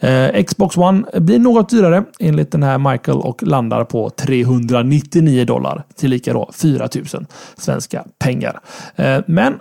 Eh, 0.00 0.44
Xbox 0.44 0.76
One 0.76 1.04
blir 1.20 1.38
något 1.38 1.68
dyrare 1.68 2.04
enligt 2.20 2.52
den 2.52 2.62
här 2.62 2.78
Michael 2.78 3.18
och 3.18 3.42
landar 3.42 3.84
på 3.84 4.10
399 4.10 5.44
dollar 5.44 5.84
Tillika 5.96 6.32
då 6.32 6.50
4000 6.54 7.26
svenska 7.56 8.04
pengar. 8.18 8.60
Eh, 8.96 9.20
men 9.26 9.58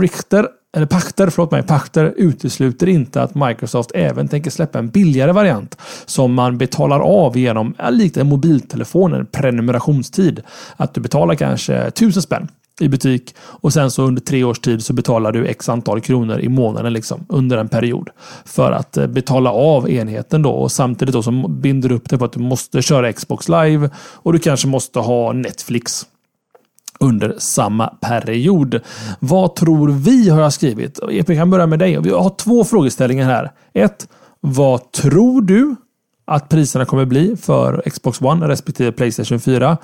Richter 0.00 0.48
eller 0.76 0.86
Pachter, 0.86 1.30
förlåt 1.30 1.50
mig, 1.50 1.62
Pachter 1.62 2.14
utesluter 2.16 2.88
inte 2.88 3.22
att 3.22 3.34
Microsoft 3.34 3.90
även 3.94 4.28
tänker 4.28 4.50
släppa 4.50 4.78
en 4.78 4.88
billigare 4.88 5.32
variant 5.32 5.76
som 6.06 6.34
man 6.34 6.58
betalar 6.58 7.00
av 7.00 7.38
genom, 7.38 7.74
likt 7.90 8.16
en 8.16 8.26
mobiltelefon, 8.26 9.14
en 9.14 9.26
prenumerationstid. 9.26 10.42
Att 10.76 10.94
du 10.94 11.00
betalar 11.00 11.34
kanske 11.34 11.90
tusen 11.90 12.22
spänn 12.22 12.48
i 12.82 12.88
butik 12.88 13.34
och 13.38 13.72
sen 13.72 13.90
så 13.90 14.02
under 14.02 14.22
tre 14.22 14.44
års 14.44 14.58
tid 14.58 14.84
så 14.84 14.92
betalar 14.92 15.32
du 15.32 15.46
x 15.46 15.68
antal 15.68 16.00
kronor 16.00 16.40
i 16.40 16.48
månaden 16.48 16.92
liksom 16.92 17.26
under 17.28 17.58
en 17.58 17.68
period 17.68 18.08
för 18.44 18.72
att 18.72 18.96
eh, 18.96 19.06
betala 19.06 19.50
av 19.52 19.90
enheten 19.90 20.42
då 20.42 20.50
och 20.50 20.72
samtidigt 20.72 21.12
då 21.12 21.22
så 21.22 21.48
binder 21.48 21.88
du 21.88 21.94
upp 21.94 22.08
det 22.08 22.18
på 22.18 22.24
att 22.24 22.32
du 22.32 22.40
måste 22.40 22.82
köra 22.82 23.12
Xbox 23.12 23.48
live 23.48 23.90
och 23.96 24.32
du 24.32 24.38
kanske 24.38 24.68
måste 24.68 24.98
ha 24.98 25.32
Netflix 25.32 26.06
under 27.00 27.34
samma 27.38 27.86
period. 27.86 28.80
Vad 29.18 29.54
tror 29.54 29.88
vi 29.88 30.28
har 30.28 30.40
jag 30.40 30.52
skrivit? 30.52 31.00
EP 31.10 31.26
kan 31.26 31.50
börja 31.50 31.66
med 31.66 31.78
dig. 31.78 32.00
Vi 32.02 32.10
har 32.10 32.30
två 32.30 32.64
frågeställningar 32.64 33.24
här. 33.26 33.50
Ett, 33.72 34.08
vad 34.40 34.92
tror 34.92 35.42
du 35.42 35.76
att 36.26 36.48
priserna 36.48 36.84
kommer 36.84 37.04
bli 37.04 37.36
för 37.36 37.82
Xbox 37.90 38.20
One 38.20 38.48
respektive 38.48 38.92
Playstation 38.92 39.40
4? 39.40 39.78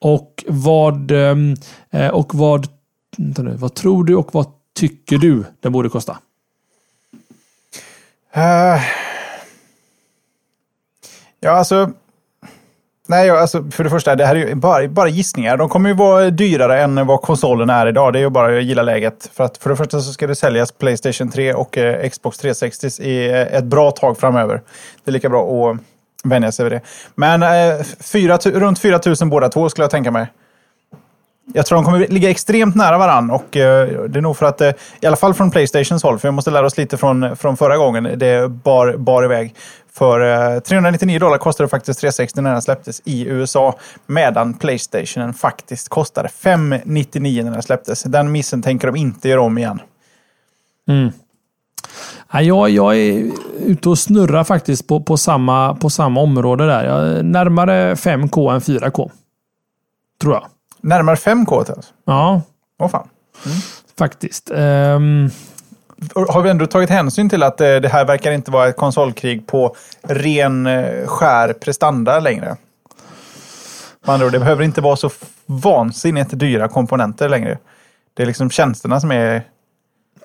Och 0.00 0.44
vad, 0.46 1.10
ehm, 1.10 1.54
eh, 1.90 2.08
och 2.08 2.34
vad, 2.34 2.66
nu, 3.16 3.54
vad 3.56 3.74
tror 3.74 4.04
du 4.04 4.14
och 4.14 4.34
vad 4.34 4.46
tycker 4.74 5.18
du 5.18 5.44
den 5.60 5.72
borde 5.72 5.88
kosta? 5.88 6.18
Uh, 8.36 8.82
ja, 11.40 11.50
alltså. 11.50 11.92
Nej, 13.08 13.30
alltså 13.30 13.64
för 13.70 13.84
det 13.84 13.90
första, 13.90 14.16
det 14.16 14.26
här 14.26 14.36
är 14.36 14.48
ju 14.48 14.54
bara, 14.54 14.88
bara 14.88 15.08
gissningar. 15.08 15.56
De 15.56 15.68
kommer 15.68 15.88
ju 15.88 15.94
vara 15.96 16.30
dyrare 16.30 16.82
än 16.82 17.06
vad 17.06 17.22
konsolen 17.22 17.70
är 17.70 17.86
idag. 17.86 18.12
Det 18.12 18.18
är 18.18 18.20
ju 18.20 18.30
bara 18.30 18.58
att 18.58 18.64
gilla 18.64 18.82
läget. 18.82 19.30
För 19.34 19.44
att 19.44 19.58
för 19.58 19.70
det 19.70 19.76
första 19.76 20.00
så 20.00 20.12
ska 20.12 20.26
det 20.26 20.34
säljas 20.34 20.72
Playstation 20.72 21.30
3 21.30 21.54
och 21.54 21.78
eh, 21.78 22.08
Xbox 22.08 22.38
360 22.38 23.02
i 23.02 23.28
eh, 23.28 23.40
ett 23.40 23.64
bra 23.64 23.90
tag 23.90 24.18
framöver. 24.18 24.62
Det 25.04 25.10
är 25.10 25.12
lika 25.12 25.28
bra 25.28 25.70
att 25.70 25.78
vänja 26.28 26.52
sig 26.52 26.64
vid 26.64 26.72
det. 26.72 26.80
Men 27.14 27.42
eh, 27.42 27.84
fyra, 28.00 28.36
runt 28.36 28.78
4 28.78 29.00
000 29.06 29.16
båda 29.30 29.48
två 29.48 29.68
skulle 29.68 29.84
jag 29.84 29.90
tänka 29.90 30.10
mig. 30.10 30.26
Jag 31.52 31.66
tror 31.66 31.76
de 31.76 31.84
kommer 31.84 31.98
ligga 31.98 32.30
extremt 32.30 32.74
nära 32.74 32.98
varann 32.98 33.30
och 33.30 33.56
eh, 33.56 33.88
det 34.08 34.18
är 34.18 34.22
nog 34.22 34.36
för 34.36 34.46
att, 34.46 34.60
eh, 34.60 34.72
i 35.00 35.06
alla 35.06 35.16
fall 35.16 35.34
från 35.34 35.50
Playstations 35.50 36.02
håll, 36.02 36.18
för 36.18 36.28
vi 36.28 36.32
måste 36.32 36.50
lära 36.50 36.66
oss 36.66 36.78
lite 36.78 36.96
från, 36.96 37.36
från 37.36 37.56
förra 37.56 37.76
gången, 37.76 38.18
det 38.18 38.48
bar, 38.50 38.96
bar 38.96 39.24
iväg. 39.24 39.54
För 39.92 40.54
eh, 40.54 40.60
399 40.60 41.18
dollar 41.18 41.38
kostade 41.38 41.68
faktiskt 41.68 42.00
360 42.00 42.40
när 42.40 42.52
den 42.52 42.62
släpptes 42.62 43.02
i 43.04 43.26
USA, 43.26 43.78
medan 44.06 44.54
Playstationen 44.54 45.34
faktiskt 45.34 45.88
kostade 45.88 46.28
599 46.28 47.44
när 47.44 47.50
den 47.50 47.62
släpptes. 47.62 48.02
Den 48.02 48.32
missen 48.32 48.62
tänker 48.62 48.86
de 48.86 48.96
inte 48.96 49.28
göra 49.28 49.40
om 49.40 49.58
igen. 49.58 49.80
Mm. 50.88 51.12
Jag, 52.32 52.70
jag 52.70 52.96
är 52.96 53.30
ute 53.60 53.88
och 53.88 53.98
snurrar 53.98 54.44
faktiskt 54.44 54.86
på, 54.86 55.00
på, 55.00 55.16
samma, 55.16 55.74
på 55.74 55.90
samma 55.90 56.20
område 56.20 56.66
där. 56.66 56.84
Jag 56.84 57.24
närmare 57.24 57.94
5K 57.94 58.54
än 58.54 58.60
4K. 58.60 59.10
Tror 60.20 60.34
jag. 60.34 60.46
Närmare 60.80 61.16
5K 61.16 61.58
alltså? 61.58 61.92
Ja. 62.04 62.42
Åh 62.78 62.88
fan. 62.88 63.08
Mm. 63.46 63.58
Faktiskt. 63.98 64.50
Um... 64.50 65.30
Har 66.14 66.42
vi 66.42 66.50
ändå 66.50 66.66
tagit 66.66 66.90
hänsyn 66.90 67.28
till 67.28 67.42
att 67.42 67.60
eh, 67.60 67.76
det 67.76 67.88
här 67.88 68.04
verkar 68.04 68.32
inte 68.32 68.50
vara 68.50 68.68
ett 68.68 68.76
konsolkrig 68.76 69.46
på 69.46 69.76
ren 70.02 70.66
eh, 70.66 71.06
skär 71.06 71.52
prestanda 71.52 72.20
längre? 72.20 72.56
Med 74.06 74.14
andra 74.14 74.26
ord, 74.26 74.32
det 74.32 74.38
behöver 74.38 74.64
inte 74.64 74.80
vara 74.80 74.96
så 74.96 75.10
vansinnigt 75.46 76.30
dyra 76.38 76.68
komponenter 76.68 77.28
längre. 77.28 77.58
Det 78.14 78.22
är 78.22 78.26
liksom 78.26 78.50
tjänsterna 78.50 79.00
som 79.00 79.10
är 79.10 79.42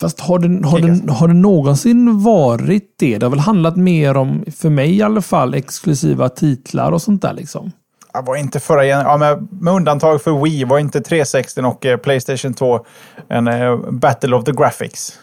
Fast 0.02 0.20
har 0.20 0.40
det, 0.40 0.68
har, 0.68 0.80
det, 0.80 1.12
har 1.12 1.28
det 1.28 1.34
någonsin 1.34 2.24
varit 2.24 2.96
det? 3.00 3.18
Det 3.18 3.26
har 3.26 3.32
väl 3.32 3.40
handlat 3.40 3.76
mer 3.76 4.18
om, 4.18 4.46
för 4.58 4.70
mig 4.70 4.98
i 4.98 5.02
alla 5.02 5.22
fall, 5.22 5.54
exklusiva 5.54 6.30
titlar 6.30 6.92
och 6.92 7.02
sånt 7.02 7.22
där 7.22 7.34
liksom. 7.34 7.72
Jag 8.14 8.26
var 8.26 8.36
inte 8.36 8.60
förra 8.60 8.86
ja, 8.86 9.18
med, 9.18 9.48
med 9.52 9.74
undantag 9.74 10.22
för 10.22 10.44
Wii 10.44 10.64
var 10.64 10.80
inte 10.80 11.02
360 11.02 11.62
och 11.62 11.86
eh, 11.86 11.98
Playstation 11.98 12.54
2 12.54 12.86
en 13.28 13.48
eh, 13.48 13.78
Battle 13.78 14.36
of 14.36 14.44
the 14.44 14.52
Graphics. 14.52 15.20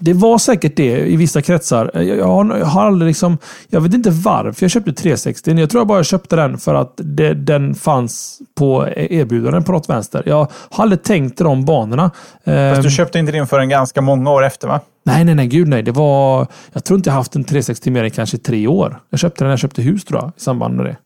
Det 0.00 0.12
var 0.12 0.38
säkert 0.38 0.76
det 0.76 1.06
i 1.06 1.16
vissa 1.16 1.42
kretsar. 1.42 2.02
Jag 2.02 2.26
har, 2.26 2.58
jag 2.58 2.66
har 2.66 2.86
aldrig 2.86 3.06
liksom... 3.06 3.38
Jag 3.68 3.80
vet 3.80 3.94
inte 3.94 4.10
varför 4.10 4.64
jag 4.64 4.70
köpte 4.70 4.92
360. 4.92 5.50
Jag 5.50 5.70
tror 5.70 5.80
jag 5.80 5.86
bara 5.86 6.04
köpte 6.04 6.36
den 6.36 6.58
för 6.58 6.74
att 6.74 6.92
det, 6.96 7.34
den 7.34 7.74
fanns 7.74 8.38
på 8.54 8.88
erbjudanden 8.96 9.64
på 9.64 9.72
något 9.72 9.88
vänster. 9.88 10.22
Jag 10.26 10.46
har 10.70 10.82
aldrig 10.82 11.02
tänkt 11.02 11.40
i 11.40 11.44
de 11.44 11.64
banorna. 11.64 12.10
Fast 12.44 12.44
du 12.44 12.52
ehm. 12.88 12.90
köpte 12.90 13.18
inte 13.18 13.32
din 13.32 13.46
förrän 13.46 13.68
ganska 13.68 14.00
många 14.00 14.30
år 14.30 14.44
efter 14.44 14.68
va? 14.68 14.80
Nej, 15.04 15.24
nej, 15.24 15.34
nej, 15.34 15.46
gud 15.46 15.68
nej. 15.68 15.82
Det 15.82 15.92
var... 15.92 16.46
Jag 16.72 16.84
tror 16.84 16.96
inte 16.96 17.10
jag 17.10 17.14
haft 17.14 17.36
en 17.36 17.44
360 17.44 17.90
mer 17.90 18.04
än 18.04 18.10
kanske 18.10 18.38
tre 18.38 18.66
år. 18.66 19.00
Jag 19.10 19.20
köpte 19.20 19.44
den 19.44 19.46
när 19.46 19.52
jag 19.52 19.58
köpte 19.58 19.82
hus 19.82 20.04
tror 20.04 20.20
jag, 20.20 20.32
i 20.36 20.40
samband 20.40 20.76
med 20.76 20.86
det. 20.86 20.96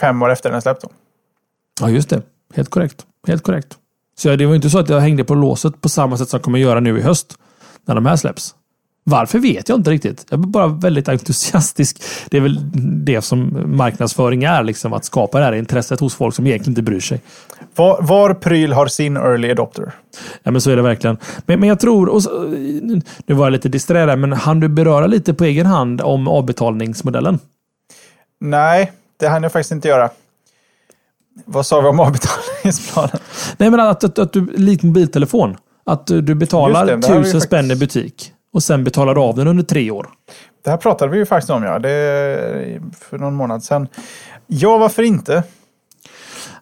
Fem 0.00 0.22
år 0.22 0.30
efter 0.30 0.50
den 0.50 0.62
släppte? 0.62 0.86
Ja, 1.80 1.90
just 1.90 2.08
det. 2.08 2.22
Helt 2.54 2.70
korrekt. 2.70 3.06
Helt 3.26 3.42
korrekt. 3.42 3.78
Så 4.18 4.36
det 4.36 4.46
var 4.46 4.54
inte 4.54 4.70
så 4.70 4.78
att 4.78 4.88
jag 4.88 5.00
hängde 5.00 5.24
på 5.24 5.34
låset 5.34 5.80
på 5.80 5.88
samma 5.88 6.16
sätt 6.16 6.28
som 6.28 6.38
jag 6.38 6.44
kommer 6.44 6.58
göra 6.58 6.80
nu 6.80 6.98
i 6.98 7.02
höst 7.02 7.38
när 7.84 7.94
de 7.94 8.06
här 8.06 8.16
släpps. 8.16 8.54
Varför 9.06 9.38
vet 9.38 9.68
jag 9.68 9.78
inte 9.78 9.90
riktigt. 9.90 10.26
Jag 10.30 10.40
är 10.40 10.46
bara 10.46 10.66
väldigt 10.66 11.08
entusiastisk. 11.08 12.02
Det 12.30 12.36
är 12.36 12.40
väl 12.40 12.60
det 13.04 13.22
som 13.22 13.62
marknadsföring 13.76 14.44
är, 14.44 14.62
liksom 14.62 14.92
att 14.92 15.04
skapa 15.04 15.38
det 15.38 15.44
här 15.44 15.52
intresset 15.52 16.00
hos 16.00 16.14
folk 16.14 16.34
som 16.34 16.46
egentligen 16.46 16.70
inte 16.70 16.82
bryr 16.82 17.00
sig. 17.00 17.20
Var, 17.74 18.02
var 18.02 18.34
pryl 18.34 18.72
har 18.72 18.86
sin 18.86 19.16
early 19.16 19.50
adopter? 19.50 19.92
Ja, 20.42 20.50
men 20.50 20.60
så 20.60 20.70
är 20.70 20.76
det 20.76 20.82
verkligen. 20.82 21.18
Men, 21.46 21.60
men 21.60 21.68
jag 21.68 21.80
tror, 21.80 22.08
och 22.08 22.22
så, 22.22 22.42
nu 23.26 23.34
var 23.34 23.46
jag 23.46 23.52
lite 23.52 23.68
disträ 23.68 24.16
men 24.16 24.32
hann 24.32 24.60
du 24.60 24.68
beröra 24.68 25.06
lite 25.06 25.34
på 25.34 25.44
egen 25.44 25.66
hand 25.66 26.00
om 26.00 26.28
avbetalningsmodellen? 26.28 27.38
Nej, 28.40 28.92
det 29.16 29.28
hann 29.28 29.42
jag 29.42 29.52
faktiskt 29.52 29.72
inte 29.72 29.88
göra. 29.88 30.10
Vad 31.44 31.66
sa 31.66 31.80
vi 31.80 31.88
om 31.88 32.00
avbetalningsplanen? 32.00 33.18
Nej, 33.56 33.70
men 33.70 33.80
att, 33.80 34.04
att, 34.04 34.18
att 34.18 34.32
du, 34.32 34.46
likt 34.56 34.82
mobiltelefon. 34.82 35.56
Att 35.86 36.06
du 36.06 36.34
betalar 36.34 36.86
det, 36.86 36.96
det 36.96 37.02
tusen 37.02 37.40
spänn 37.40 37.64
i 37.64 37.68
faktiskt- 37.68 37.94
butik. 37.94 38.32
Och 38.52 38.62
sen 38.62 38.84
betalar 38.84 39.14
du 39.14 39.20
av 39.20 39.34
den 39.36 39.48
under 39.48 39.62
tre 39.64 39.90
år. 39.90 40.08
Det 40.64 40.70
här 40.70 40.76
pratade 40.76 41.10
vi 41.12 41.18
ju 41.18 41.26
faktiskt 41.26 41.50
om 41.50 41.62
ja, 41.62 41.78
det 41.78 42.80
för 43.00 43.18
någon 43.18 43.34
månad 43.34 43.62
sedan. 43.64 43.88
Ja, 44.46 44.78
varför 44.78 45.02
inte? 45.02 45.42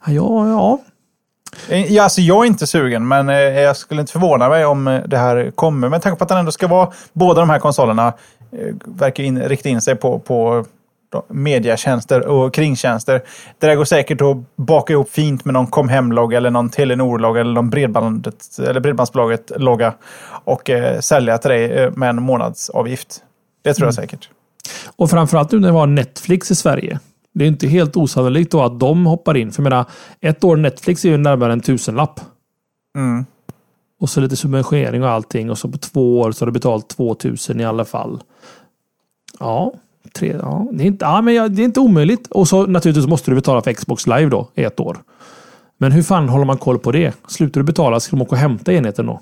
Ja, 0.07 0.49
ja. 0.49 0.79
Eh, 1.68 1.93
Ja, 1.93 2.03
alltså 2.03 2.20
jag 2.20 2.43
är 2.43 2.47
inte 2.47 2.66
sugen, 2.66 3.09
men 3.09 3.29
eh, 3.29 3.37
jag 3.37 3.77
skulle 3.77 4.01
inte 4.01 4.12
förvåna 4.12 4.49
mig 4.49 4.64
om 4.64 4.89
eh, 4.89 5.03
det 5.07 5.16
här 5.18 5.51
kommer. 5.51 5.89
Men 5.89 6.01
tanke 6.01 6.18
på 6.18 6.25
att 6.25 6.29
den 6.29 6.39
ändå 6.39 6.53
ska 6.53 6.66
vara, 6.68 6.93
båda 7.12 7.41
de 7.41 7.51
här 7.51 7.59
konsolerna 7.59 8.07
eh, 8.53 8.75
verkar 8.85 9.25
in, 9.25 9.43
rikta 9.43 9.68
in 9.68 9.81
sig 9.83 9.97
på, 9.97 10.18
på 10.18 10.64
mediatjänster 11.28 12.26
och 12.26 12.54
kringtjänster. 12.54 13.22
Det 13.58 13.66
där 13.66 13.74
går 13.74 13.84
säkert 13.84 14.20
att 14.20 14.56
baka 14.56 14.92
ihop 14.92 15.10
fint 15.10 15.44
med 15.44 15.54
någon 15.54 15.66
kom 15.66 15.88
hem-logga 15.88 16.36
eller 16.36 16.50
någon 16.50 16.70
Telenor-logga 16.70 17.40
eller 17.40 17.52
någon 17.52 17.70
bredbandet, 17.70 18.58
eller 18.58 18.80
Bredbandsbolaget-logga 18.80 19.94
och 20.44 20.70
eh, 20.70 21.00
sälja 21.00 21.38
till 21.38 21.50
dig 21.50 21.64
eh, 21.64 21.90
med 21.96 22.08
en 22.08 22.22
månadsavgift. 22.22 23.22
Det 23.62 23.74
tror 23.74 23.86
jag 23.86 23.94
säkert. 23.94 24.28
Och 24.96 25.10
framförallt 25.10 25.52
nu 25.52 25.60
när 25.60 25.72
vi 25.72 25.78
har 25.78 25.86
Netflix 25.86 26.50
i 26.50 26.54
Sverige. 26.54 26.98
Det 27.34 27.44
är 27.44 27.48
inte 27.48 27.66
helt 27.66 27.96
osannolikt 27.96 28.52
då 28.52 28.62
att 28.62 28.80
de 28.80 29.06
hoppar 29.06 29.36
in. 29.36 29.52
För 29.52 29.62
jag 29.62 29.70
menar, 29.70 29.84
ett 30.20 30.44
år 30.44 30.56
Netflix 30.56 31.04
är 31.04 31.08
ju 31.08 31.16
närmare 31.16 31.52
en 31.52 31.60
tusenlapp. 31.60 32.20
Mm. 32.96 33.24
Och 34.00 34.10
så 34.10 34.20
lite 34.20 34.36
subventionering 34.36 35.02
och 35.02 35.10
allting. 35.10 35.50
Och 35.50 35.58
så 35.58 35.68
på 35.68 35.78
två 35.78 36.20
år 36.20 36.32
så 36.32 36.42
har 36.42 36.46
du 36.46 36.52
betalt 36.52 36.88
2000 36.88 37.60
i 37.60 37.64
alla 37.64 37.84
fall. 37.84 38.22
Ja, 39.38 39.72
tre, 40.14 40.36
ja, 40.42 40.66
det, 40.72 40.84
är 40.84 40.86
inte, 40.86 41.05
ja 41.05 41.22
men 41.22 41.55
det 41.55 41.62
är 41.62 41.64
inte 41.64 41.80
omöjligt. 41.80 42.26
Och 42.26 42.48
så 42.48 42.66
naturligtvis 42.66 43.07
måste 43.07 43.30
du 43.30 43.34
betala 43.34 43.62
för 43.62 43.72
Xbox 43.72 44.07
Live 44.07 44.26
då 44.26 44.48
i 44.55 44.64
ett 44.64 44.80
år. 44.80 44.98
Men 45.78 45.92
hur 45.92 46.03
fan 46.03 46.28
håller 46.28 46.44
man 46.44 46.59
koll 46.59 46.78
på 46.78 46.92
det? 46.92 47.14
Slutar 47.28 47.61
du 47.61 47.64
betala 47.64 48.00
ska 48.00 48.16
de 48.16 48.22
åka 48.22 48.30
och 48.30 48.38
hämta 48.38 48.72
enheten 48.72 49.07
då? 49.07 49.20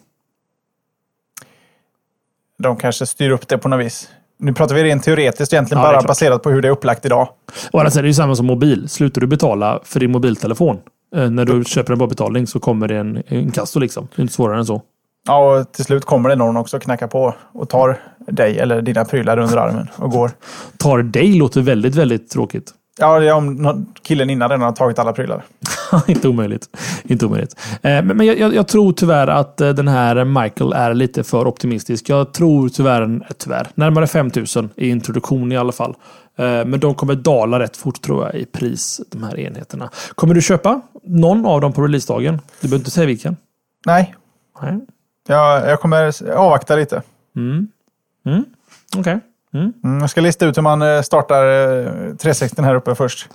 De 2.58 2.76
kanske 2.76 3.06
styr 3.06 3.30
upp 3.30 3.48
det 3.48 3.58
på 3.58 3.68
något 3.68 3.86
vis. 3.86 4.08
Nu 4.38 4.52
pratar 4.52 4.74
vi 4.74 4.84
rent 4.84 5.02
teoretiskt 5.04 5.52
egentligen, 5.52 5.82
Ja, 5.82 5.92
bara 5.92 6.02
baserat 6.02 6.42
på 6.42 6.50
hur 6.50 6.62
det 6.62 6.68
är 6.68 6.72
upplagt 6.72 7.06
idag. 7.06 7.28
Och 7.70 7.80
alltså, 7.80 8.00
det 8.00 8.04
är 8.04 8.08
ju 8.08 8.14
samma 8.14 8.34
som 8.34 8.46
mobil. 8.46 8.88
Slutar 8.88 9.20
du 9.20 9.26
betala 9.26 9.80
för 9.84 10.00
din 10.00 10.10
mobiltelefon 10.10 10.78
eh, 11.16 11.30
när 11.30 11.44
du 11.44 11.64
köper 11.64 11.92
den 11.92 11.98
på 11.98 12.06
betalning 12.06 12.46
så 12.46 12.60
kommer 12.60 12.88
det 12.88 12.96
en, 12.96 13.22
en 13.26 13.50
kasso 13.50 13.80
liksom. 13.80 14.08
Det 14.14 14.20
är 14.20 14.22
inte 14.22 14.34
svårare 14.34 14.58
än 14.58 14.66
så. 14.66 14.82
Ja, 15.26 15.58
och 15.60 15.72
till 15.72 15.84
slut 15.84 16.04
kommer 16.04 16.28
det 16.28 16.36
någon 16.36 16.56
också 16.56 16.78
knacka 16.78 17.08
på 17.08 17.34
och 17.52 17.68
tar 17.68 18.00
dig 18.26 18.58
eller 18.58 18.82
dina 18.82 19.04
prylar 19.04 19.38
under 19.38 19.56
armen 19.56 19.88
och 19.96 20.10
går. 20.10 20.30
Tar 20.76 21.02
dig 21.02 21.32
låter 21.34 21.60
väldigt, 21.60 21.94
väldigt 21.94 22.30
tråkigt. 22.30 22.74
Ja, 22.98 23.20
det 23.20 23.28
är 23.28 23.32
om 23.34 23.86
killen 24.02 24.30
innan 24.30 24.48
redan 24.48 24.62
har 24.64 24.72
tagit 24.72 24.98
alla 24.98 25.12
prylar. 25.12 25.44
inte 26.06 26.28
omöjligt. 26.28 26.68
Inte 27.04 27.26
omöjligt. 27.26 27.56
Eh, 27.72 27.80
Men, 27.82 28.06
men 28.06 28.26
jag, 28.26 28.38
jag, 28.38 28.54
jag 28.54 28.68
tror 28.68 28.92
tyvärr 28.92 29.26
att 29.26 29.60
eh, 29.60 29.68
den 29.70 29.88
här 29.88 30.24
Michael 30.24 30.72
är 30.72 30.94
lite 30.94 31.24
för 31.24 31.46
optimistisk. 31.46 32.08
Jag 32.08 32.32
tror 32.34 32.68
tyvärr, 32.68 33.02
eh, 33.02 33.18
tyvärr 33.38 33.66
närmare 33.74 34.06
5000 34.06 34.70
i 34.76 34.88
introduktion 34.88 35.52
i 35.52 35.56
alla 35.56 35.72
fall. 35.72 35.94
Eh, 36.38 36.44
Men 36.44 36.80
de 36.80 36.94
kommer 36.94 37.14
dala 37.14 37.58
rätt 37.58 37.76
fort 37.76 38.02
tror 38.02 38.24
jag 38.26 38.34
i 38.34 38.44
pris, 38.44 39.00
de 39.10 39.22
här 39.22 39.38
enheterna. 39.40 39.90
Kommer 40.14 40.34
du 40.34 40.42
köpa 40.42 40.80
någon 41.04 41.46
av 41.46 41.60
dem 41.60 41.72
på 41.72 41.82
releasedagen? 41.82 42.40
Du 42.60 42.68
behöver 42.68 42.80
inte 42.80 42.90
säga 42.90 43.06
vilken. 43.06 43.36
Nej, 43.86 44.14
Nej. 44.62 44.80
Jag, 45.28 45.68
jag 45.68 45.80
kommer 45.80 46.32
avvakta 46.32 46.76
lite. 46.76 47.02
Mm. 47.36 47.68
Mm. 48.26 48.44
Okej. 48.96 49.20
Mm. 49.54 49.72
Mm, 49.84 50.00
jag 50.00 50.10
ska 50.10 50.20
lista 50.20 50.46
ut 50.46 50.56
hur 50.56 50.62
man 50.62 50.82
eh, 50.82 51.02
startar 51.02 51.46
eh, 51.80 52.14
360 52.16 52.62
här 52.62 52.74
uppe 52.74 52.94
först. 52.94 53.28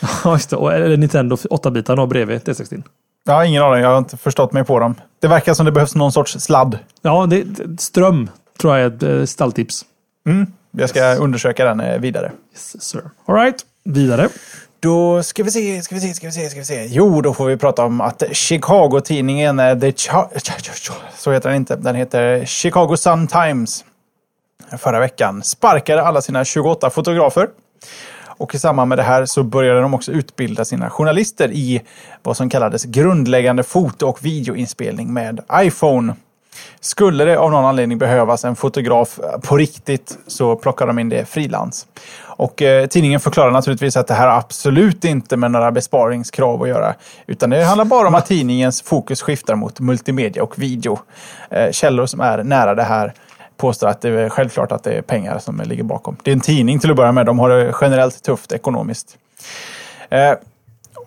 Ja, 0.24 0.32
just 0.32 0.50
det. 0.50 0.56
Och 0.56 0.72
eller 0.72 0.96
Nintendo 0.96 1.36
8-bitarna 1.36 2.06
bredvid 2.06 2.40
D60. 2.40 2.82
Jag 3.24 3.34
har 3.34 3.44
ingen 3.44 3.62
aning, 3.62 3.82
jag 3.82 3.90
har 3.90 3.98
inte 3.98 4.16
förstått 4.16 4.52
mig 4.52 4.64
på 4.64 4.78
dem. 4.78 4.94
Det 5.20 5.28
verkar 5.28 5.54
som 5.54 5.66
det 5.66 5.72
behövs 5.72 5.94
någon 5.94 6.12
sorts 6.12 6.32
sladd. 6.40 6.78
Ja, 7.02 7.26
det, 7.26 7.46
ström 7.80 8.30
tror 8.60 8.76
jag 8.76 8.84
är 8.84 8.96
ett 8.96 9.02
eh, 9.02 9.24
stalltips. 9.24 9.84
Mm, 10.26 10.52
jag 10.70 10.90
ska 10.90 11.14
undersöka 11.14 11.64
den 11.64 11.80
eh, 11.80 11.98
vidare. 11.98 12.32
Yes, 12.52 12.82
sir. 12.82 13.02
All 13.26 13.34
right. 13.34 13.56
Vidare. 13.84 14.28
Då 14.80 15.22
ska 15.22 15.42
vi 15.42 15.50
se, 15.50 15.82
ska 15.82 15.94
vi 15.94 16.00
se, 16.00 16.14
ska 16.14 16.26
vi 16.26 16.32
se, 16.32 16.50
ska 16.50 16.58
vi 16.58 16.64
se. 16.64 16.86
Jo, 16.86 17.20
då 17.20 17.34
får 17.34 17.46
vi 17.46 17.56
prata 17.56 17.84
om 17.84 18.00
att 18.00 18.22
Chicago-tidningen, 18.32 19.58
eh, 19.58 19.78
The 19.78 19.92
Ch... 19.92 20.08
Så 21.16 21.32
heter 21.32 21.48
den 21.48 21.56
inte, 21.56 21.76
den 21.76 21.94
heter 21.94 22.44
Chicago 22.44 22.96
Sun-Times. 22.96 23.84
Förra 24.78 25.00
veckan 25.00 25.42
sparkade 25.42 26.02
alla 26.02 26.20
sina 26.20 26.44
28 26.44 26.90
fotografer. 26.90 27.48
Och 28.38 28.54
i 28.54 28.58
samband 28.58 28.88
med 28.88 28.98
det 28.98 29.02
här 29.02 29.26
så 29.26 29.42
började 29.42 29.80
de 29.80 29.94
också 29.94 30.12
utbilda 30.12 30.64
sina 30.64 30.90
journalister 30.90 31.50
i 31.52 31.82
vad 32.22 32.36
som 32.36 32.50
kallades 32.50 32.84
grundläggande 32.84 33.62
foto 33.62 34.06
och 34.06 34.24
videoinspelning 34.24 35.12
med 35.12 35.40
iPhone. 35.54 36.14
Skulle 36.80 37.24
det 37.24 37.38
av 37.38 37.50
någon 37.50 37.64
anledning 37.64 37.98
behövas 37.98 38.44
en 38.44 38.56
fotograf 38.56 39.20
på 39.42 39.56
riktigt 39.56 40.18
så 40.26 40.56
plockar 40.56 40.86
de 40.86 40.98
in 40.98 41.08
det 41.08 41.24
frilans. 41.24 41.86
Och 42.38 42.62
eh, 42.62 42.86
tidningen 42.86 43.20
förklarar 43.20 43.50
naturligtvis 43.50 43.96
att 43.96 44.06
det 44.06 44.14
här 44.14 44.28
har 44.28 44.38
absolut 44.38 45.04
inte 45.04 45.36
med 45.36 45.50
några 45.50 45.72
besparingskrav 45.72 46.62
att 46.62 46.68
göra. 46.68 46.94
Utan 47.26 47.50
det 47.50 47.64
handlar 47.64 47.84
bara 47.84 48.08
om 48.08 48.14
att 48.14 48.26
tidningens 48.26 48.82
fokus 48.82 49.22
skiftar 49.22 49.54
mot 49.54 49.80
multimedia 49.80 50.42
och 50.42 50.58
video. 50.58 50.98
Eh, 51.50 51.70
källor 51.70 52.06
som 52.06 52.20
är 52.20 52.44
nära 52.44 52.74
det 52.74 52.82
här 52.82 53.12
påstår 53.56 53.88
att 53.88 54.00
det 54.00 54.08
är 54.08 54.28
självklart 54.28 54.72
att 54.72 54.84
det 54.84 54.92
är 54.92 55.02
pengar 55.02 55.38
som 55.38 55.60
ligger 55.64 55.82
bakom. 55.82 56.16
Det 56.22 56.30
är 56.30 56.32
en 56.32 56.40
tidning 56.40 56.78
till 56.78 56.90
att 56.90 56.96
börja 56.96 57.12
med. 57.12 57.26
De 57.26 57.38
har 57.38 57.50
det 57.50 57.74
generellt 57.80 58.22
tufft 58.22 58.52
ekonomiskt. 58.52 59.16
Eh, 60.10 60.32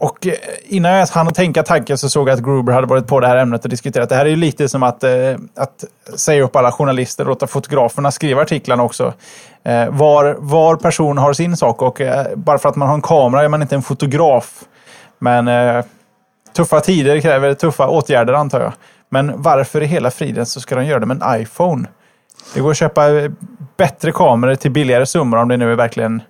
och 0.02 0.28
eh, 0.28 0.34
innan 0.64 0.92
jag 0.92 1.08
hann 1.08 1.28
att 1.28 1.36
tänka 1.36 1.64
tanken 1.64 1.98
så 1.98 2.10
såg 2.10 2.30
jag 2.30 2.34
att 2.34 2.44
Gruber 2.44 2.74
hade 2.74 2.88
varit 2.88 3.08
på 3.08 3.20
det 3.20 3.28
här 3.28 3.38
ämnet 3.38 3.64
och 3.64 3.70
diskuterat. 3.70 4.10
Det 4.10 4.16
här 4.16 4.26
är 4.26 4.30
ju 4.30 4.36
lite 4.36 4.70
som 4.70 4.84
att, 4.84 5.04
eh, 5.04 5.12
att 5.56 5.84
säga 6.16 6.44
upp 6.44 6.56
alla 6.56 6.72
journalister 6.72 7.24
och 7.24 7.30
låta 7.30 7.48
fotograferna 7.48 8.12
skriva 8.12 8.42
artiklarna 8.42 8.84
också. 8.84 9.14
Eh, 9.64 9.90
var, 9.90 10.36
var 10.40 10.76
person 10.76 11.18
har 11.18 11.34
sin 11.34 11.58
sak 11.58 11.82
och 11.82 12.02
bara 12.36 12.58
för 12.58 12.70
att 12.70 12.76
man 12.76 12.88
har 12.88 12.96
en 12.96 13.02
kamera 13.02 13.44
är 13.44 13.48
man 13.48 13.62
inte 13.62 13.76
en 13.76 13.82
fotograf. 13.82 14.64
Men 15.20 15.84
tuffa 16.56 16.80
tider 16.80 17.20
kräver 17.20 17.54
tuffa 17.54 17.88
åtgärder 17.88 18.34
antar 18.34 18.62
jag. 18.62 18.74
Men 19.10 19.42
varför 19.42 19.84
i 19.84 19.86
hela 19.86 20.12
friden 20.12 20.46
så 20.46 20.62
ska 20.62 20.76
de 20.76 20.86
göra 20.86 21.00
det 21.00 21.06
med 21.06 21.24
en 21.24 21.42
iPhone? 21.42 21.88
Det 22.54 22.62
går 22.62 22.72
att 22.72 22.78
köpa 22.78 23.02
bättre 23.78 24.12
kameror 24.12 24.56
till 24.56 24.72
billigare 24.72 25.06
summor 25.06 25.38
om 25.38 25.48
det 25.48 25.58
nu 25.58 25.72
är 25.72 25.76
verkligen... 25.76 26.22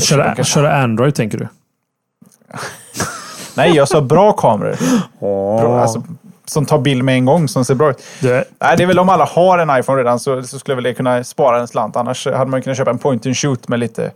Köra, 0.00 0.44
köra 0.44 0.76
Android 0.76 1.14
tänker 1.14 1.38
du? 1.38 1.48
Nej, 3.56 3.76
jag 3.76 3.88
sa 3.88 4.00
bra 4.00 4.32
kameror. 4.32 4.76
Bra, 5.60 5.80
alltså, 5.80 6.02
som 6.44 6.66
tar 6.66 6.78
bild 6.78 7.04
med 7.04 7.14
en 7.14 7.24
gång, 7.24 7.48
som 7.48 7.64
ser 7.64 7.74
bra 7.74 7.90
ut. 7.90 8.02
Det, 8.20 8.44
Nej, 8.58 8.76
det 8.76 8.82
är 8.82 8.86
väl 8.86 8.98
om 8.98 9.08
alla 9.08 9.24
har 9.24 9.58
en 9.58 9.78
iPhone 9.80 9.98
redan 9.98 10.20
så, 10.20 10.42
så 10.42 10.58
skulle 10.58 10.74
väl 10.74 10.84
det 10.84 10.94
kunna 10.94 11.24
spara 11.24 11.60
en 11.60 11.68
slant. 11.68 11.96
Annars 11.96 12.26
hade 12.26 12.50
man 12.50 12.62
kunnat 12.62 12.76
köpa 12.76 12.90
en 12.90 12.98
point 12.98 13.26
and 13.26 13.36
shoot 13.36 13.68
med 13.68 13.78
lite 13.80 14.10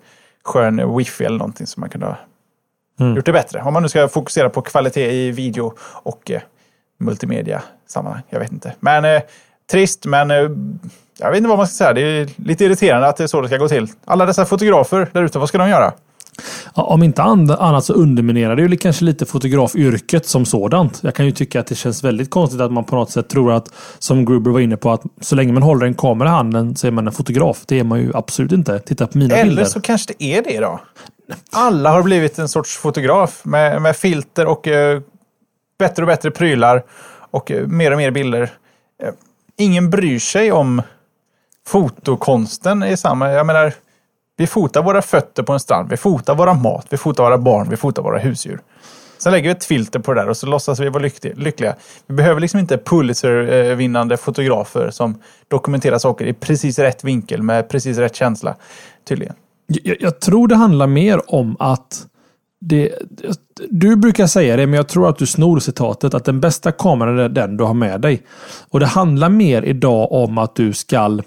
skön 0.44 0.96
wifi 0.96 1.24
eller 1.24 1.38
någonting 1.38 1.66
som 1.66 1.80
man 1.80 1.90
kunde 1.90 2.06
ha 2.06 2.16
Mm. 3.00 3.16
gjort 3.16 3.26
det 3.26 3.32
bättre. 3.32 3.62
Om 3.62 3.72
man 3.72 3.82
nu 3.82 3.88
ska 3.88 4.08
fokusera 4.08 4.50
på 4.50 4.62
kvalitet 4.62 5.10
i 5.12 5.30
video 5.30 5.72
och 6.02 6.30
eh, 6.30 6.40
multimedia 7.00 7.62
sammanhang. 7.88 8.22
Jag 8.30 8.38
vet 8.40 8.52
inte. 8.52 8.72
Men 8.80 9.04
eh, 9.04 9.22
trist, 9.70 10.04
men 10.06 10.30
eh, 10.30 10.36
jag 11.18 11.30
vet 11.30 11.36
inte 11.36 11.48
vad 11.48 11.58
man 11.58 11.66
ska 11.66 11.74
säga. 11.74 11.92
Det 11.92 12.00
är 12.00 12.28
lite 12.36 12.64
irriterande 12.64 13.08
att 13.08 13.16
det 13.16 13.22
är 13.22 13.26
så 13.26 13.40
det 13.40 13.48
ska 13.48 13.56
gå 13.56 13.68
till. 13.68 13.88
Alla 14.04 14.26
dessa 14.26 14.44
fotografer 14.44 15.08
där 15.12 15.22
ute, 15.22 15.38
vad 15.38 15.48
ska 15.48 15.58
de 15.58 15.68
göra? 15.68 15.92
Ja, 16.74 16.82
Om 16.82 17.02
inte 17.02 17.22
annat 17.22 17.84
så 17.84 17.92
underminerar 17.92 18.56
det 18.56 18.62
ju 18.62 18.76
kanske 18.76 19.04
lite 19.04 19.26
fotografyrket 19.26 20.26
som 20.26 20.44
sådant. 20.44 21.00
Jag 21.02 21.14
kan 21.14 21.26
ju 21.26 21.32
tycka 21.32 21.60
att 21.60 21.66
det 21.66 21.74
känns 21.74 22.04
väldigt 22.04 22.30
konstigt 22.30 22.60
att 22.60 22.72
man 22.72 22.84
på 22.84 22.96
något 22.96 23.10
sätt 23.10 23.28
tror 23.28 23.52
att, 23.52 23.68
som 23.98 24.24
Gruber 24.24 24.50
var 24.50 24.60
inne 24.60 24.76
på, 24.76 24.90
att 24.92 25.02
så 25.20 25.34
länge 25.34 25.52
man 25.52 25.62
håller 25.62 25.86
en 25.86 25.94
kamera 25.94 26.28
i 26.28 26.32
handen 26.32 26.76
så 26.76 26.86
är 26.86 26.90
man 26.90 27.06
en 27.06 27.12
fotograf. 27.12 27.62
Det 27.66 27.78
är 27.78 27.84
man 27.84 28.00
ju 28.00 28.10
absolut 28.14 28.52
inte. 28.52 28.78
Titta 28.78 29.06
på 29.06 29.18
mina 29.18 29.34
Eller 29.34 29.44
bilder. 29.44 29.64
så 29.64 29.80
kanske 29.80 30.14
det 30.18 30.24
är 30.24 30.42
det 30.42 30.60
då. 30.60 30.80
Alla 31.52 31.90
har 31.90 32.02
blivit 32.02 32.38
en 32.38 32.48
sorts 32.48 32.76
fotograf 32.76 33.44
med, 33.44 33.82
med 33.82 33.96
filter 33.96 34.46
och 34.46 34.68
eh, 34.68 35.00
bättre 35.78 36.02
och 36.02 36.06
bättre 36.06 36.30
prylar 36.30 36.82
och 37.30 37.50
eh, 37.50 37.66
mer 37.66 37.90
och 37.90 37.98
mer 37.98 38.10
bilder. 38.10 38.42
Eh, 39.02 39.12
ingen 39.56 39.90
bryr 39.90 40.18
sig 40.18 40.52
om 40.52 40.82
fotokonsten 41.66 42.82
i 42.82 42.96
samma... 42.96 43.30
Jag 43.32 43.46
menar, 43.46 43.72
vi 44.38 44.46
fotar 44.46 44.82
våra 44.82 45.02
fötter 45.02 45.42
på 45.42 45.52
en 45.52 45.60
strand, 45.60 45.90
vi 45.90 45.96
fotar 45.96 46.34
våra 46.34 46.54
mat, 46.54 46.86
vi 46.90 46.96
fotar 46.96 47.24
våra 47.24 47.38
barn, 47.38 47.66
vi 47.70 47.76
fotar 47.76 48.02
våra 48.02 48.18
husdjur. 48.18 48.60
Sen 49.18 49.32
lägger 49.32 49.48
vi 49.48 49.50
ett 49.50 49.64
filter 49.64 49.98
på 49.98 50.14
det 50.14 50.20
där 50.20 50.28
och 50.28 50.36
så 50.36 50.46
låtsas 50.46 50.80
vi 50.80 50.88
vara 50.88 51.02
lyckliga- 51.02 51.74
Vi 52.06 52.14
behöver 52.14 52.40
liksom 52.40 52.60
inte 52.60 52.78
Pulitzer-vinnande 52.78 54.16
fotografer 54.16 54.90
som 54.90 55.20
dokumenterar 55.48 55.98
saker 55.98 56.26
i 56.26 56.32
precis 56.32 56.78
rätt 56.78 57.04
vinkel 57.04 57.42
med 57.42 57.68
precis 57.68 57.98
rätt 57.98 58.16
känsla, 58.16 58.56
tydligen. 59.08 59.34
Jag, 59.66 59.96
jag 60.00 60.20
tror 60.20 60.48
det 60.48 60.56
handlar 60.56 60.86
mer 60.86 61.34
om 61.34 61.56
att 61.58 62.06
det, 62.60 62.92
du 63.70 63.96
brukar 63.96 64.26
säga 64.26 64.56
det, 64.56 64.66
men 64.66 64.76
jag 64.76 64.88
tror 64.88 65.08
att 65.08 65.18
du 65.18 65.26
snor 65.26 65.58
citatet 65.58 66.14
att 66.14 66.24
den 66.24 66.40
bästa 66.40 66.72
kameran 66.72 67.18
är 67.18 67.28
den 67.28 67.56
du 67.56 67.64
har 67.64 67.74
med 67.74 68.00
dig. 68.00 68.22
Och 68.70 68.80
det 68.80 68.86
handlar 68.86 69.28
mer 69.28 69.62
idag 69.62 70.12
om 70.12 70.38
att 70.38 70.54
du 70.54 70.72
skall 70.72 71.22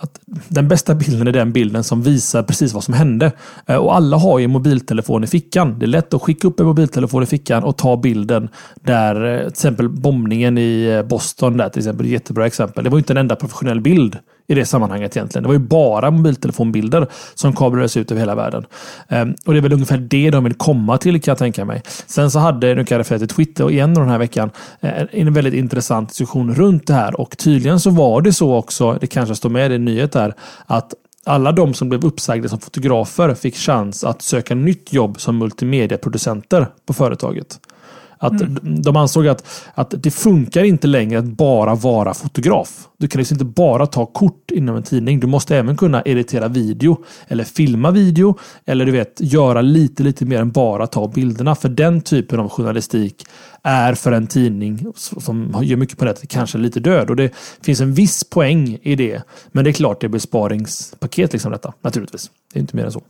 att 0.00 0.20
den 0.48 0.68
bästa 0.68 0.94
bilden 0.94 1.28
är 1.28 1.32
den 1.32 1.52
bilden 1.52 1.84
som 1.84 2.02
visar 2.02 2.42
precis 2.42 2.72
vad 2.72 2.84
som 2.84 2.94
hände. 2.94 3.32
Eh, 3.66 3.76
och 3.76 3.96
alla 3.96 4.16
har 4.16 4.38
ju 4.38 4.44
en 4.44 4.50
mobiltelefon 4.50 5.24
i 5.24 5.26
fickan. 5.26 5.78
Det 5.78 5.84
är 5.84 5.88
lätt 5.88 6.14
att 6.14 6.22
skicka 6.22 6.48
upp 6.48 6.60
en 6.60 6.66
mobiltelefon 6.66 7.22
i 7.22 7.26
fickan 7.26 7.64
och 7.64 7.76
ta 7.76 7.96
bilden 7.96 8.48
där 8.74 9.34
eh, 9.34 9.38
till 9.38 9.48
exempel 9.48 9.88
bombningen 9.88 10.58
i 10.58 10.84
eh, 10.84 11.02
Boston 11.02 11.56
där 11.56 11.68
till 11.68 11.80
exempel. 11.80 12.06
Jättebra 12.06 12.46
exempel. 12.46 12.84
Det 12.84 12.90
var 12.90 12.98
inte 12.98 13.12
en 13.12 13.16
enda 13.16 13.36
professionell 13.36 13.80
bild 13.80 14.18
i 14.46 14.54
det 14.54 14.64
sammanhanget 14.64 15.16
egentligen. 15.16 15.42
Det 15.42 15.48
var 15.48 15.54
ju 15.54 15.58
bara 15.58 16.10
mobiltelefonbilder 16.10 17.06
som 17.34 17.56
kablades 17.56 17.96
ut 17.96 18.10
över 18.10 18.20
hela 18.20 18.34
världen. 18.34 18.66
Ehm, 19.08 19.34
och 19.46 19.52
det 19.52 19.58
är 19.58 19.62
väl 19.62 19.72
ungefär 19.72 19.98
det 19.98 20.30
de 20.30 20.44
vill 20.44 20.54
komma 20.54 20.98
till 20.98 21.20
kan 21.20 21.32
jag 21.32 21.38
tänka 21.38 21.64
mig. 21.64 21.82
Sen 22.06 22.30
så 22.30 22.38
hade, 22.38 22.74
nu 22.74 22.84
kan 22.84 22.94
jag 22.94 23.00
referera 23.00 23.18
till 23.18 23.28
Twitter 23.28 23.70
igen 23.70 23.94
den 23.94 24.08
här 24.08 24.18
veckan, 24.18 24.50
eh, 24.80 25.02
en 25.10 25.32
väldigt 25.32 25.54
intressant 25.54 26.08
diskussion 26.08 26.54
runt 26.54 26.86
det 26.86 26.94
här 26.94 27.20
och 27.20 27.38
tydligen 27.38 27.80
så 27.80 27.90
var 27.90 28.20
det 28.20 28.32
så 28.32 28.54
också, 28.54 28.98
det 29.00 29.06
kanske 29.06 29.34
står 29.34 29.50
med 29.50 29.72
i 29.72 29.78
nyhet 29.78 30.12
där, 30.12 30.34
att 30.66 30.94
alla 31.24 31.52
de 31.52 31.74
som 31.74 31.88
blev 31.88 32.04
uppsagda 32.04 32.48
som 32.48 32.58
fotografer 32.58 33.34
fick 33.34 33.56
chans 33.56 34.04
att 34.04 34.22
söka 34.22 34.54
nytt 34.54 34.92
jobb 34.92 35.20
som 35.20 35.38
multimediaproducenter 35.38 36.66
på 36.86 36.92
företaget. 36.92 37.58
Att 38.18 38.40
mm. 38.40 38.82
De 38.82 38.96
ansåg 38.96 39.28
att, 39.28 39.44
att 39.74 39.94
det 39.98 40.10
funkar 40.10 40.64
inte 40.64 40.86
längre 40.86 41.18
att 41.18 41.24
bara 41.24 41.74
vara 41.74 42.14
fotograf. 42.14 42.88
Du 42.98 43.08
kan 43.08 43.18
liksom 43.18 43.34
inte 43.34 43.44
bara 43.44 43.86
ta 43.86 44.06
kort 44.06 44.50
inom 44.50 44.76
en 44.76 44.82
tidning. 44.82 45.20
Du 45.20 45.26
måste 45.26 45.56
även 45.56 45.76
kunna 45.76 46.02
editera 46.04 46.48
video 46.48 47.04
eller 47.28 47.44
filma 47.44 47.90
video 47.90 48.38
eller 48.64 48.86
du 48.86 48.92
vet 48.92 49.20
göra 49.20 49.60
lite, 49.60 50.02
lite 50.02 50.24
mer 50.24 50.40
än 50.40 50.50
bara 50.50 50.86
ta 50.86 51.08
bilderna. 51.08 51.54
För 51.54 51.68
den 51.68 52.00
typen 52.00 52.40
av 52.40 52.48
journalistik 52.48 53.26
är 53.62 53.94
för 53.94 54.12
en 54.12 54.26
tidning 54.26 54.86
som 54.94 55.54
gör 55.62 55.76
mycket 55.76 55.98
på 55.98 56.04
nätet 56.04 56.28
kanske 56.28 56.58
lite 56.58 56.80
död. 56.80 57.10
Och 57.10 57.16
det 57.16 57.34
finns 57.62 57.80
en 57.80 57.94
viss 57.94 58.24
poäng 58.24 58.78
i 58.82 58.94
det. 58.94 59.22
Men 59.48 59.64
det 59.64 59.70
är 59.70 59.72
klart 59.72 60.00
det 60.00 60.06
är 60.06 60.08
besparingspaket 60.08 61.32
liksom 61.32 61.52
detta, 61.52 61.72
naturligtvis. 61.80 62.30
Det 62.52 62.58
är 62.58 62.60
inte 62.60 62.76
mer 62.76 62.84
än 62.84 62.92
så. 62.92 63.02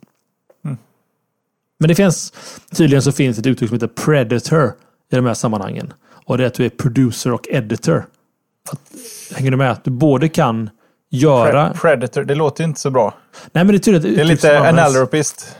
Mm. 0.65 0.77
Men 1.79 1.89
det 1.89 1.95
finns, 1.95 2.33
tydligen 2.77 3.03
så 3.03 3.13
finns 3.13 3.39
ett 3.39 3.47
uttryck 3.47 3.69
som 3.69 3.75
heter 3.75 3.87
predator 4.05 4.73
i 5.13 5.17
de 5.17 5.27
här 5.27 5.35
sammanhangen. 5.35 5.93
Och 6.25 6.39
det 6.39 6.45
är 6.45 6.47
att 6.47 6.55
du 6.55 6.65
är 6.65 6.69
producer 6.69 7.33
och 7.33 7.49
editor. 7.49 8.07
Att, 8.71 8.81
hänger 9.37 9.51
du 9.51 9.57
med? 9.57 9.71
Att 9.71 9.85
du 9.85 9.91
både 9.91 10.29
kan 10.29 10.71
göra... 11.11 11.75
Predator, 11.81 12.25
det 12.25 12.35
låter 12.35 12.65
ju 12.65 12.69
inte 12.69 12.81
så 12.81 12.91
bra. 12.91 13.15
Nej, 13.53 13.65
men 13.65 13.67
det 13.67 13.77
är 13.77 13.79
tydligt. 13.79 14.17
Det 14.17 14.21
är 14.21 14.25
lite 14.25 14.61
analropist. 14.69 15.57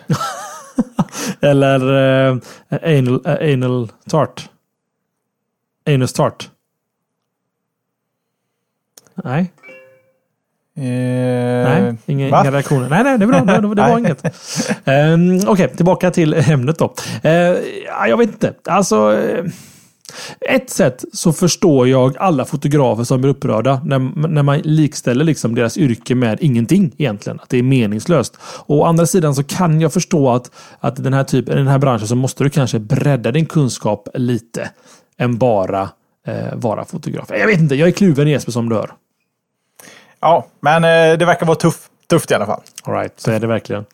Eller 1.41 1.93
uh, 1.93 2.39
anal, 2.71 3.27
uh, 3.27 3.53
anal 3.55 3.93
tart. 4.09 4.49
Anus 5.87 6.13
tart. 6.13 6.51
Nej. 9.25 9.53
Eh, 10.79 10.83
nej, 10.85 11.95
inga, 12.07 12.29
inga, 12.29 12.51
reaktioner. 12.51 12.89
Nej, 12.89 13.05
nej, 13.05 13.19
det 13.19 13.25
är 13.25 13.27
bra. 13.27 13.41
Det, 13.41 13.75
det 13.75 13.83
var 13.83 13.99
inget. 13.99 14.25
Um, 14.85 15.37
Okej, 15.37 15.49
okay, 15.49 15.69
tillbaka 15.69 16.11
till 16.11 16.35
ämnet 16.35 16.79
då. 16.79 16.95
Uh, 17.25 17.31
jag 18.09 18.17
vet 18.17 18.29
inte. 18.29 18.55
Alltså... 18.65 19.11
Uh, 19.13 19.51
ett 20.41 20.71
sätt 20.71 21.05
så 21.13 21.33
förstår 21.33 21.89
jag 21.89 22.17
alla 22.19 22.45
fotografer 22.45 23.05
som 23.05 23.21
blir 23.21 23.31
upprörda 23.31 23.81
när, 23.85 24.29
när 24.29 24.43
man 24.43 24.59
likställer 24.59 25.25
liksom 25.25 25.55
deras 25.55 25.79
yrke 25.79 26.15
med 26.15 26.39
ingenting 26.41 26.93
egentligen. 26.99 27.41
Att 27.41 27.49
det 27.49 27.59
är 27.59 27.63
meningslöst. 27.63 28.37
Och 28.43 28.77
å 28.77 28.85
andra 28.85 29.07
sidan 29.07 29.35
så 29.35 29.43
kan 29.43 29.81
jag 29.81 29.93
förstå 29.93 30.31
att, 30.31 30.51
att 30.81 31.05
den 31.05 31.13
här 31.13 31.25
typen, 31.25 31.57
den 31.57 31.67
här 31.67 31.79
branschen 31.79 32.09
så 32.09 32.17
måste 32.17 32.45
du 32.45 32.51
kanske 32.51 32.79
bredda 32.79 33.33
din 33.33 33.47
kunskap 33.47 34.09
lite. 34.15 34.71
Än 35.19 35.39
bara 35.39 35.89
eh, 36.27 36.55
vara 36.55 36.85
fotograf. 36.85 37.31
Jag 37.31 37.47
vet 37.47 37.61
inte, 37.61 37.75
jag 37.75 37.89
är 37.89 37.93
kluven 37.93 38.29
Jesper 38.29 38.53
som 38.53 38.69
du 38.69 38.77
hör. 38.77 38.91
Ja, 40.27 40.47
men 40.61 40.85
eh, 40.85 41.19
det 41.19 41.25
verkar 41.25 41.47
vara 41.47 41.57
tuff, 41.57 41.89
tufft 42.11 42.31
i 42.31 42.35
alla 42.35 42.47
fall. 42.47 42.61
All 42.83 42.95
right, 42.95 43.13
så 43.17 43.31
är 43.31 43.41
det 43.41 43.47
verkligen. 43.47 43.85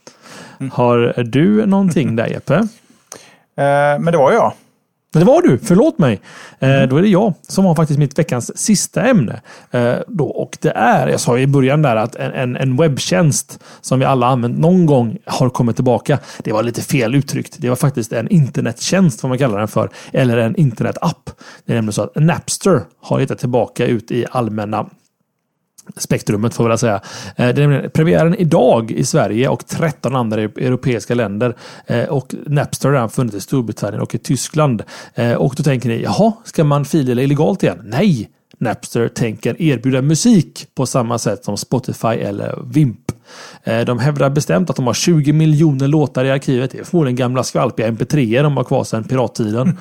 Mm. 0.61 0.71
Har 0.71 1.23
du 1.23 1.67
någonting 1.67 2.17
där 2.17 2.27
Jeppe? 2.27 2.55
Eh, 2.55 3.99
men 4.01 4.05
det 4.05 4.17
var 4.17 4.33
jag. 4.33 4.53
Det 5.13 5.25
var 5.25 5.43
du, 5.43 5.59
förlåt 5.59 5.99
mig. 5.99 6.21
Mm. 6.61 6.89
då 6.89 6.97
är 6.97 7.03
det 7.03 7.09
jag 7.09 7.35
som 7.43 7.65
har 7.65 7.75
faktiskt 7.75 7.99
mitt 7.99 8.19
veckans 8.19 8.59
sista 8.59 9.03
ämne. 9.03 9.41
Eh, 9.71 9.95
då, 10.07 10.27
och 10.27 10.59
det 10.61 10.71
är, 10.71 11.09
jag 11.09 11.21
sa 11.21 11.39
i 11.39 11.47
början 11.47 11.83
där 11.83 11.97
att 11.97 12.17
en, 12.17 12.33
en, 12.33 12.57
en 12.57 12.77
webbtjänst 12.77 13.59
som 13.81 13.99
vi 13.99 14.05
alla 14.05 14.27
använt 14.27 14.59
någon 14.59 14.87
gång 14.87 15.19
har 15.27 15.49
kommit 15.49 15.77
tillbaka. 15.77 16.19
Det 16.39 16.53
var 16.53 16.63
lite 16.63 16.83
fel 16.83 17.15
uttryckt. 17.15 17.57
Det 17.59 17.69
var 17.69 17.77
faktiskt 17.77 18.13
en 18.13 18.29
internettjänst, 18.29 19.23
vad 19.23 19.29
man 19.29 19.39
kallar 19.39 19.59
den 19.59 19.69
för. 19.69 19.91
Eller 20.13 20.37
en 20.37 20.57
internetapp. 20.57 21.31
Det 21.65 21.73
är 21.73 21.77
nämligen 21.77 21.93
så 21.93 22.03
att 22.03 22.15
Napster 22.15 22.81
har 23.01 23.21
hittat 23.21 23.39
tillbaka 23.39 23.87
ut 23.87 24.11
i 24.11 24.27
allmänna 24.31 24.87
spektrumet 25.97 26.55
får 26.55 26.65
jag 26.65 26.69
väl 26.69 26.79
säga. 26.79 27.01
Eh, 27.37 27.55
det 27.55 27.63
är 27.63 27.89
premiären 27.89 28.35
idag 28.35 28.91
i 28.91 29.05
Sverige 29.05 29.49
och 29.49 29.67
13 29.67 30.17
andra 30.17 30.41
europeiska 30.41 31.15
länder. 31.15 31.57
Eh, 31.87 32.05
och 32.05 32.35
Napster 32.47 32.89
har 32.89 32.95
redan 32.95 33.11
funnits 33.11 33.37
i 33.37 33.41
Storbritannien 33.41 34.03
och 34.03 34.15
i 34.15 34.19
Tyskland. 34.19 34.83
Eh, 35.15 35.33
och 35.33 35.55
då 35.57 35.63
tänker 35.63 35.89
ni, 35.89 36.03
jaha, 36.03 36.33
ska 36.45 36.65
man 36.65 36.85
fildela 36.85 37.23
illegalt 37.23 37.63
igen? 37.63 37.81
Nej! 37.85 38.31
Napster 38.59 39.09
tänker 39.09 39.63
erbjuda 39.63 40.03
musik 40.03 40.67
på 40.75 40.87
samma 40.87 41.19
sätt 41.19 41.45
som 41.45 41.57
Spotify 41.57 42.09
eller 42.09 42.59
Vimp. 42.65 42.99
De 43.87 43.99
hävdar 43.99 44.31
bestämt 44.31 44.71
att 44.71 44.77
de 44.77 44.87
har 44.87 44.95
20 44.95 45.33
miljoner 45.33 45.89
låtar 45.89 46.25
i 46.25 46.31
arkivet. 46.31 46.71
Det 46.71 46.79
är 46.79 46.85
förmodligen 46.85 47.17
gamla 47.17 47.43
skvalpiga 47.43 47.91
mp3 47.91 48.43
de 48.43 48.57
har 48.57 48.65
kvar 48.65 48.85
sedan 48.85 49.05
pirattiden. 49.05 49.79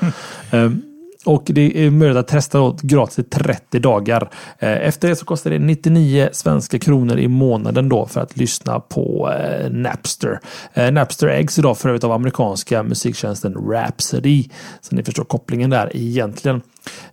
Och 1.26 1.44
det 1.46 1.86
är 1.86 1.92
möjligt 1.92 2.18
att 2.18 2.28
testa 2.28 2.76
gratis 2.82 3.20
i 3.20 3.24
30 3.24 3.80
dagar. 3.80 4.30
Eh, 4.60 4.88
efter 4.88 5.10
det 5.10 5.16
så 5.16 5.26
kostar 5.26 5.52
det 5.52 5.60
99 5.60 6.30
svenska 6.32 6.80
kronor 6.80 7.20
i 7.20 7.28
månaden 7.28 7.90
då 7.90 8.06
för 8.06 8.22
att 8.22 8.38
lyssna 8.38 8.80
på 8.80 9.32
eh, 9.32 9.72
Napster. 9.72 10.40
Eh, 10.74 10.92
Napster 10.92 11.28
ägs 11.28 11.60
idag 11.60 11.78
för 11.78 11.90
övrigt 11.90 12.04
av 12.04 12.12
amerikanska 12.12 12.84
musiktjänsten 12.84 13.54
Rhapsody. 13.54 14.50
Så 14.82 14.96
ni 14.96 15.04
förstår 15.04 15.24
kopplingen 15.24 15.70
där 15.70 15.92
egentligen. 15.94 16.62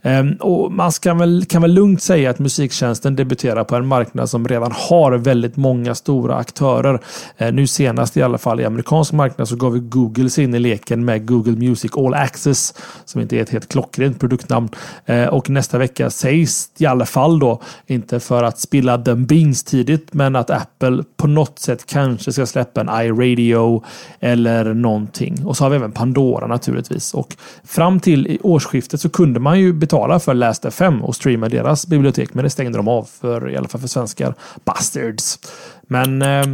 Ehm, 0.03 0.33
och 0.33 0.73
man 0.73 0.93
ska 0.93 1.15
väl, 1.15 1.45
kan 1.45 1.63
väl 1.63 1.73
lugnt 1.73 2.03
säga 2.03 2.31
att 2.31 2.39
musiktjänsten 2.39 3.17
debuterar 3.17 3.65
på 3.65 3.77
en 3.77 3.87
marknad 3.87 4.31
som 4.31 4.49
redan 4.49 4.73
har 4.75 5.13
väldigt 5.13 5.57
många 5.57 5.95
stora 5.95 6.37
aktörer. 6.37 7.01
Ehm, 7.39 7.57
nu 7.57 7.67
senast 7.67 8.17
i 8.17 8.23
alla 8.23 8.39
fall 8.39 8.61
i 8.61 8.65
amerikansk 8.65 9.13
marknad 9.13 9.49
så 9.49 9.57
gav 9.57 9.73
vi 9.73 9.81
Google 9.81 10.31
sig 10.31 10.45
in 10.45 10.55
i 10.55 10.59
leken 10.59 11.05
med 11.05 11.27
Google 11.27 11.57
Music 11.69 11.93
All 11.97 12.15
Access 12.15 12.75
som 13.05 13.21
inte 13.21 13.37
är 13.37 13.43
ett 13.43 13.51
helt 13.51 13.69
klockrent 13.69 14.21
produktnamn. 14.21 14.69
Ehm, 15.07 15.29
och 15.29 15.51
nästa 15.51 15.79
vecka 15.79 16.11
sägs 16.11 16.71
i 16.79 16.87
alla 16.87 17.07
fall 17.07 17.39
då, 17.39 17.61
inte 17.87 18.21
för 18.21 18.43
att 18.43 18.59
spilla 18.59 18.97
den 18.97 19.27
beans 19.27 19.65
tidigt, 19.65 20.15
men 20.15 20.37
att 20.37 20.51
Apple 20.51 21.05
på 21.17 21.27
något 21.27 21.59
sätt 21.59 21.87
kanske 21.87 22.33
ska 22.33 22.47
släppa 22.47 22.81
en 22.81 22.89
iRadio 22.89 23.85
eller 24.21 24.75
någonting. 24.75 25.45
Och 25.45 25.57
så 25.57 25.65
har 25.65 25.71
vi 25.71 25.77
även 25.77 25.93
Pandora 25.93 26.47
naturligtvis. 26.47 27.15
Och 27.15 27.37
fram 27.65 28.01
till 28.01 28.39
årsskiftet 28.43 29.01
så 29.01 29.09
kunde 29.09 29.41
man 29.41 29.58
ju 29.59 29.73
betala 29.73 30.21
för 30.21 30.35
Last 30.35 30.65
FM 30.65 31.05
och 31.05 31.17
streama 31.17 31.49
deras 31.49 31.87
bibliotek. 31.87 32.35
Men 32.35 32.45
det 32.45 32.51
stängde 32.51 32.79
de 32.79 32.89
av 32.89 33.09
för 33.21 33.51
i 33.51 33.57
alla 33.57 33.69
fall 33.69 33.81
för 33.81 33.89
svenskar. 33.89 34.35
Bastards. 34.65 35.39
Men 35.83 36.23
eh, 36.23 36.45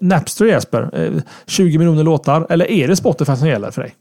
Napster 0.00 0.44
Jesper, 0.44 0.90
eh, 0.92 1.22
20 1.46 1.78
miljoner 1.78 2.04
låtar. 2.04 2.46
Eller 2.50 2.70
är 2.70 2.88
det 2.88 2.96
Spotify 2.96 3.36
som 3.36 3.48
gäller 3.48 3.70
för 3.70 3.82
dig? 3.82 3.94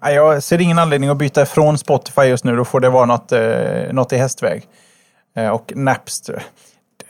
Jag 0.00 0.42
ser 0.42 0.60
ingen 0.60 0.78
anledning 0.78 1.10
att 1.10 1.16
byta 1.16 1.42
ifrån 1.42 1.78
Spotify 1.78 2.22
just 2.22 2.44
nu. 2.44 2.56
Då 2.56 2.64
får 2.64 2.80
det 2.80 2.88
vara 2.88 3.06
något, 3.06 3.32
eh, 3.32 3.92
något 3.92 4.12
i 4.12 4.16
hästväg. 4.16 4.62
Eh, 5.36 5.48
och 5.48 5.72
Napster. 5.76 6.42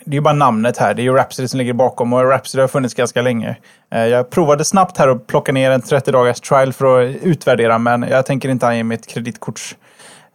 Det 0.05 0.11
är 0.11 0.15
ju 0.15 0.21
bara 0.21 0.35
namnet 0.35 0.77
här. 0.77 0.95
Det 0.95 1.03
är 1.03 1.05
ju 1.05 1.15
Rhapsody 1.15 1.49
som 1.49 1.59
ligger 1.59 1.73
bakom 1.73 2.13
och 2.13 2.31
Rhapsody 2.31 2.61
har 2.61 2.69
funnits 2.69 2.95
ganska 2.95 3.23
länge. 3.23 3.57
Eh, 3.91 4.07
jag 4.07 4.31
provade 4.31 4.65
snabbt 4.65 4.99
här 4.99 5.09
att 5.09 5.27
plocka 5.27 5.53
ner 5.53 5.71
en 5.71 5.83
30 5.83 6.13
dagars 6.13 6.41
trial 6.41 6.73
för 6.73 7.03
att 7.03 7.17
utvärdera 7.23 7.79
men 7.79 8.03
jag 8.03 8.27
tänker 8.27 8.49
inte 8.49 8.67
ange 8.67 8.85
mitt 8.85 9.07
kreditkorts 9.07 9.77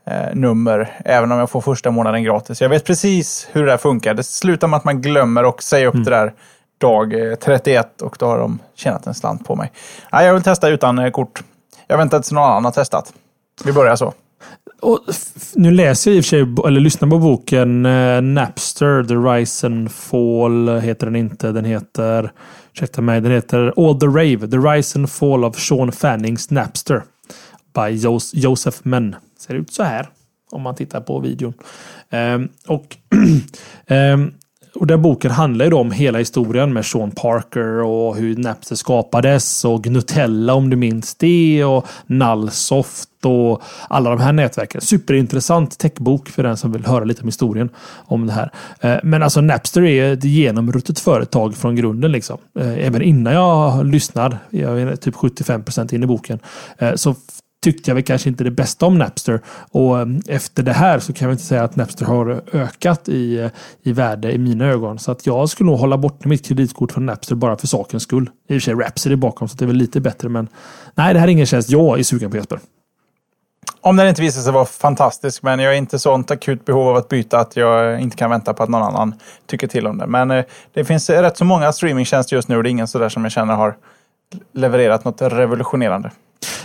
eh, 0.07 0.35
nummer, 0.35 0.99
även 1.05 1.31
om 1.31 1.39
jag 1.39 1.49
får 1.49 1.61
första 1.61 1.91
månaden 1.91 2.23
gratis. 2.23 2.61
Jag 2.61 2.69
vet 2.69 2.85
precis 2.85 3.49
hur 3.51 3.65
det 3.65 3.71
här 3.71 3.77
funkar. 3.77 4.13
Det 4.13 4.23
slutar 4.23 4.67
med 4.67 4.77
att 4.77 4.83
man 4.83 5.01
glömmer 5.01 5.43
och 5.43 5.63
säger 5.63 5.87
upp 5.87 5.93
mm. 5.93 6.05
det 6.05 6.11
där 6.11 6.33
dag 6.77 7.13
31 7.41 8.01
och 8.01 8.15
då 8.19 8.25
har 8.25 8.37
de 8.37 8.59
tjänat 8.75 9.07
en 9.07 9.13
slant 9.13 9.45
på 9.45 9.55
mig. 9.55 9.71
Nej, 10.11 10.25
jag 10.25 10.33
vill 10.33 10.43
testa 10.43 10.69
utan 10.69 10.99
eh, 10.99 11.11
kort. 11.11 11.43
Jag 11.87 11.97
väntar 11.97 12.19
tills 12.19 12.31
någon 12.31 12.43
annan 12.43 12.65
har 12.65 12.71
testat. 12.71 13.13
Vi 13.65 13.73
börjar 13.73 13.95
så. 13.95 14.13
Och 14.81 14.99
nu 15.55 15.71
läser 15.71 16.11
jag 16.11 16.17
i 16.17 16.19
och 16.19 16.25
för 16.25 16.29
sig, 16.29 16.67
eller 16.67 16.79
lyssnar 16.79 17.09
på 17.09 17.17
boken 17.17 17.85
eh, 17.85 18.21
Napster, 18.21 19.03
The 19.03 19.15
Rise 19.15 19.67
and 19.67 19.91
Fall 19.91 20.79
heter 20.79 21.05
den 21.05 21.15
inte. 21.15 21.51
Den 21.51 21.65
heter, 21.65 22.31
ursäkta 22.73 23.01
mig, 23.01 23.21
den 23.21 23.31
heter 23.31 23.73
All 23.77 23.99
the 23.99 24.05
Rave, 24.05 24.47
The 24.47 24.57
Rise 24.57 24.99
and 24.99 25.11
Fall 25.11 25.45
of 25.45 25.57
Sean 25.57 25.91
Fannings 25.91 26.51
Napster. 26.51 27.03
By 27.73 27.95
Joseph 28.33 28.77
Menn. 28.83 29.15
Ser 29.37 29.53
ut 29.53 29.73
så 29.73 29.83
här. 29.83 30.09
Om 30.51 30.61
man 30.61 30.75
tittar 30.75 31.01
på 31.01 31.19
videon. 31.19 31.53
Um, 32.09 32.49
och 32.67 32.97
um, 33.89 34.33
och 34.79 34.87
den 34.87 35.01
boken 35.01 35.31
handlar 35.31 35.65
ju 35.65 35.71
då 35.71 35.79
om 35.79 35.91
hela 35.91 36.19
historien 36.19 36.73
med 36.73 36.85
Sean 36.85 37.11
Parker 37.11 37.83
och 37.83 38.15
hur 38.15 38.37
Napster 38.37 38.75
skapades 38.75 39.65
och 39.65 39.87
Nutella 39.87 40.53
om 40.53 40.69
du 40.69 40.75
minns 40.75 41.15
det 41.15 41.63
och 41.65 41.87
Nullsoft 42.05 43.09
och 43.25 43.63
alla 43.89 44.09
de 44.09 44.19
här 44.19 44.33
nätverken. 44.33 44.81
Superintressant 44.81 45.77
techbok 45.77 46.29
för 46.29 46.43
den 46.43 46.57
som 46.57 46.71
vill 46.71 46.85
höra 46.85 47.03
lite 47.03 47.21
om 47.21 47.27
historien 47.27 47.69
om 48.05 48.27
det 48.27 48.33
här. 48.33 48.51
Eh, 48.79 48.97
men 49.03 49.23
alltså 49.23 49.41
Napster 49.41 49.83
är 49.83 50.13
ett 50.13 50.23
genomruttet 50.23 50.99
företag 50.99 51.55
från 51.55 51.75
grunden. 51.75 52.11
Liksom. 52.11 52.37
Eh, 52.59 52.85
även 52.85 53.01
innan 53.01 53.33
jag 53.33 53.85
lyssnar, 53.85 54.37
jag 54.49 54.81
är 54.81 54.95
typ 54.95 55.15
75 55.15 55.63
procent 55.63 55.93
in 55.93 56.03
i 56.03 56.07
boken, 56.07 56.39
eh, 56.77 56.95
så 56.95 57.15
tyckte 57.63 57.89
jag 57.89 57.95
väl 57.95 58.03
kanske 58.03 58.29
inte 58.29 58.43
det 58.43 58.51
bästa 58.51 58.85
om 58.85 58.97
Napster. 58.97 59.41
Och 59.71 59.99
eh, 59.99 60.07
efter 60.27 60.63
det 60.63 60.73
här 60.73 60.99
så 60.99 61.13
kan 61.13 61.27
jag 61.27 61.33
inte 61.33 61.43
säga 61.43 61.63
att 61.63 61.75
Napster 61.75 62.05
har 62.05 62.41
ökat 62.53 63.09
i, 63.09 63.39
eh, 63.39 63.49
i 63.83 63.91
värde 63.91 64.31
i 64.31 64.37
mina 64.37 64.65
ögon. 64.65 64.99
Så 64.99 65.11
att 65.11 65.25
jag 65.25 65.49
skulle 65.49 65.69
nog 65.69 65.79
hålla 65.79 65.97
bort 65.97 66.25
mitt 66.25 66.45
kreditkort 66.45 66.91
från 66.91 67.05
Napster 67.05 67.35
bara 67.35 67.57
för 67.57 67.67
sakens 67.67 68.03
skull. 68.03 68.29
I 68.47 68.53
och 68.53 68.55
för 68.55 68.59
sig 68.59 68.73
Rhapsody 68.73 69.15
bakom 69.15 69.47
så 69.47 69.57
det 69.57 69.65
är 69.65 69.67
väl 69.67 69.75
lite 69.75 70.01
bättre. 70.01 70.29
Men 70.29 70.47
nej, 70.95 71.13
det 71.13 71.19
här 71.19 71.27
är 71.27 71.31
ingen 71.31 71.45
tjänst 71.45 71.69
jag 71.69 71.99
är 71.99 72.03
sugen 72.03 72.31
på 72.31 72.37
Jesper. 72.37 72.59
Om 73.81 73.95
den 73.95 74.07
inte 74.07 74.21
visar 74.21 74.41
sig 74.41 74.53
vara 74.53 74.65
fantastisk, 74.65 75.43
men 75.43 75.59
jag 75.59 75.73
är 75.73 75.77
inte 75.77 75.99
sånt 75.99 76.31
akut 76.31 76.65
behov 76.65 76.87
av 76.87 76.95
att 76.95 77.09
byta 77.09 77.39
att 77.39 77.55
jag 77.55 78.01
inte 78.01 78.17
kan 78.17 78.29
vänta 78.29 78.53
på 78.53 78.63
att 78.63 78.69
någon 78.69 78.83
annan 78.83 79.13
tycker 79.45 79.67
till 79.67 79.87
om 79.87 79.97
det. 79.97 80.07
Men 80.07 80.31
eh, 80.31 80.45
det 80.73 80.85
finns 80.85 81.09
eh, 81.09 81.21
rätt 81.21 81.37
så 81.37 81.45
många 81.45 81.71
streamingtjänster 81.71 82.35
just 82.35 82.47
nu 82.47 82.57
och 82.57 82.63
det 82.63 82.69
är 82.69 82.71
ingen 82.71 82.87
sådär 82.87 83.09
som 83.09 83.23
jag 83.23 83.31
känner 83.31 83.55
har 83.55 83.75
levererat 84.53 85.05
något 85.05 85.21
revolutionerande. 85.21 86.11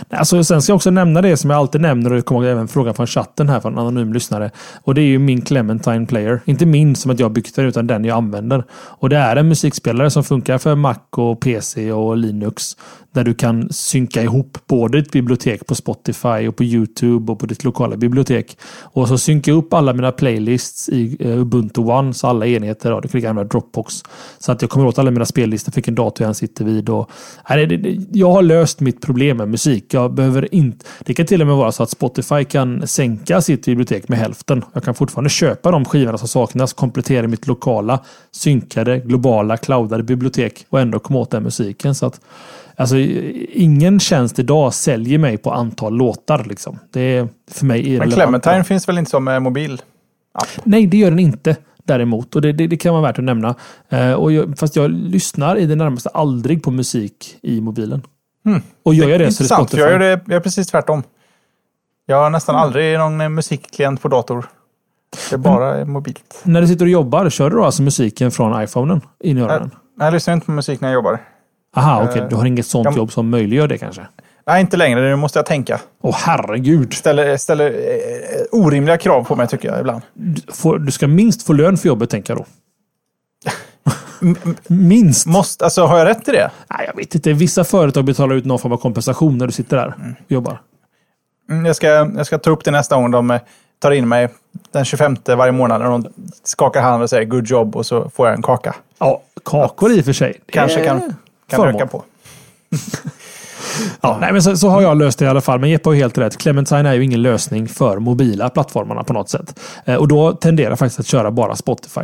Alltså, 0.09 0.43
sen 0.43 0.61
ska 0.61 0.71
jag 0.71 0.75
också 0.75 0.91
nämna 0.91 1.21
det 1.21 1.37
som 1.37 1.49
jag 1.49 1.59
alltid 1.59 1.81
nämner 1.81 2.09
och 2.09 2.15
det 2.15 2.21
kommer 2.21 2.47
även 2.47 2.67
frågan 2.67 2.93
från 2.93 3.07
chatten 3.07 3.49
här 3.49 3.59
från 3.59 3.73
en 3.73 3.79
anonym 3.79 4.13
lyssnare. 4.13 4.51
Och 4.83 4.95
det 4.95 5.01
är 5.01 5.05
ju 5.05 5.19
min 5.19 5.41
Clementine 5.41 6.05
Player. 6.05 6.41
Inte 6.45 6.65
min 6.65 6.95
som 6.95 7.11
att 7.11 7.19
jag 7.19 7.31
byggt 7.31 7.55
den 7.55 7.65
utan 7.65 7.87
den 7.87 8.05
jag 8.05 8.17
använder. 8.17 8.63
Och 8.71 9.09
det 9.09 9.17
är 9.17 9.35
en 9.35 9.47
musikspelare 9.47 10.09
som 10.09 10.23
funkar 10.23 10.57
för 10.57 10.75
Mac 10.75 10.97
och 11.09 11.39
PC 11.39 11.91
och 11.91 12.17
Linux. 12.17 12.77
Där 13.11 13.23
du 13.23 13.33
kan 13.33 13.69
synka 13.69 14.21
ihop 14.21 14.57
både 14.67 15.01
ditt 15.01 15.11
bibliotek 15.11 15.67
på 15.67 15.75
Spotify 15.75 16.47
och 16.47 16.55
på 16.55 16.63
Youtube 16.63 17.31
och 17.31 17.39
på 17.39 17.45
ditt 17.45 17.63
lokala 17.63 17.97
bibliotek. 17.97 18.57
Och 18.81 19.07
så 19.07 19.17
synka 19.17 19.51
upp 19.51 19.73
alla 19.73 19.93
mina 19.93 20.11
playlists 20.11 20.89
i 20.89 21.17
eh, 21.19 21.39
Ubuntu 21.39 21.81
One, 21.81 22.13
så 22.13 22.27
alla 22.27 22.47
enheter. 22.47 22.91
Då. 22.91 22.99
Du 22.99 23.07
kan 23.07 23.29
använda 23.29 23.49
Dropbox. 23.49 24.03
Så 24.39 24.51
att 24.51 24.61
jag 24.61 24.71
kommer 24.71 24.85
åt 24.85 24.99
alla 24.99 25.11
mina 25.11 25.25
spellistor, 25.25 25.71
vilken 25.75 25.95
dator 25.95 26.27
jag 26.27 26.35
sitter 26.35 26.65
vid. 26.65 26.89
Och, 26.89 27.11
jag 28.11 28.31
har 28.31 28.41
löst 28.41 28.79
mitt 28.79 29.01
problem 29.01 29.37
med 29.37 29.49
musik. 29.49 29.92
Jag 29.93 30.13
behöver 30.13 30.55
inte... 30.55 30.85
Det 30.99 31.13
kan 31.13 31.25
till 31.25 31.41
och 31.41 31.47
med 31.47 31.55
vara 31.55 31.71
så 31.71 31.83
att 31.83 31.89
Spotify 31.89 32.43
kan 32.43 32.87
sänka 32.87 33.41
sitt 33.41 33.65
bibliotek 33.65 34.09
med 34.09 34.19
hälften. 34.19 34.63
Jag 34.73 34.83
kan 34.83 34.95
fortfarande 34.95 35.29
köpa 35.29 35.71
de 35.71 35.85
skivorna 35.85 36.17
som 36.17 36.27
saknas, 36.27 36.73
komplettera 36.73 37.27
mitt 37.27 37.47
lokala, 37.47 37.99
synkade, 38.31 38.99
globala, 38.99 39.57
cloudade 39.57 40.03
bibliotek 40.03 40.65
och 40.69 40.79
ändå 40.79 40.99
komma 40.99 41.19
åt 41.19 41.31
den 41.31 41.43
musiken. 41.43 41.95
Så 41.95 42.05
att 42.05 42.21
Alltså, 42.75 42.97
ingen 43.53 43.99
tjänst 43.99 44.39
idag 44.39 44.73
säljer 44.73 45.17
mig 45.17 45.37
på 45.37 45.51
antal 45.51 45.93
låtar. 45.93 46.45
Liksom. 46.49 46.79
Det 46.91 47.01
är 47.01 47.27
för 47.51 47.65
mig 47.65 47.79
irrelevant. 47.79 48.09
Men 48.09 48.41
Clementine 48.41 48.63
finns 48.63 48.87
väl 48.87 48.97
inte 48.97 49.11
som 49.11 49.27
eh, 49.27 49.39
mobil? 49.39 49.81
App? 50.33 50.47
Nej, 50.63 50.87
det 50.87 50.97
gör 50.97 51.09
den 51.09 51.19
inte 51.19 51.55
däremot. 51.83 52.35
Och 52.35 52.41
det, 52.41 52.51
det, 52.51 52.67
det 52.67 52.77
kan 52.77 52.93
vara 52.93 53.03
värt 53.03 53.17
att 53.17 53.23
nämna. 53.23 53.55
Eh, 53.89 54.13
och 54.13 54.31
jag, 54.31 54.57
fast 54.57 54.75
jag 54.75 54.91
lyssnar 54.91 55.55
i 55.55 55.65
det 55.65 55.75
närmaste 55.75 56.09
aldrig 56.09 56.63
på 56.63 56.71
musik 56.71 57.37
i 57.41 57.61
mobilen. 57.61 58.01
Hmm. 58.45 58.61
Och 58.83 58.93
gör 58.93 59.09
jag 59.09 59.19
det, 59.19 59.25
det 59.25 59.31
så 59.31 59.43
är 59.43 59.47
det 59.47 59.55
Spotify. 59.55 59.81
Jag 59.81 59.91
gör, 59.91 59.99
det, 59.99 60.09
jag 60.09 60.21
gör 60.27 60.39
precis 60.39 60.67
tvärtom. 60.67 61.03
Jag 62.05 62.23
har 62.23 62.29
nästan 62.29 62.55
mm. 62.55 62.63
aldrig 62.63 62.99
någon 62.99 63.21
eh, 63.21 63.29
musikklient 63.29 64.01
på 64.01 64.07
dator. 64.07 64.45
Det 65.29 65.35
är 65.35 65.37
bara 65.37 65.73
Men, 65.73 65.91
mobilt. 65.91 66.41
När 66.43 66.61
du 66.61 66.67
sitter 66.67 66.85
och 66.85 66.91
jobbar, 66.91 67.29
kör 67.29 67.49
du 67.49 67.55
då 67.55 67.65
alltså 67.65 67.81
musiken 67.81 68.31
från 68.31 68.63
iPhonen 68.63 69.01
in 69.23 69.37
i 69.37 69.41
öronen? 69.41 69.71
Nej, 69.97 70.05
jag 70.05 70.13
lyssnar 70.13 70.33
inte 70.33 70.45
på 70.45 70.51
musik 70.51 70.81
när 70.81 70.87
jag 70.87 70.93
jobbar. 70.93 71.19
Aha, 71.75 72.03
okej. 72.03 72.09
Okay. 72.09 72.29
Du 72.29 72.35
har 72.35 72.45
inget 72.45 72.65
sånt 72.65 72.85
jag, 72.85 72.97
jobb 72.97 73.11
som 73.11 73.29
möjliggör 73.29 73.67
det 73.67 73.77
kanske? 73.77 74.07
Nej, 74.47 74.61
inte 74.61 74.77
längre. 74.77 75.01
Nu 75.01 75.15
måste 75.15 75.39
jag 75.39 75.45
tänka. 75.45 75.79
Åh 76.01 76.11
oh, 76.11 76.15
herregud. 76.19 76.93
Ställer, 76.93 77.37
ställer 77.37 77.69
eh, 77.71 78.59
orimliga 78.59 78.97
krav 78.97 79.23
på 79.23 79.35
mig 79.35 79.47
tycker 79.47 79.69
jag 79.69 79.79
ibland. 79.79 80.01
Du, 80.13 80.41
får, 80.53 80.79
du 80.79 80.91
ska 80.91 81.07
minst 81.07 81.43
få 81.43 81.53
lön 81.53 81.77
för 81.77 81.87
jobbet, 81.87 82.09
tänker 82.09 82.33
jag 82.33 82.41
då. 82.41 82.45
Minst. 84.67 85.25
Måste, 85.25 85.63
alltså, 85.63 85.85
har 85.85 85.97
jag 85.97 86.05
rätt 86.05 86.27
i 86.27 86.31
det? 86.31 86.51
Nej, 86.69 86.85
jag 86.87 86.95
vet 86.95 87.15
inte. 87.15 87.33
Vissa 87.33 87.63
företag 87.63 88.05
betalar 88.05 88.35
ut 88.35 88.45
någon 88.45 88.59
form 88.59 88.71
av 88.71 88.77
kompensation 88.77 89.37
när 89.37 89.45
du 89.45 89.51
sitter 89.51 89.77
där 89.77 89.95
mm. 89.99 90.15
och 90.25 90.31
jobbar. 90.31 90.61
Mm, 91.49 91.65
jag, 91.65 91.75
ska, 91.75 91.87
jag 91.87 92.25
ska 92.25 92.37
ta 92.37 92.49
upp 92.49 92.63
det 92.63 92.71
nästa 92.71 92.95
gång 92.95 93.11
de 93.11 93.31
eh, 93.31 93.41
tar 93.79 93.91
in 93.91 94.07
mig 94.07 94.29
den 94.71 94.85
25 94.85 95.17
varje 95.25 95.51
månad 95.51 95.81
när 95.81 95.89
de 95.89 96.05
skakar 96.43 96.81
hand 96.81 97.03
och 97.03 97.09
säger 97.09 97.25
good 97.25 97.47
job 97.47 97.75
och 97.75 97.85
så 97.85 98.09
får 98.09 98.27
jag 98.27 98.35
en 98.35 98.41
kaka. 98.41 98.75
Ja, 98.99 99.21
kakor 99.45 99.91
i 99.91 100.01
och 100.01 100.05
för 100.05 100.13
sig. 100.13 100.41
Kanske 100.51 100.85
kan 100.85 100.99
kan 100.99 101.15
förmån. 101.59 101.75
öka 101.75 101.87
på. 101.87 102.03
ja, 104.01 104.17
nej, 104.21 104.33
men 104.33 104.43
så, 104.43 104.57
så, 104.57 104.69
har 104.69 104.81
jag 104.81 104.97
löst 104.97 105.19
det 105.19 105.25
i 105.25 105.27
alla 105.27 105.41
fall. 105.41 105.59
Men 105.59 105.69
Jeppe 105.69 105.89
har 105.89 105.95
helt 105.95 106.17
rätt. 106.17 106.37
Clementine 106.37 106.89
är 106.89 106.93
ju 106.93 107.03
ingen 107.03 107.21
lösning 107.21 107.67
för 107.67 107.99
mobila 107.99 108.49
plattformarna 108.49 109.03
på 109.03 109.13
något 109.13 109.29
sätt. 109.29 109.59
Eh, 109.85 109.95
och 109.95 110.07
då 110.07 110.31
tenderar 110.31 110.69
jag 110.69 110.79
faktiskt 110.79 110.99
att 110.99 111.05
köra 111.05 111.31
bara 111.31 111.55
Spotify. 111.55 112.01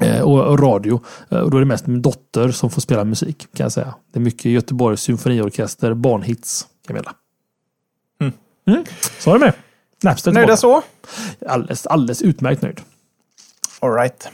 Eh, 0.00 0.20
och, 0.20 0.60
radio. 0.60 1.00
Eh, 1.28 1.38
och 1.38 1.50
då 1.50 1.56
är 1.56 1.60
det 1.60 1.66
mest 1.66 1.86
min 1.86 2.02
dotter 2.02 2.50
som 2.50 2.70
får 2.70 2.80
spela 2.80 3.04
musik 3.04 3.46
kan 3.56 3.64
jag 3.64 3.72
säga. 3.72 3.94
Det 4.12 4.18
är 4.18 4.22
mycket 4.22 4.44
Göteborgs 4.44 5.00
symfoniorkester, 5.00 5.94
barnhits, 5.94 6.66
Camilla. 6.86 7.12
Mm. 8.20 8.32
Mm. 8.66 8.84
Så 9.18 9.30
är 9.30 9.34
det 9.34 9.40
med. 9.40 9.52
Napster 10.02 10.32
Nöjda 10.32 10.56
så? 10.56 10.82
Alldeles, 11.46 11.86
alldeles 11.86 12.22
utmärkt 12.22 12.62
nöjd. 12.62 12.80
All 13.80 13.94
right. 13.94 14.28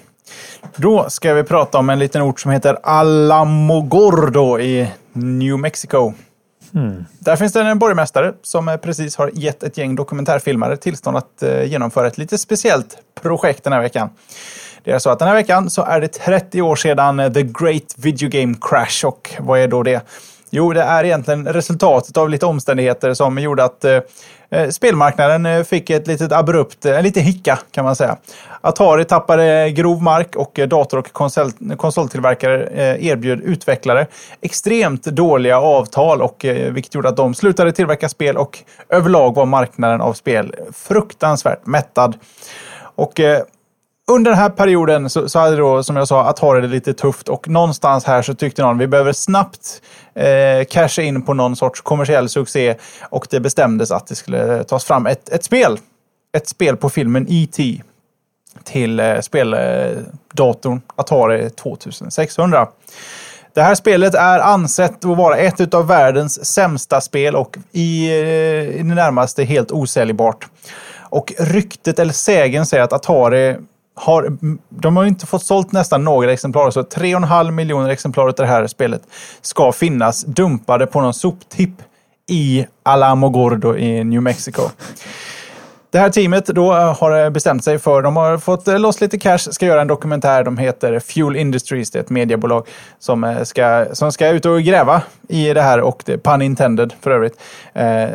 Då 0.76 1.10
ska 1.10 1.34
vi 1.34 1.44
prata 1.44 1.78
om 1.78 1.90
en 1.90 1.98
liten 1.98 2.22
ort 2.22 2.40
som 2.40 2.50
heter 2.50 2.78
Alamogordo 2.82 4.58
i 4.58 4.90
New 5.12 5.58
Mexico. 5.58 6.12
Mm. 6.74 7.04
Där 7.18 7.36
finns 7.36 7.52
det 7.52 7.60
en 7.60 7.78
borgmästare 7.78 8.32
som 8.42 8.68
eh, 8.68 8.76
precis 8.76 9.16
har 9.16 9.30
gett 9.34 9.62
ett 9.62 9.78
gäng 9.78 9.94
dokumentärfilmare 9.94 10.76
tillstånd 10.76 11.16
att 11.16 11.42
eh, 11.42 11.64
genomföra 11.64 12.06
ett 12.06 12.18
lite 12.18 12.38
speciellt 12.38 12.96
projekt 13.22 13.64
den 13.64 13.72
här 13.72 13.80
veckan. 13.80 14.10
Det 14.84 14.90
är 14.92 14.98
så 14.98 15.10
att 15.10 15.18
den 15.18 15.28
här 15.28 15.34
veckan 15.34 15.70
så 15.70 15.82
är 15.82 16.00
det 16.00 16.08
30 16.08 16.62
år 16.62 16.76
sedan 16.76 17.20
eh, 17.20 17.32
The 17.32 17.42
Great 17.42 17.94
Video 17.96 18.28
Game 18.28 18.54
Crash 18.60 19.06
och 19.06 19.30
vad 19.38 19.60
är 19.60 19.68
då 19.68 19.82
det? 19.82 20.06
Jo, 20.50 20.72
det 20.72 20.82
är 20.82 21.04
egentligen 21.04 21.48
resultatet 21.48 22.16
av 22.16 22.30
lite 22.30 22.46
omständigheter 22.46 23.14
som 23.14 23.38
gjorde 23.38 23.64
att 23.64 23.84
eh 23.84 24.00
Eh, 24.52 24.68
spelmarknaden 24.68 25.46
eh, 25.46 25.62
fick 25.62 25.90
ett 25.90 26.06
litet 26.06 26.32
abrupt, 26.32 26.84
en 26.84 27.04
liten 27.04 27.22
hicka 27.22 27.58
kan 27.70 27.84
man 27.84 27.96
säga. 27.96 28.16
Atari 28.60 29.04
tappade 29.04 29.70
grov 29.70 30.02
mark 30.02 30.36
och 30.36 30.58
eh, 30.58 30.68
dator 30.68 30.98
och 30.98 31.12
konsol, 31.12 31.50
konsoltillverkare 31.76 32.68
erbjöd 33.00 33.40
utvecklare 33.40 34.06
extremt 34.40 35.04
dåliga 35.04 35.60
avtal 35.60 36.22
och 36.22 36.46
vilket 36.70 36.94
gjorde 36.94 37.08
att 37.08 37.16
de 37.16 37.34
slutade 37.34 37.72
tillverka 37.72 38.08
spel 38.08 38.36
och 38.36 38.58
överlag 38.88 39.34
var 39.34 39.46
marknaden 39.46 40.00
av 40.00 40.12
spel 40.12 40.54
fruktansvärt 40.72 41.66
mättad. 41.66 42.14
Och 42.82 43.20
under 44.10 44.30
den 44.30 44.40
här 44.40 44.50
perioden 44.50 45.10
så, 45.10 45.28
så 45.28 45.38
hade 45.38 45.56
då, 45.56 45.82
som 45.82 45.96
jag 45.96 46.08
sa, 46.08 46.24
Atari 46.24 46.60
det 46.60 46.66
lite 46.66 46.94
tufft 46.94 47.28
och 47.28 47.48
någonstans 47.48 48.04
här 48.04 48.22
så 48.22 48.34
tyckte 48.34 48.62
någon 48.62 48.78
vi 48.78 48.86
behöver 48.86 49.12
snabbt 49.12 49.82
eh, 50.14 50.64
casha 50.70 51.02
in 51.02 51.22
på 51.22 51.34
någon 51.34 51.56
sorts 51.56 51.80
kommersiell 51.80 52.28
succé 52.28 52.74
och 53.02 53.26
det 53.30 53.40
bestämdes 53.40 53.90
att 53.90 54.06
det 54.06 54.14
skulle 54.14 54.64
tas 54.64 54.84
fram 54.84 55.06
ett, 55.06 55.28
ett 55.28 55.44
spel. 55.44 55.78
Ett 56.36 56.48
spel 56.48 56.76
på 56.76 56.90
filmen 56.90 57.26
E.T. 57.28 57.82
till 58.64 59.00
eh, 59.00 59.20
speldatorn 59.20 60.80
Atari 60.96 61.50
2600. 61.50 62.68
Det 63.54 63.62
här 63.62 63.74
spelet 63.74 64.14
är 64.14 64.38
ansett 64.38 65.04
att 65.04 65.16
vara 65.16 65.36
ett 65.36 65.74
av 65.74 65.86
världens 65.86 66.46
sämsta 66.46 67.00
spel 67.00 67.36
och 67.36 67.56
i, 67.72 68.08
eh, 68.08 68.80
i 68.80 68.82
det 68.82 68.94
närmaste 68.94 69.44
helt 69.44 69.72
osäljbart. 69.72 70.46
Och 70.98 71.32
ryktet 71.38 71.98
eller 71.98 72.12
sägen 72.12 72.66
säger 72.66 72.84
att 72.84 72.92
Atari 72.92 73.56
har, 74.00 74.36
de 74.68 74.96
har 74.96 75.04
inte 75.04 75.26
fått 75.26 75.42
sålt 75.42 75.72
nästan 75.72 76.04
några 76.04 76.32
exemplar, 76.32 76.70
så 76.70 76.82
3,5 76.82 77.50
miljoner 77.50 77.90
exemplar 77.90 78.28
av 78.28 78.34
det 78.34 78.46
här 78.46 78.66
spelet 78.66 79.02
ska 79.40 79.72
finnas 79.72 80.24
dumpade 80.24 80.86
på 80.86 81.00
någon 81.00 81.14
soptipp 81.14 81.74
i 82.28 82.66
Alamo 82.82 83.28
Gordo 83.28 83.76
i 83.76 84.04
New 84.04 84.22
Mexico. 84.22 84.62
Det 85.92 85.98
här 85.98 86.10
teamet 86.10 86.46
då 86.46 86.72
eh, 86.72 86.98
har 86.98 87.24
eh, 87.24 87.30
bestämt 87.30 87.64
sig 87.64 87.78
för, 87.78 88.02
de 88.02 88.16
har 88.16 88.38
fått 88.38 88.68
eh, 88.68 88.78
loss 88.78 89.00
lite 89.00 89.18
cash, 89.18 89.38
ska 89.38 89.66
göra 89.66 89.80
en 89.80 89.86
dokumentär. 89.86 90.44
De 90.44 90.58
heter 90.58 91.00
Fuel 91.00 91.36
Industries, 91.36 91.90
det 91.90 91.98
är 91.98 92.02
ett 92.02 92.10
mediebolag 92.10 92.66
som 92.98 93.36
ska, 93.44 93.86
som 93.92 94.12
ska 94.12 94.28
ut 94.28 94.46
och 94.46 94.62
gräva 94.62 95.02
i 95.28 95.54
det 95.54 95.62
här 95.62 95.80
och 95.80 96.02
det, 96.06 96.18
pun 96.18 96.42
intended 96.42 96.92
för 97.00 97.10
övrigt. 97.10 97.40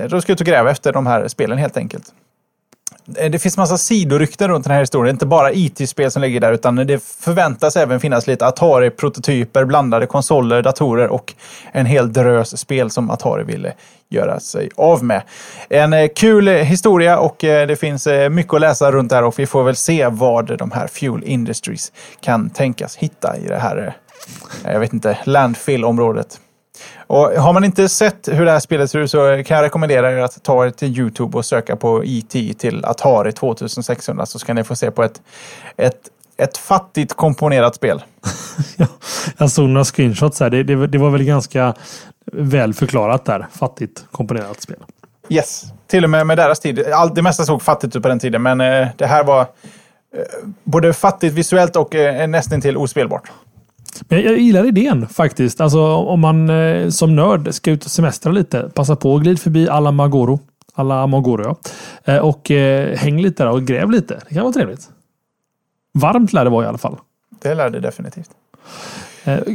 De 0.09 0.21
ska 0.21 0.33
ut 0.33 0.39
och 0.39 0.47
gräva 0.47 0.71
efter 0.71 0.93
de 0.93 1.07
här 1.07 1.27
spelen 1.27 1.57
helt 1.57 1.77
enkelt. 1.77 2.05
Eh, 3.17 3.31
det 3.31 3.39
finns 3.39 3.57
massa 3.57 3.77
sidorykten 3.77 4.47
runt 4.47 4.65
den 4.65 4.73
här 4.73 4.79
historien. 4.79 5.15
Inte 5.15 5.25
bara 5.25 5.51
IT-spel 5.53 6.11
som 6.11 6.21
ligger 6.21 6.39
där, 6.39 6.53
utan 6.53 6.75
det 6.75 7.03
förväntas 7.03 7.77
även 7.77 7.99
finnas 7.99 8.27
lite 8.27 8.45
Atari-prototyper, 8.45 9.65
blandade 9.65 10.05
konsoler, 10.05 10.61
datorer 10.61 11.07
och 11.07 11.33
en 11.71 11.85
hel 11.85 12.13
drös 12.13 12.57
spel 12.57 12.89
som 12.89 13.09
Atari 13.09 13.43
ville 13.43 13.73
göra 14.09 14.39
sig 14.39 14.69
av 14.75 15.03
med. 15.03 15.21
En 15.69 15.93
eh, 15.93 16.07
kul 16.15 16.47
historia 16.47 17.19
och 17.19 17.43
eh, 17.43 17.67
det 17.67 17.75
finns 17.75 18.07
mycket 18.31 18.53
att 18.53 18.61
läsa 18.61 18.91
runt 18.91 19.09
där 19.09 19.23
och 19.23 19.39
vi 19.39 19.45
får 19.45 19.63
väl 19.63 19.75
se 19.75 20.07
vad 20.07 20.57
de 20.57 20.71
här 20.71 20.87
Fuel 20.87 21.23
Industries 21.23 21.91
kan 22.21 22.49
tänkas 22.49 22.95
hitta 22.95 23.37
i 23.37 23.47
det 23.47 23.59
här, 23.59 23.97
jag 24.63 24.79
vet 24.79 24.93
inte, 24.93 25.17
landfill-området. 25.23 26.39
Och 27.07 27.27
har 27.27 27.53
man 27.53 27.63
inte 27.63 27.89
sett 27.89 28.27
hur 28.31 28.45
det 28.45 28.51
här 28.51 28.59
spelet 28.59 28.91
ser 28.91 28.99
ut 28.99 29.11
så 29.11 29.43
kan 29.45 29.57
jag 29.57 29.63
rekommendera 29.63 30.11
er 30.11 30.17
att 30.17 30.43
ta 30.43 30.65
er 30.65 30.69
till 30.69 30.99
YouTube 30.99 31.37
och 31.37 31.45
söka 31.45 31.75
på 31.75 32.03
E.T. 32.05 32.53
till 32.57 32.85
Atari 32.85 33.31
2600 33.31 34.25
så 34.25 34.39
ska 34.39 34.53
ni 34.53 34.63
få 34.63 34.75
se 34.75 34.91
på 34.91 35.03
ett, 35.03 35.21
ett, 35.77 36.01
ett 36.37 36.57
fattigt 36.57 37.13
komponerat 37.13 37.75
spel. 37.75 38.03
ja, 38.77 38.87
jag 39.37 39.51
såg 39.51 39.69
några 39.69 39.85
screenshots 39.85 40.39
här. 40.39 40.49
Det, 40.49 40.63
det, 40.63 40.87
det 40.87 40.97
var 40.97 41.09
väl 41.09 41.23
ganska 41.23 41.73
väl 42.31 42.73
förklarat 42.73 43.25
där. 43.25 43.47
Fattigt 43.51 44.05
komponerat 44.11 44.61
spel. 44.61 44.77
Yes, 45.29 45.63
till 45.87 46.03
och 46.03 46.09
med 46.09 46.27
med 46.27 46.37
deras 46.37 46.59
tid. 46.59 46.87
Allt, 46.93 47.15
det 47.15 47.21
mesta 47.21 47.45
såg 47.45 47.61
fattigt 47.61 47.95
ut 47.95 48.03
på 48.03 48.09
den 48.09 48.19
tiden, 48.19 48.41
men 48.41 48.61
eh, 48.61 48.87
det 48.97 49.05
här 49.05 49.23
var 49.23 49.41
eh, 49.41 49.47
både 50.63 50.93
fattigt 50.93 51.33
visuellt 51.33 51.75
och 51.75 51.95
eh, 51.95 52.27
nästan 52.27 52.61
till 52.61 52.77
ospelbart. 52.77 53.31
Men 54.07 54.21
jag 54.21 54.37
gillar 54.37 54.65
idén 54.65 55.07
faktiskt. 55.07 55.61
Alltså 55.61 55.81
om 55.95 56.19
man 56.19 56.49
eh, 56.49 56.89
som 56.89 57.15
nörd 57.15 57.53
ska 57.53 57.71
ut 57.71 57.85
och 57.85 57.91
semestra 57.91 58.31
lite. 58.31 58.69
Passa 58.73 58.95
på 58.95 59.15
att 59.15 59.21
glida 59.21 59.37
förbi 59.37 59.69
alla 59.69 59.91
Magoro. 59.91 60.39
Alla 60.73 61.07
Magoro 61.07 61.43
ja. 61.43 62.13
Eh, 62.13 62.19
och 62.19 62.51
eh, 62.51 62.97
häng 62.97 63.21
lite 63.21 63.43
där 63.43 63.51
och 63.51 63.63
gräv 63.63 63.91
lite. 63.91 64.19
Det 64.27 64.33
kan 64.33 64.43
vara 64.43 64.53
trevligt. 64.53 64.89
Varmt 65.93 66.33
lär 66.33 66.43
det 66.43 66.49
vara 66.49 66.65
i 66.65 66.67
alla 66.67 66.77
fall. 66.77 66.97
Det 67.41 67.55
lär 67.55 67.69
det 67.69 67.79
definitivt. 67.79 68.29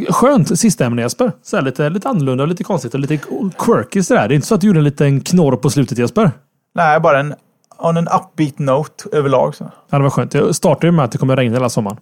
Skönt 0.09 0.59
sista 0.59 0.85
ämne 0.85 1.03
Jesper. 1.03 1.33
Så 1.43 1.57
här, 1.57 1.65
lite, 1.65 1.91
lite 1.91 2.09
annorlunda, 2.09 2.47
lite 2.47 2.65
konstigt 2.65 2.95
och 2.95 3.01
lite 3.01 3.19
quirky 3.59 4.03
sådär. 4.03 4.29
Det 4.29 4.35
är 4.35 4.37
inte 4.37 4.47
så 4.47 4.55
att 4.55 4.61
du 4.61 4.67
gjorde 4.67 4.79
en 4.81 4.85
liten 4.85 5.21
knorr 5.21 5.57
på 5.57 5.71
slutet 5.71 5.99
Jesper? 5.99 6.31
Nej, 6.75 7.01
bara 7.01 7.21
en 7.21 7.35
on 7.81 7.97
en 7.97 8.09
upbeat 8.09 8.59
note 8.59 9.09
överlag. 9.13 9.55
Så. 9.55 9.71
Ja, 9.91 9.99
det 9.99 10.03
var 10.03 10.11
skönt. 10.11 10.35
Jag 10.35 10.55
startade 10.55 10.87
ju 10.87 10.93
med 10.93 11.05
att 11.05 11.13
det 11.13 11.19
kommer 11.19 11.37
regna 11.37 11.57
hela 11.57 11.69
sommaren. 11.69 11.97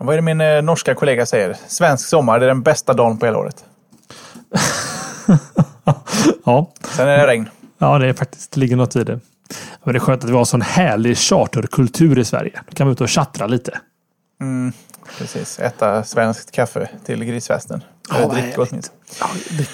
Vad 0.00 0.12
är 0.12 0.16
det 0.18 0.22
min 0.22 0.40
eh, 0.40 0.62
norska 0.62 0.94
kollega 0.94 1.26
säger? 1.26 1.56
Svensk 1.68 2.08
sommar, 2.08 2.38
det 2.38 2.46
är 2.46 2.48
den 2.48 2.62
bästa 2.62 2.94
dagen 2.94 3.18
på 3.18 3.26
hela 3.26 3.38
året. 3.38 3.64
ja. 6.44 6.72
Sen 6.96 7.08
är 7.08 7.18
det 7.18 7.26
regn. 7.26 7.48
Ja, 7.78 7.98
det 7.98 8.08
är 8.08 8.12
faktiskt, 8.12 8.52
det 8.52 8.60
ligger 8.60 8.76
något 8.76 8.96
i 8.96 9.04
det. 9.04 9.20
Men 9.84 9.94
det 9.94 9.98
är 9.98 10.00
skönt 10.00 10.24
att 10.24 10.30
vi 10.30 10.34
har 10.34 10.44
sån 10.44 10.62
härlig 10.62 11.18
charterkultur 11.18 12.18
i 12.18 12.24
Sverige. 12.24 12.60
Då 12.68 12.74
kan 12.74 12.86
vi 12.86 12.92
ut 12.92 13.00
och 13.00 13.10
chattra 13.10 13.46
lite. 13.46 13.78
Mm, 14.40 14.72
precis, 15.18 15.58
äta 15.58 16.04
svenskt 16.04 16.50
kaffe 16.50 16.88
till 17.04 17.24
grisfesten. 17.24 17.84
Ja, 18.10 18.28
dricka 18.28 18.62
åtminstone. 18.62 18.98
Ja, 19.20 19.26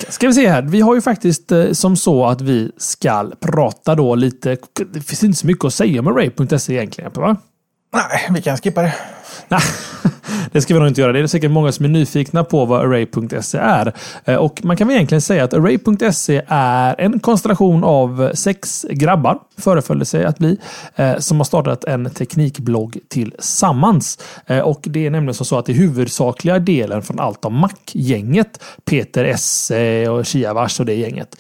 Ska 0.09 0.27
vi 0.27 0.35
se 0.35 0.49
här. 0.49 0.63
Vi 0.63 0.81
har 0.81 0.95
ju 0.95 1.01
faktiskt 1.01 1.53
eh, 1.53 1.73
som 1.73 1.97
så 1.97 2.27
att 2.27 2.41
vi 2.41 2.73
ska 2.77 3.31
prata 3.41 3.95
då 3.95 4.15
lite. 4.15 4.57
Det 4.93 5.01
finns 5.01 5.25
inte 5.25 5.39
så 5.39 5.47
mycket 5.47 5.65
att 5.65 5.75
säga 5.75 6.01
om 6.01 6.07
Array.se 6.07 6.73
egentligen. 6.73 7.13
Va? 7.15 7.37
Nej, 7.93 8.29
vi 8.31 8.43
kan 8.43 8.57
skippa 8.57 8.83
det. 8.83 8.95
Nej, 9.49 9.61
det 10.53 10.61
ska 10.61 10.75
vi 10.75 10.81
nog 10.81 10.89
inte 10.89 11.01
göra. 11.01 11.13
Det 11.13 11.19
är 11.19 11.27
säkert 11.27 11.51
många 11.51 11.73
som 11.73 11.85
är 11.85 11.89
nyfikna 11.89 12.45
på 12.45 12.65
vad 12.65 12.81
Array.se 12.81 13.59
är. 13.59 13.93
Eh, 14.25 14.37
och 14.37 14.65
man 14.65 14.77
kan 14.77 14.87
väl 14.87 14.97
egentligen 14.97 15.23
säga 15.23 15.45
att 15.45 15.55
Array.se 15.55 16.43
är 16.49 16.95
en 16.99 17.21
konstellation 17.21 17.85
av 17.85 18.31
sex 18.35 18.87
grabbar, 18.91 19.39
föreföll 19.59 19.99
det 19.99 20.05
sig 20.05 20.25
att 20.25 20.39
bli, 20.39 20.59
eh, 20.97 21.19
som 21.19 21.37
har 21.37 21.45
startat 21.45 21.85
en 21.85 22.11
teknikblogg 22.11 22.99
tillsammans. 23.09 24.19
Eh, 24.47 24.59
och 24.59 24.81
det 24.83 25.07
är 25.07 25.11
nämligen 25.11 25.35
så 25.35 25.59
att 25.59 25.67
det 25.67 25.73
huvudsakliga 25.73 26.59
delen 26.59 27.03
från 27.03 27.21
allt 27.21 27.45
om 27.45 27.55
Mac-gänget, 27.55 28.63
Peter 28.85 29.25
Esse 29.25 30.09
och 30.09 30.27
Chiavars 30.27 30.81
och 30.81 30.87
det 30.87 30.95
gänget, 30.95 31.37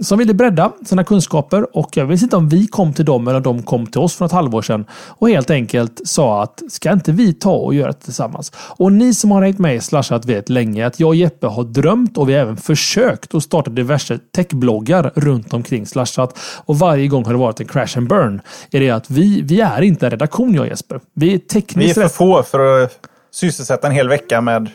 som 0.00 0.18
ville 0.18 0.34
bredda 0.34 0.72
sina 0.86 1.04
kunskaper 1.04 1.76
och 1.76 1.96
jag 1.96 2.06
vet 2.06 2.22
inte 2.22 2.36
om 2.36 2.48
vi 2.48 2.66
kom 2.66 2.92
till 2.92 3.04
dem 3.04 3.28
eller 3.28 3.36
om 3.36 3.42
de 3.42 3.62
kom 3.62 3.86
till 3.86 4.00
oss 4.00 4.16
för 4.16 4.26
ett 4.26 4.32
halvår 4.32 4.62
sedan 4.62 4.84
och 4.92 5.28
helt 5.28 5.50
enkelt 5.50 6.00
sa 6.04 6.42
att 6.42 6.62
ska 6.68 6.92
inte 6.92 7.12
vi 7.12 7.23
ta 7.32 7.56
och 7.56 7.74
göra 7.74 7.86
det 7.86 7.98
tillsammans? 7.98 8.52
Och 8.56 8.92
ni 8.92 9.14
som 9.14 9.30
har 9.30 9.42
hängt 9.42 9.58
med 9.58 9.76
i 9.76 9.80
Slashat 9.80 10.24
vet 10.24 10.48
länge 10.48 10.86
att 10.86 11.00
jag 11.00 11.08
och 11.08 11.14
Jeppe 11.14 11.46
har 11.46 11.64
drömt 11.64 12.18
och 12.18 12.28
vi 12.28 12.32
har 12.32 12.40
även 12.40 12.56
försökt 12.56 13.34
att 13.34 13.42
starta 13.42 13.70
diverse 13.70 14.18
techbloggar 14.34 15.12
runt 15.14 15.54
omkring 15.54 15.86
Slashat. 15.86 16.38
Och 16.64 16.78
varje 16.78 17.08
gång 17.08 17.24
har 17.24 17.32
det 17.32 17.38
varit 17.38 17.60
en 17.60 17.66
crash 17.66 17.96
and 17.98 18.08
burn. 18.08 18.40
Är 18.70 18.80
det 18.80 18.90
att 18.90 19.10
vi, 19.10 19.42
vi 19.42 19.60
är 19.60 19.82
inte 19.82 20.06
en 20.06 20.10
redaktion 20.10 20.54
jag 20.54 20.62
och 20.62 20.68
Jesper. 20.68 21.00
Vi 21.14 21.34
är 21.34 21.38
tekniskt... 21.38 21.96
Vi 21.96 22.02
är 22.02 22.08
för 22.08 22.14
få 22.14 22.42
för 22.42 22.84
att 22.84 22.98
sysselsätta 23.30 23.86
en 23.86 23.92
hel 23.92 24.08
vecka 24.08 24.40
med, 24.40 24.70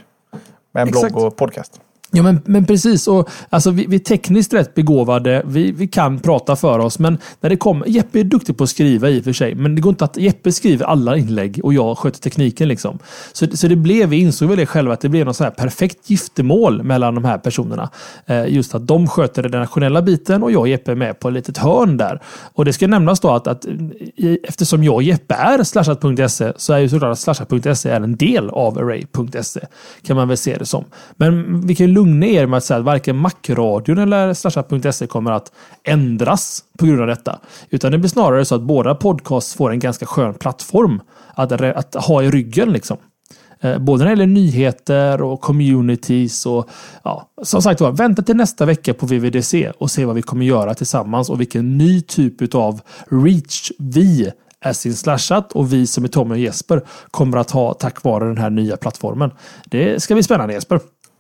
med 0.73 0.81
en 0.81 0.87
Exakt. 0.87 1.13
blogg 1.13 1.25
och 1.25 1.37
podcast. 1.37 1.81
Ja, 2.12 2.24
men, 2.24 2.41
men 2.45 2.66
precis. 2.66 3.07
Och, 3.07 3.30
alltså, 3.49 3.72
vi, 3.72 3.86
vi 3.86 3.95
är 3.95 3.99
tekniskt 3.99 4.53
rätt 4.53 4.76
begåvade. 4.76 5.43
Vi, 5.45 5.72
vi 5.72 5.88
kan 5.88 6.20
prata 6.20 6.55
för 6.55 6.80
oss. 6.80 6.99
Men 6.99 7.18
när 7.41 7.49
det 7.49 7.57
kommer... 7.57 7.88
Jeppe 7.88 8.20
är 8.20 8.24
duktig 8.24 8.57
på 8.57 8.64
att 8.64 8.70
skriva 8.70 9.10
i 9.10 9.20
och 9.20 9.24
för 9.24 9.34
sig. 9.34 9.55
Men 9.55 9.76
det 9.76 9.82
går 9.82 9.89
inte 9.89 10.05
att 10.05 10.18
Jeppe 10.18 10.51
skriver 10.51 10.86
alla 10.86 11.18
inlägg 11.18 11.60
och 11.64 11.74
jag 11.74 11.97
sköter 11.97 12.20
tekniken. 12.20 12.68
Liksom. 12.68 12.99
Så, 13.34 13.47
så 13.53 13.68
det 13.68 13.76
blev, 13.76 14.10
vi 14.10 14.18
insåg 14.18 14.49
väl 14.49 14.57
det 14.57 14.66
själva, 14.66 14.93
att 14.93 15.01
det 15.01 15.10
blev 15.10 15.26
något 15.26 15.36
så 15.36 15.43
här 15.43 15.51
perfekt 15.51 16.10
giftermål 16.10 16.84
mellan 16.84 17.16
de 17.16 17.26
här 17.26 17.38
personerna. 17.38 17.89
Eh, 18.26 18.45
just 18.47 18.76
att 18.76 18.88
de 18.88 19.07
sköter 19.07 19.43
den 19.43 19.62
nationella 19.62 20.01
biten 20.01 20.43
och 20.43 20.51
jag 20.51 20.62
och 20.62 20.68
Jeppe 20.68 20.91
är 20.91 20.95
med 20.95 21.20
på 21.20 21.28
ett 21.28 21.34
litet 21.34 21.57
hörn 21.57 21.97
där. 21.97 22.22
Och 22.53 22.66
det 22.66 22.74
ska 22.74 22.88
nämnas 22.88 23.20
då 23.20 23.30
att, 23.30 23.47
att 23.47 23.66
eftersom 24.43 24.84
jag 24.84 24.95
och 24.95 25.03
Jeppe 25.03 25.34
är 25.34 25.64
slashat.se 25.64 26.53
så 26.57 26.74
är 26.74 26.80
ju 26.80 26.89
såklart 26.89 27.12
att 27.12 27.20
slashat.se 27.20 27.89
är 27.89 28.01
en 28.01 28.16
del 28.16 28.49
av 28.49 28.78
array.se. 28.78 29.60
Kan 30.01 30.16
man 30.16 30.28
väl 30.28 30.38
se 30.38 30.57
det 30.57 30.66
som. 30.66 30.86
Men 31.16 31.62
vi 31.68 31.76
kan 31.76 31.93
lugna 31.99 32.25
er 32.25 32.45
med 32.45 32.57
att 32.57 32.63
säga 32.63 32.77
att 32.77 32.85
varken 32.85 33.17
Macradion 33.17 33.97
eller 33.97 34.33
slashat.se 34.33 35.07
kommer 35.07 35.31
att 35.31 35.51
ändras 35.83 36.63
på 36.77 36.85
grund 36.85 37.01
av 37.01 37.07
detta. 37.07 37.39
Utan 37.69 37.91
det 37.91 37.97
blir 37.97 38.09
snarare 38.09 38.45
så 38.45 38.55
att 38.55 38.61
båda 38.61 38.95
podcasts 38.95 39.55
får 39.55 39.71
en 39.71 39.79
ganska 39.79 40.05
skön 40.05 40.33
plattform 40.33 41.01
att, 41.35 41.51
att 41.51 41.95
ha 41.95 42.23
i 42.23 42.29
ryggen. 42.29 42.71
Liksom. 42.71 42.97
Eh, 43.61 43.77
både 43.77 44.03
när 44.03 44.05
det 44.05 44.21
gäller 44.21 44.33
nyheter 44.33 45.21
och 45.21 45.41
communities 45.41 46.45
och 46.45 46.69
ja, 47.03 47.29
som 47.43 47.61
sagt 47.61 47.81
var, 47.81 47.91
vänta 47.91 48.21
till 48.21 48.35
nästa 48.35 48.65
vecka 48.65 48.93
på 48.93 49.05
VVDC 49.05 49.71
och 49.77 49.91
se 49.91 50.05
vad 50.05 50.15
vi 50.15 50.21
kommer 50.21 50.45
göra 50.45 50.73
tillsammans 50.73 51.29
och 51.29 51.41
vilken 51.41 51.77
ny 51.77 52.01
typ 52.01 52.55
av 52.55 52.81
reach 53.09 53.71
vi 53.79 54.31
as 54.61 54.99
slashat 54.99 55.51
och 55.51 55.73
vi 55.73 55.87
som 55.87 56.03
är 56.03 56.07
Tommy 56.07 56.33
och 56.33 56.39
Jesper 56.39 56.81
kommer 57.11 57.37
att 57.37 57.51
ha 57.51 57.73
tack 57.73 58.03
vare 58.03 58.25
den 58.25 58.37
här 58.37 58.49
nya 58.49 58.77
plattformen. 58.77 59.31
Det 59.65 60.03
ska 60.03 60.13
bli 60.13 60.23
spännande 60.23 60.53
Jesper. 60.53 60.79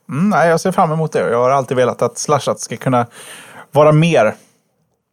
Mm, 0.09 0.29
nej, 0.29 0.49
jag 0.49 0.59
ser 0.59 0.71
fram 0.71 0.91
emot 0.91 1.11
det. 1.11 1.19
Jag 1.19 1.43
har 1.43 1.49
alltid 1.49 1.77
velat 1.77 2.01
att 2.01 2.17
Slashat 2.17 2.59
ska 2.59 2.77
kunna 2.77 3.05
vara 3.71 3.91
mer. 3.91 4.33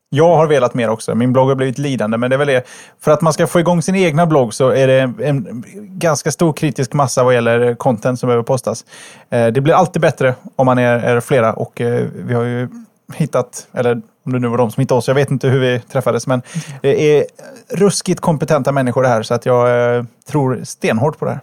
Jag 0.09 0.36
har 0.36 0.47
velat 0.47 0.74
mer 0.74 0.88
också. 0.88 1.14
Min 1.14 1.32
blogg 1.32 1.49
har 1.49 1.55
blivit 1.55 1.78
lidande, 1.78 2.16
men 2.16 2.30
det 2.30 2.36
är 2.36 2.38
väl 2.38 2.47
det. 2.47 2.66
För 3.01 3.11
att 3.11 3.20
man 3.20 3.32
ska 3.32 3.47
få 3.47 3.61
igång 3.61 3.82
sin 3.82 3.94
egna 3.94 4.26
blogg 4.26 4.55
så 4.55 4.68
är 4.68 4.86
det 4.86 5.12
en 5.24 5.64
ganska 5.74 6.30
stor 6.30 6.53
kritisk 6.53 6.92
massa 6.92 7.24
vad 7.24 7.34
gäller 7.34 7.74
content 7.74 8.20
som 8.20 8.26
behöver 8.26 8.44
postas. 8.44 8.84
Eh, 9.30 9.47
det 9.47 9.61
blir 9.61 9.74
alltid 9.74 10.03
bättre 10.03 10.34
om 10.57 10.66
man 10.66 10.78
är, 10.78 10.99
är 10.99 11.20
flera 11.20 11.53
och 11.53 11.80
eh, 11.80 12.07
vi 12.14 12.34
har 12.34 12.42
ju 12.42 12.68
hittat, 13.14 13.68
eller 13.72 14.03
om 14.27 14.33
det 14.33 14.39
nu 14.39 14.49
var 14.49 14.59
de 14.59 14.70
som 14.70 14.81
hittade 14.81 14.99
oss. 14.99 15.09
Jag 15.09 15.14
vet 15.14 15.31
inte 15.31 15.49
hur 15.49 15.61
vi 15.61 15.81
träffades, 15.93 16.27
men 16.27 16.43
det 16.83 17.18
är 17.18 17.24
ruskigt 17.68 18.20
kompetenta 18.20 18.72
människor 18.72 19.03
det 19.03 19.09
här, 19.09 19.22
så 19.22 19.35
att 19.35 19.47
jag 19.47 19.97
eh, 19.97 20.05
tror 20.29 20.61
stenhårt 20.64 21.18
på 21.18 21.24
det 21.24 21.31
här. 21.31 21.41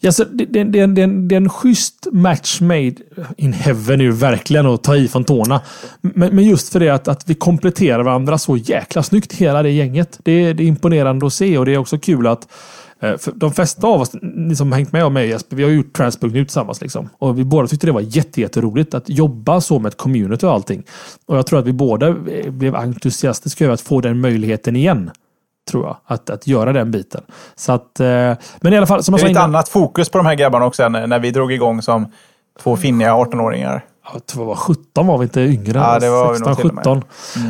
Ja, 0.00 0.12
så 0.12 0.24
det, 0.24 0.44
det, 0.44 0.64
det, 0.64 0.86
det, 0.86 1.06
det 1.06 1.34
är 1.34 1.36
en 1.36 1.48
schysst 1.48 2.06
match 2.12 2.60
made 2.60 2.94
in 3.36 3.52
heaven 3.52 3.98
nu, 3.98 4.10
verkligen 4.10 4.66
att 4.66 4.82
ta 4.82 4.96
i 4.96 5.08
från 5.08 5.24
tårna. 5.24 5.60
Men, 6.00 6.36
men, 6.36 6.44
just 6.44 6.72
för 6.72 6.80
det 6.80 6.90
att, 6.90 7.08
att 7.08 7.28
vi 7.28 7.34
kompletterar 7.34 8.02
varandra 8.02 8.38
så 8.38 8.56
jäkla 8.56 9.02
snyggt, 9.02 9.32
hela 9.32 9.62
det 9.62 9.70
gänget. 9.70 10.18
Det, 10.22 10.52
det 10.52 10.62
är 10.62 10.66
imponerande 10.66 11.26
att 11.26 11.32
se 11.32 11.58
och 11.58 11.66
det 11.66 11.74
är 11.74 11.78
också 11.78 11.98
kul 11.98 12.26
att 12.26 12.48
för 13.18 13.32
de 13.32 13.52
flesta 13.52 13.86
av 13.86 14.00
oss, 14.00 14.10
ni 14.22 14.56
som 14.56 14.72
hängt 14.72 14.92
med 14.92 15.04
och 15.04 15.12
mig 15.12 15.28
Jesper, 15.28 15.56
vi 15.56 15.62
har 15.62 15.70
gjort 15.70 15.92
Transpunk 15.96 16.34
nu 16.34 16.44
tillsammans. 16.44 16.80
Liksom. 16.80 17.08
Och 17.18 17.38
vi 17.38 17.44
båda 17.44 17.68
tyckte 17.68 17.86
det 17.86 17.92
var 17.92 18.00
jätteroligt 18.00 18.94
att 18.94 19.08
jobba 19.08 19.60
så 19.60 19.78
med 19.78 19.88
ett 19.88 19.96
community 19.96 20.46
och 20.46 20.52
allting. 20.52 20.82
Och 21.26 21.36
jag 21.36 21.46
tror 21.46 21.58
att 21.58 21.66
vi 21.66 21.72
båda 21.72 22.08
eh, 22.08 22.50
blev 22.50 22.74
entusiastiska 22.74 23.64
över 23.64 23.74
att 23.74 23.80
få 23.80 24.00
den 24.00 24.20
möjligheten 24.20 24.76
igen. 24.76 25.10
Tror 25.70 25.84
jag, 25.86 25.96
att, 26.04 26.30
att 26.30 26.46
göra 26.46 26.72
den 26.72 26.90
biten. 26.90 27.22
Så 27.54 27.72
att, 27.72 28.00
eh, 28.00 28.32
men 28.60 28.72
i 28.72 28.76
alla 28.76 28.86
fall, 28.86 29.02
som 29.02 29.14
det 29.14 29.22
är 29.22 29.24
ett 29.24 29.30
innan... 29.30 29.42
annat 29.42 29.68
fokus 29.68 30.08
på 30.08 30.18
de 30.18 30.26
här 30.26 30.34
grabbarna 30.34 30.66
också 30.66 30.88
när 30.88 31.18
vi 31.18 31.30
drog 31.30 31.52
igång 31.52 31.82
som 31.82 32.12
två 32.62 32.76
finniga 32.76 33.12
18-åringar. 33.12 33.84
Jag 34.12 34.26
tror 34.26 34.42
det 34.42 34.48
var 34.48 34.56
17 34.56 35.06
var 35.06 35.18
vi 35.18 35.22
inte 35.22 35.40
yngre. 35.40 35.78
Ja, 35.78 35.98
det 35.98 36.10
var 36.10 36.32
vi 36.32 36.38
16, 36.38 36.48
nog 36.48 36.56
till 36.56 36.68
och 36.68 36.74
med. 36.74 36.84
17. 36.84 37.02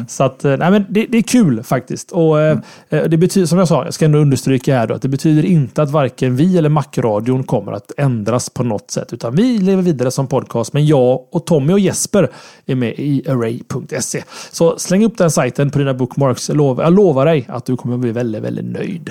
Så 0.08 0.24
att, 0.24 0.44
eh, 0.44 0.56
nej, 0.56 0.70
men 0.70 0.86
det, 0.88 1.06
det 1.06 1.18
är 1.18 1.22
kul 1.22 1.62
faktiskt. 1.62 2.12
Och 2.12 2.40
eh, 2.40 2.58
eh, 2.88 3.04
det 3.04 3.16
betyder, 3.16 3.46
som 3.46 3.58
jag 3.58 3.68
sa, 3.68 3.84
jag 3.84 3.94
ska 3.94 4.04
ändå 4.04 4.18
understryka 4.18 4.76
här 4.76 4.86
då, 4.86 4.94
att 4.94 5.02
det 5.02 5.08
betyder 5.08 5.44
inte 5.44 5.82
att 5.82 5.90
varken 5.90 6.36
vi 6.36 6.58
eller 6.58 6.68
Macradion 6.68 7.44
kommer 7.44 7.72
att 7.72 7.92
ändras 7.96 8.50
på 8.50 8.62
något 8.62 8.90
sätt. 8.90 9.12
Utan 9.12 9.36
vi 9.36 9.58
lever 9.58 9.82
vidare 9.82 10.10
som 10.10 10.26
podcast. 10.26 10.72
Men 10.72 10.86
jag 10.86 11.24
och 11.30 11.46
Tommy 11.46 11.72
och 11.72 11.80
Jesper 11.80 12.30
är 12.66 12.74
med 12.74 12.94
i 12.96 13.24
array.se. 13.28 14.22
Så 14.50 14.78
släng 14.78 15.04
upp 15.04 15.18
den 15.18 15.30
sajten 15.30 15.70
på 15.70 15.78
dina 15.78 15.94
bookmarks. 15.94 16.48
Jag 16.48 16.56
lovar, 16.56 16.84
jag 16.84 16.92
lovar 16.92 17.26
dig 17.26 17.46
att 17.48 17.64
du 17.64 17.76
kommer 17.76 17.96
bli 17.96 18.12
väldigt, 18.12 18.42
väldigt 18.42 18.64
nöjd. 18.64 19.10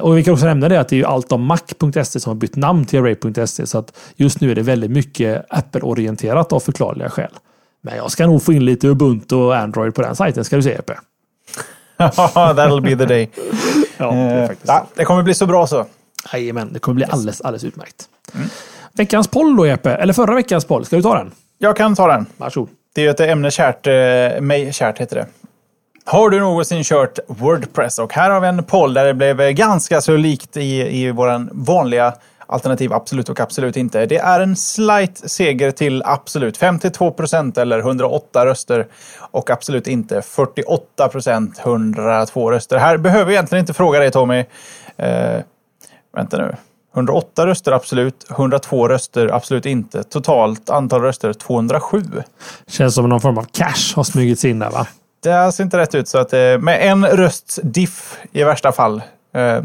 Och 0.00 0.18
vi 0.18 0.24
kan 0.24 0.34
också 0.34 0.46
nämna 0.46 0.68
det 0.68 0.80
att 0.80 0.88
det 0.88 1.00
är 1.00 1.04
allt 1.04 1.32
om 1.32 1.44
mac.se 1.44 2.20
som 2.20 2.30
har 2.30 2.34
bytt 2.34 2.56
namn 2.56 2.84
till 2.84 2.98
array.se. 2.98 3.66
Så 3.66 3.78
att 3.78 3.98
just 4.16 4.40
nu 4.40 4.50
är 4.50 4.54
det 4.54 4.62
väldigt 4.62 4.90
mycket 4.90 5.44
Apple-orienterat 5.48 6.52
förklarliga 6.68 7.10
skäl. 7.10 7.30
Men 7.80 7.96
jag 7.96 8.10
ska 8.10 8.26
nog 8.26 8.42
få 8.42 8.52
in 8.52 8.64
lite 8.64 8.88
Ubuntu 8.88 9.36
och 9.36 9.56
Android 9.56 9.94
på 9.94 10.02
den 10.02 10.16
sajten 10.16 10.44
ska 10.44 10.56
du 10.56 10.62
se 10.62 10.72
Epe. 10.72 10.98
That'll 11.98 12.80
be 12.80 12.96
the 12.96 13.04
day. 13.04 13.30
Ja, 13.96 14.10
det 14.10 14.16
är 14.16 14.42
Eh, 14.42 14.46
faktiskt 14.46 14.68
ja, 14.68 14.86
det 14.94 15.04
kommer 15.04 15.22
bli 15.22 15.34
så 15.34 15.46
bra 15.46 15.66
så. 15.66 15.86
Jajamän, 16.32 16.72
det 16.72 16.78
kommer 16.78 16.94
bli 16.94 17.04
alldeles, 17.04 17.40
alldeles 17.40 17.64
utmärkt. 17.64 18.08
Veckans 18.92 19.28
poll 19.28 19.56
då 19.56 19.66
Jeppe, 19.66 19.94
eller 19.94 20.12
förra 20.12 20.34
veckans 20.34 20.64
poll. 20.64 20.84
Ska 20.84 20.96
du 20.96 21.02
ta 21.02 21.18
den? 21.18 21.30
Jag 21.58 21.76
kan 21.76 21.94
ta 21.94 22.06
den. 22.06 22.26
Varsågod. 22.36 22.68
Det 22.94 23.00
är 23.00 23.04
ju 23.04 23.10
ett 23.10 23.20
ämne 23.20 23.50
kärt, 23.50 23.86
eh, 23.86 24.40
mig 24.40 24.72
kärt 24.72 24.98
heter 24.98 25.16
det. 25.16 25.26
Har 26.04 26.30
du 26.30 26.40
någonsin 26.40 26.84
kört 26.84 27.18
Wordpress? 27.26 27.98
Och 27.98 28.12
här 28.12 28.30
har 28.30 28.40
vi 28.40 28.48
en 28.48 28.64
poll 28.64 28.94
där 28.94 29.04
det 29.04 29.14
blev 29.14 29.52
ganska 29.52 30.00
så 30.00 30.16
likt 30.16 30.56
i, 30.56 30.98
i 31.02 31.10
våran 31.10 31.50
vanliga 31.52 32.14
alternativ 32.48 32.92
absolut 32.92 33.28
och 33.28 33.40
absolut 33.40 33.76
inte. 33.76 34.06
Det 34.06 34.18
är 34.18 34.40
en 34.40 34.56
slight 34.56 35.30
seger 35.30 35.70
till 35.70 36.02
absolut. 36.04 36.56
52 36.56 37.10
procent 37.10 37.58
eller 37.58 37.78
108 37.78 38.46
röster. 38.46 38.86
Och 39.18 39.50
absolut 39.50 39.86
inte 39.86 40.22
48 40.22 41.08
procent, 41.08 41.58
102 41.58 42.50
röster. 42.50 42.76
Här 42.76 42.96
behöver 42.96 43.24
jag 43.24 43.32
egentligen 43.32 43.62
inte 43.62 43.74
fråga 43.74 43.98
dig 43.98 44.10
Tommy. 44.10 44.44
Eh, 44.96 45.40
vänta 46.16 46.36
nu. 46.36 46.54
108 46.94 47.46
röster 47.46 47.72
absolut, 47.72 48.26
102 48.30 48.88
röster 48.88 49.34
absolut 49.34 49.66
inte. 49.66 50.02
Totalt 50.02 50.70
antal 50.70 51.02
röster 51.02 51.32
207. 51.32 52.02
Känns 52.66 52.94
som 52.94 53.08
någon 53.08 53.20
form 53.20 53.38
av 53.38 53.46
cash 53.52 53.96
har 53.96 54.04
smugit 54.04 54.40
sig 54.40 54.50
in 54.50 54.58
där 54.58 54.70
va? 54.70 54.86
Det 55.22 55.52
ser 55.52 55.64
inte 55.64 55.78
rätt 55.78 55.94
ut. 55.94 56.08
Så 56.08 56.18
att, 56.18 56.32
eh, 56.32 56.58
med 56.58 56.90
en 56.90 57.06
rösts 57.06 57.60
diff 57.62 58.18
i 58.32 58.44
värsta 58.44 58.72
fall 58.72 59.02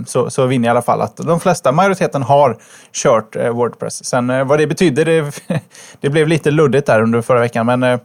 så, 0.06 0.30
så 0.30 0.46
vinner 0.46 0.68
i 0.68 0.72
alla 0.72 0.82
fall 0.82 1.02
att 1.02 1.18
de 1.18 1.40
flesta, 1.40 1.72
majoriteten 1.72 2.24
har 2.24 2.58
kört 2.94 3.36
eh, 3.36 3.50
Wordpress. 3.50 4.06
Sen 4.06 4.30
eh, 4.30 4.44
vad 4.46 4.60
det 4.60 4.68
betyder, 4.68 5.06
det, 5.06 5.42
det 6.02 6.10
blev 6.10 6.28
lite 6.28 6.52
luddigt 6.52 6.88
där 6.88 7.02
under 7.02 7.22
förra 7.22 7.40
veckan. 7.40 7.66
Men 7.66 7.84
eh, 7.84 8.00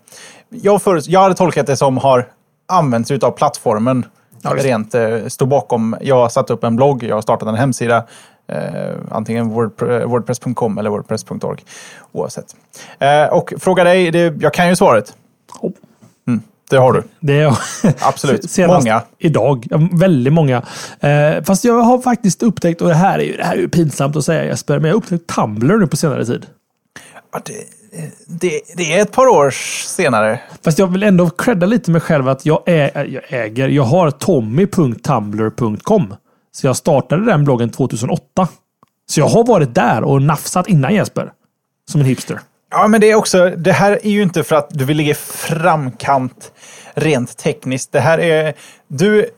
jag, 0.48 0.82
förut, 0.82 1.06
jag 1.08 1.20
hade 1.20 1.34
tolkat 1.34 1.66
det 1.66 1.76
som 1.76 1.98
har 1.98 2.28
använts 2.68 3.10
utav 3.10 3.30
plattformen. 3.30 4.04
Ja, 4.42 4.50
rent 4.56 4.94
eh, 4.94 5.26
stå 5.26 5.46
bakom. 5.46 5.96
Jag 6.00 6.16
har 6.16 6.28
satt 6.28 6.50
upp 6.50 6.64
en 6.64 6.76
blogg, 6.76 7.02
jag 7.02 7.14
har 7.14 7.22
startat 7.22 7.48
en 7.48 7.54
hemsida. 7.54 8.04
Eh, 8.52 8.94
antingen 9.10 9.50
wordpre- 9.50 10.04
wordpress.com 10.04 10.78
eller 10.78 10.90
wordpress.org. 10.90 11.64
Oavsett. 12.12 12.56
Eh, 12.98 13.24
och 13.26 13.52
fråga 13.58 13.84
dig, 13.84 14.10
det, 14.10 14.34
jag 14.40 14.54
kan 14.54 14.68
ju 14.68 14.76
svaret. 14.76 15.16
Oh. 15.60 15.70
Det 16.70 16.76
har 16.76 16.92
du. 16.92 17.02
Det 17.20 17.40
är 17.40 17.58
Absolut. 18.00 18.44
Senast 18.50 18.84
Många. 18.84 19.02
Idag. 19.18 19.66
Väldigt 19.92 20.32
många. 20.32 20.62
Eh, 21.00 21.42
fast 21.44 21.64
jag 21.64 21.80
har 21.80 21.98
faktiskt 21.98 22.42
upptäckt, 22.42 22.82
och 22.82 22.88
det 22.88 22.94
här 22.94 23.18
är 23.18 23.22
ju, 23.22 23.36
det 23.36 23.44
här 23.44 23.56
är 23.56 23.60
ju 23.60 23.68
pinsamt 23.68 24.16
att 24.16 24.24
säga 24.24 24.44
Jesper, 24.44 24.78
men 24.78 24.88
jag 24.88 24.96
har 24.96 25.02
upptäckt 25.02 25.26
Tumblr 25.26 25.76
nu 25.76 25.86
på 25.86 25.96
senare 25.96 26.24
tid. 26.24 26.46
Ja, 27.32 27.40
det, 27.44 27.52
det, 28.26 28.60
det 28.76 28.98
är 28.98 29.02
ett 29.02 29.12
par 29.12 29.26
år 29.26 29.50
senare. 29.86 30.40
Fast 30.64 30.78
jag 30.78 30.86
vill 30.86 31.02
ändå 31.02 31.30
credda 31.30 31.66
lite 31.66 31.90
mig 31.90 32.00
själv 32.00 32.28
att 32.28 32.46
jag, 32.46 32.62
ä, 32.66 33.06
jag 33.08 33.22
äger, 33.28 33.68
jag 33.68 33.82
har 33.82 34.10
tommy.tumblr.com. 34.10 36.14
Så 36.52 36.66
jag 36.66 36.76
startade 36.76 37.24
den 37.24 37.44
bloggen 37.44 37.70
2008. 37.70 38.48
Så 39.10 39.20
jag 39.20 39.28
har 39.28 39.44
varit 39.44 39.74
där 39.74 40.02
och 40.02 40.22
nafsat 40.22 40.68
innan 40.68 40.94
Jesper. 40.94 41.32
Som 41.90 42.00
en 42.00 42.06
hipster. 42.06 42.40
Ja, 42.70 42.88
men 42.88 43.00
det 43.00 43.10
är 43.10 43.14
också, 43.14 43.50
det 43.50 43.72
här 43.72 43.98
är 44.02 44.10
ju 44.10 44.22
inte 44.22 44.44
för 44.44 44.56
att 44.56 44.70
du 44.70 44.84
vill 44.84 44.96
ligga 44.96 45.10
i 45.10 45.14
framkant 45.14 46.52
rent 46.94 47.36
tekniskt. 47.36 47.92
Det 47.92 48.00
här 48.00 48.18
är, 48.18 48.54
du, 48.88 49.30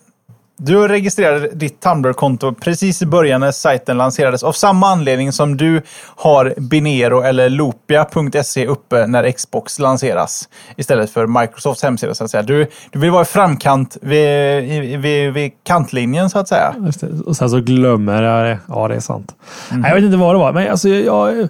du 0.62 0.88
registrerade 0.88 1.48
ditt 1.52 1.80
Tumblr-konto 1.80 2.54
precis 2.54 3.02
i 3.02 3.06
början 3.06 3.40
när 3.40 3.50
sajten 3.50 3.98
lanserades 3.98 4.42
av 4.42 4.52
samma 4.52 4.86
anledning 4.86 5.32
som 5.32 5.56
du 5.56 5.82
har 6.16 6.54
Binero 6.56 7.22
eller 7.22 7.50
Loopia.se 7.50 8.66
uppe 8.66 9.06
när 9.06 9.30
Xbox 9.30 9.78
lanseras. 9.78 10.48
Istället 10.76 11.10
för 11.10 11.26
Microsofts 11.26 11.82
hemsida 11.82 12.14
så 12.14 12.24
att 12.24 12.30
säga. 12.30 12.42
Du, 12.42 12.66
du 12.90 12.98
vill 12.98 13.10
vara 13.10 13.22
i 13.22 13.24
framkant 13.24 13.96
vid, 14.02 14.98
vid, 15.00 15.32
vid 15.32 15.52
kantlinjen 15.62 16.30
så 16.30 16.38
att 16.38 16.48
säga. 16.48 16.74
Och 17.26 17.36
sen 17.36 17.50
så 17.50 17.60
glömmer 17.60 18.22
jag 18.22 18.44
det. 18.44 18.58
Ja, 18.68 18.88
det 18.88 18.94
är 18.94 19.00
sant. 19.00 19.34
Nej, 19.70 19.88
jag 19.88 19.94
vet 19.94 20.04
inte 20.04 20.16
vad 20.16 20.34
det 20.34 20.38
var. 20.38 20.52
Men 20.52 20.70
alltså, 20.70 20.88
jag, 20.88 21.48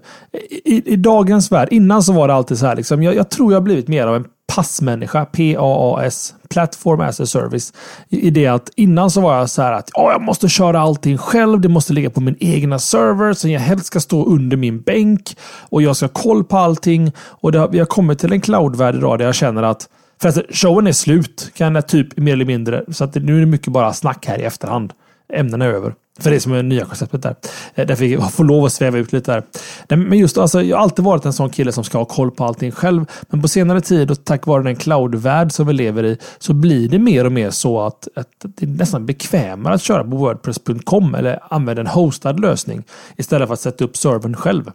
i, 0.64 0.92
I 0.92 0.96
dagens 0.96 1.52
värld, 1.52 1.68
innan 1.70 2.02
så 2.02 2.12
var 2.12 2.28
det 2.28 2.34
alltid 2.34 2.58
så 2.58 2.66
här. 2.66 2.76
Liksom, 2.76 3.02
jag, 3.02 3.14
jag 3.14 3.30
tror 3.30 3.52
jag 3.52 3.62
blivit 3.62 3.88
mer 3.88 4.06
av 4.06 4.16
en 4.16 4.24
passmänniska. 4.54 5.24
PAAS. 5.24 6.34
Platform 6.48 7.00
as 7.00 7.20
a 7.20 7.26
service. 7.26 7.72
I, 8.08 8.30
det 8.30 8.46
att 8.46 8.70
innan 8.76 9.10
så 9.10 9.20
var 9.20 9.36
jag 9.38 9.50
så 9.50 9.62
här 9.62 9.72
att 9.72 9.90
oh, 9.94 10.12
jag 10.12 10.22
måste 10.22 10.48
köra 10.48 10.80
allting 10.80 11.18
själv. 11.18 11.60
Det 11.60 11.68
måste 11.68 11.92
ligga 11.92 12.10
på 12.10 12.20
min 12.20 12.36
egna 12.40 12.78
server 12.78 13.32
som 13.32 13.50
jag 13.50 13.60
helst 13.60 13.86
ska 13.86 14.00
stå 14.00 14.24
under 14.24 14.56
min 14.56 14.80
bänk. 14.80 15.36
Och 15.68 15.82
jag 15.82 15.96
ska 15.96 16.06
ha 16.06 16.10
koll 16.12 16.44
på 16.44 16.56
allting. 16.56 17.12
Och 17.18 17.52
det, 17.52 17.58
har- 17.58 17.68
vi 17.68 17.78
har 17.78 17.86
kommit 17.86 18.18
till 18.18 18.32
en 18.32 18.40
cloudvärld 18.40 18.94
idag 18.94 19.18
där 19.18 19.24
jag 19.26 19.34
känner 19.34 19.62
att 19.62 19.88
för 20.22 20.28
att 20.28 20.38
showen 20.50 20.86
är 20.86 20.92
slut, 20.92 21.50
kan 21.54 21.74
jag 21.74 21.88
typ 21.88 22.16
mer 22.16 22.32
eller 22.32 22.44
mindre. 22.44 22.84
Så 22.92 23.04
att 23.04 23.14
nu 23.14 23.36
är 23.36 23.40
det 23.40 23.46
mycket 23.46 23.72
bara 23.72 23.92
snack 23.92 24.26
här 24.26 24.38
i 24.38 24.42
efterhand. 24.42 24.92
Ämnena 25.32 25.64
är 25.64 25.68
över. 25.68 25.94
För 26.20 26.30
det 26.30 26.36
är 26.36 26.40
som 26.40 26.52
är 26.52 26.62
nya 26.62 26.84
konceptet 26.84 27.22
där. 27.22 27.30
Eh, 27.30 27.36
där 27.74 27.84
Därför 27.84 28.04
jag 28.04 28.32
får 28.32 28.44
lov 28.44 28.64
att 28.64 28.72
sväva 28.72 28.98
ut 28.98 29.12
lite 29.12 29.42
där. 29.88 29.96
Men 29.96 30.18
just 30.18 30.38
alltså, 30.38 30.62
jag 30.62 30.76
har 30.76 30.82
alltid 30.82 31.04
varit 31.04 31.24
en 31.24 31.32
sån 31.32 31.50
kille 31.50 31.72
som 31.72 31.84
ska 31.84 31.98
ha 31.98 32.04
koll 32.04 32.30
på 32.30 32.44
allting 32.44 32.70
själv. 32.70 33.04
Men 33.28 33.42
på 33.42 33.48
senare 33.48 33.80
tid 33.80 34.10
och 34.10 34.24
tack 34.24 34.46
vare 34.46 34.62
den 34.62 34.76
cloudvärld 34.76 35.52
som 35.52 35.66
vi 35.66 35.72
lever 35.72 36.04
i 36.04 36.18
så 36.38 36.52
blir 36.52 36.88
det 36.88 36.98
mer 36.98 37.24
och 37.24 37.32
mer 37.32 37.50
så 37.50 37.80
att, 37.80 38.08
att 38.16 38.28
det 38.40 38.66
är 38.66 38.70
nästan 38.70 39.06
bekvämare 39.06 39.74
att 39.74 39.82
köra 39.82 40.04
på 40.04 40.16
Wordpress.com 40.16 41.14
eller 41.14 41.38
använda 41.54 41.80
en 41.80 41.86
hostad 41.86 42.40
lösning 42.40 42.84
istället 43.16 43.48
för 43.48 43.54
att 43.54 43.60
sätta 43.60 43.84
upp 43.84 43.96
servern 43.96 44.34
själv. 44.36 44.70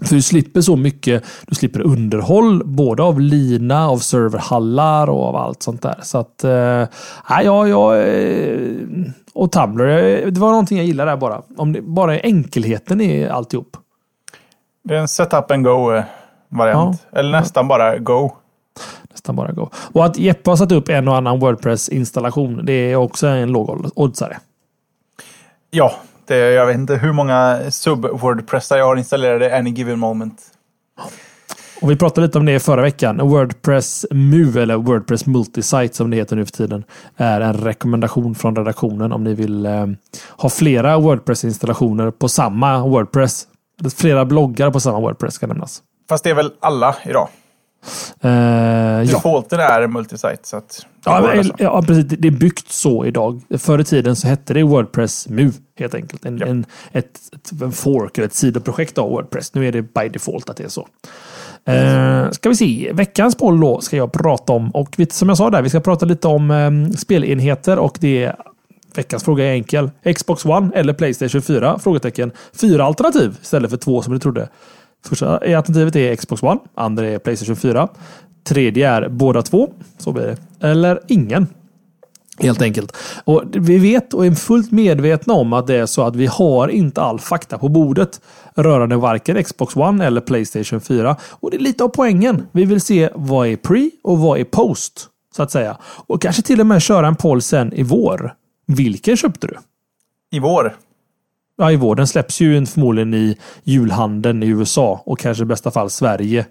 För 0.00 0.14
du 0.14 0.22
slipper 0.22 0.60
så 0.60 0.76
mycket. 0.76 1.24
Du 1.46 1.54
slipper 1.54 1.80
underhåll, 1.80 2.62
både 2.64 3.02
av 3.02 3.20
lina, 3.20 3.88
av 3.88 3.98
serverhallar 3.98 5.10
och 5.10 5.24
av 5.24 5.36
allt 5.36 5.62
sånt 5.62 5.82
där. 5.82 5.98
Så 6.02 6.18
att, 6.18 6.44
eh, 6.44 6.50
ja, 7.28 7.66
ja, 7.66 7.96
eh, 7.96 8.58
och 9.32 9.52
Tumblr, 9.52 9.88
eh, 9.88 10.26
det 10.26 10.40
var 10.40 10.50
någonting 10.50 10.78
jag 10.78 10.86
gillade 10.86 11.10
där 11.10 11.16
bara. 11.16 11.42
Om 11.56 11.72
det, 11.72 11.82
bara 11.82 12.20
enkelheten 12.20 13.00
i 13.00 13.28
alltihop. 13.28 13.76
Det 14.84 14.94
är 14.94 14.98
en 14.98 15.08
setup 15.08 15.50
and 15.50 15.64
go-variant. 15.64 17.06
Eller 17.12 17.30
nästan 17.30 17.68
bara 17.68 17.98
go. 17.98 18.30
Nästan 19.10 19.36
bara 19.36 19.52
gå. 19.52 19.70
Och 19.92 20.04
att 20.04 20.18
Jeppe 20.18 20.50
har 20.50 20.56
satt 20.56 20.72
upp 20.72 20.88
en 20.88 21.08
och 21.08 21.16
annan 21.16 21.40
Wordpress-installation, 21.40 22.60
det 22.64 22.72
är 22.72 22.96
också 22.96 23.26
en 23.26 23.52
låg 23.52 23.90
oddsare. 23.94 24.38
Ja, 25.70 25.92
det, 26.34 26.50
jag 26.50 26.66
vet 26.66 26.74
inte 26.74 26.96
hur 26.96 27.12
många 27.12 27.58
sub-wordpressar 27.70 28.76
jag 28.76 28.84
har 28.84 28.96
installerade 28.96 29.58
any 29.58 29.70
given 29.70 29.98
moment. 29.98 30.42
Och 31.82 31.90
vi 31.90 31.96
pratade 31.96 32.26
lite 32.26 32.38
om 32.38 32.46
det 32.46 32.60
förra 32.60 32.82
veckan. 32.82 33.28
Wordpress 33.28 34.06
MU, 34.10 34.60
eller 34.60 34.76
Wordpress 34.76 35.26
Multisite 35.26 35.96
som 35.96 36.10
det 36.10 36.16
heter 36.16 36.36
nu 36.36 36.44
för 36.44 36.52
tiden, 36.52 36.84
är 37.16 37.40
en 37.40 37.54
rekommendation 37.54 38.34
från 38.34 38.56
redaktionen 38.56 39.12
om 39.12 39.24
ni 39.24 39.34
vill 39.34 39.66
eh, 39.66 39.86
ha 40.36 40.48
flera 40.48 40.98
Wordpress-installationer 40.98 42.10
på 42.10 42.28
samma 42.28 42.86
Wordpress. 42.86 43.46
Flera 43.96 44.24
bloggar 44.24 44.70
på 44.70 44.80
samma 44.80 45.00
Wordpress 45.00 45.34
ska 45.34 45.46
nämnas. 45.46 45.82
Fast 46.08 46.24
det 46.24 46.30
är 46.30 46.34
väl 46.34 46.52
alla 46.60 46.96
idag? 47.04 47.28
Eh, 48.20 48.30
ja. 48.30 49.04
Defaulten 49.04 49.60
är 49.60 49.86
multisite. 49.86 50.38
Så 50.42 50.56
att 50.56 50.86
Ja, 51.04 51.32
alltså. 51.38 51.54
ja, 51.58 51.82
precis. 51.86 52.04
Det 52.18 52.28
är 52.28 52.32
byggt 52.32 52.72
så 52.72 53.04
idag. 53.06 53.40
Förr 53.58 53.78
i 53.78 53.84
tiden 53.84 54.16
så 54.16 54.28
hette 54.28 54.54
det 54.54 54.62
Wordpress 54.62 55.28
MU 55.28 55.52
helt 55.78 55.94
enkelt. 55.94 56.24
En, 56.24 56.38
Ja. 56.38 56.46
en, 56.46 56.64
ett, 56.92 57.20
ett, 57.32 57.62
en 57.62 57.72
fork 57.72 58.18
eller 58.18 58.26
ett 58.28 58.34
sidoprojekt 58.34 58.98
av 58.98 59.10
Wordpress. 59.10 59.54
Nu 59.54 59.68
är 59.68 59.72
det 59.72 59.82
by 59.82 60.08
default 60.08 60.50
att 60.50 60.56
det 60.56 60.64
är 60.64 60.68
så. 60.68 60.88
Eh, 61.64 62.30
ska 62.30 62.48
vi 62.48 62.56
se. 62.56 62.90
Veckans 62.94 63.34
poll 63.34 63.60
då 63.60 63.80
ska 63.80 63.96
jag 63.96 64.12
prata 64.12 64.52
om. 64.52 64.70
Och 64.70 64.96
som 65.10 65.28
jag 65.28 65.38
sa 65.38 65.50
där, 65.50 65.62
vi 65.62 65.70
ska 65.70 65.80
prata 65.80 66.06
lite 66.06 66.28
om 66.28 66.50
eh, 66.50 66.96
spelenheter 66.96 67.78
och 67.78 67.98
det 68.00 68.32
Veckans 68.94 69.24
fråga 69.24 69.44
är 69.44 69.52
enkel. 69.52 69.90
Xbox 70.16 70.44
One 70.44 70.70
eller 70.74 70.92
Playstation 70.92 71.42
4? 71.42 71.78
Frågetecken. 71.78 72.32
Fyra 72.52 72.84
alternativ 72.84 73.36
istället 73.42 73.70
för 73.70 73.76
två 73.76 74.02
som 74.02 74.12
du 74.12 74.18
trodde. 74.18 74.48
Första 75.06 75.36
alternativet 75.36 75.96
är 75.96 76.16
Xbox 76.16 76.42
One. 76.42 76.60
Andra 76.74 77.06
är 77.06 77.18
Playstation 77.18 77.56
4. 77.56 77.88
Tredje 78.44 78.90
är 78.90 79.08
båda 79.08 79.42
två. 79.42 79.72
Så 79.98 80.12
blir 80.12 80.22
det. 80.22 80.66
Eller 80.68 81.00
ingen. 81.08 81.46
Helt 82.38 82.62
enkelt. 82.62 82.96
Och 83.24 83.42
vi 83.52 83.78
vet 83.78 84.14
och 84.14 84.26
är 84.26 84.30
fullt 84.30 84.70
medvetna 84.70 85.34
om 85.34 85.52
att 85.52 85.66
det 85.66 85.74
är 85.74 85.86
så 85.86 86.02
att 86.02 86.16
vi 86.16 86.26
har 86.26 86.68
inte 86.68 87.02
all 87.02 87.20
fakta 87.20 87.58
på 87.58 87.68
bordet 87.68 88.20
rörande 88.54 88.96
varken 88.96 89.44
Xbox 89.44 89.76
One 89.76 90.06
eller 90.06 90.20
Playstation 90.20 90.80
4. 90.80 91.16
Och 91.30 91.50
det 91.50 91.56
är 91.56 91.60
lite 91.60 91.84
av 91.84 91.88
poängen. 91.88 92.46
Vi 92.52 92.64
vill 92.64 92.80
se 92.80 93.10
vad 93.14 93.48
är 93.48 93.56
pre 93.56 93.90
och 94.02 94.18
vad 94.18 94.40
är 94.40 94.44
post. 94.44 95.06
Så 95.36 95.42
att 95.42 95.50
säga. 95.50 95.76
Och 95.82 96.22
kanske 96.22 96.42
till 96.42 96.60
och 96.60 96.66
med 96.66 96.82
köra 96.82 97.06
en 97.06 97.16
poll 97.16 97.42
sen 97.42 97.72
i 97.72 97.82
vår. 97.82 98.34
Vilken 98.66 99.16
köpte 99.16 99.46
du? 99.46 99.56
I 100.30 100.38
vår? 100.38 100.76
Ja, 101.60 101.72
i 101.72 101.76
vår. 101.76 101.94
Den 101.94 102.06
släpps 102.06 102.40
ju 102.40 102.66
förmodligen 102.66 103.14
i 103.14 103.36
julhandeln 103.64 104.42
i 104.42 104.46
USA 104.46 105.02
och 105.06 105.18
kanske 105.18 105.42
i 105.42 105.46
bästa 105.46 105.70
fall 105.70 105.90
Sverige 105.90 106.46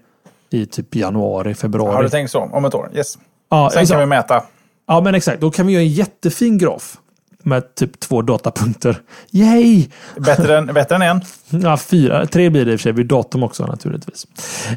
i 0.50 0.66
typ 0.66 0.94
januari, 0.94 1.54
februari. 1.54 1.94
Har 1.94 2.02
du 2.02 2.08
tänkt 2.08 2.30
så? 2.30 2.40
Om 2.52 2.64
ett 2.64 2.74
år? 2.74 2.90
Yes. 2.94 3.18
Ja, 3.50 3.70
Sen 3.72 3.82
exakt. 3.82 3.92
kan 3.92 4.00
vi 4.00 4.06
mäta. 4.06 4.42
Ja, 4.88 5.00
men 5.00 5.14
exakt. 5.14 5.40
Då 5.40 5.50
kan 5.50 5.66
vi 5.66 5.72
göra 5.72 5.82
en 5.82 5.88
jättefin 5.88 6.58
graf. 6.58 6.96
Med 7.42 7.74
typ 7.74 8.00
två 8.00 8.22
datapunkter. 8.22 9.00
Yay! 9.30 9.86
Bättre 10.16 10.58
än, 10.58 10.66
bättre 10.66 10.94
än 10.94 11.02
en. 11.02 11.20
Ja, 11.62 11.76
fyra. 11.76 12.26
Tre 12.26 12.50
blir 12.50 12.64
det 12.64 12.72
i 12.72 12.76
och 12.76 12.80
för 12.80 12.82
sig. 12.82 12.92
vid 12.92 13.06
datum 13.06 13.42
också 13.42 13.66
naturligtvis. 13.66 14.26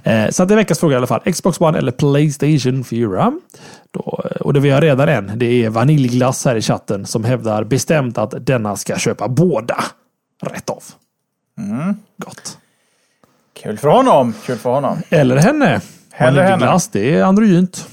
Eh, 0.04 0.30
så 0.30 0.44
att 0.44 0.50
det 0.50 0.54
är 0.54 0.56
veckans 0.56 0.80
fråga 0.80 0.94
i 0.94 0.98
alla 0.98 1.08
fall. 1.08 1.34
Xbox 1.34 1.62
One 1.62 1.78
eller 1.78 1.92
Playstation 1.92 2.84
4? 2.84 3.34
Då, 3.92 4.24
och 4.42 4.54
det 4.54 4.60
vi 4.60 4.70
har 4.70 4.82
redan 4.82 5.10
en. 5.10 5.32
Det 5.36 5.64
är 5.66 5.70
Vaniljglass 5.70 6.46
här 6.46 6.56
i 6.56 6.62
chatten 6.62 7.06
som 7.06 7.24
hävdar 7.24 7.64
bestämt 7.64 8.18
att 8.18 8.46
denna 8.46 8.76
ska 8.76 8.98
köpa 8.98 9.28
båda. 9.28 9.84
Rätt 10.42 10.70
av. 10.70 10.84
Mm. 11.58 11.96
Gott. 12.18 12.58
Kul 13.54 13.78
för 13.78 13.88
honom. 13.88 14.34
Kul 14.46 14.58
för 14.58 14.70
honom. 14.70 14.98
Eller 15.10 15.38
henne. 15.38 15.82
Eller 16.16 16.42
henne. 16.42 16.52
Vaniljglass, 16.52 16.88
det 16.88 17.16
är 17.16 17.24
androgynt. 17.24 17.88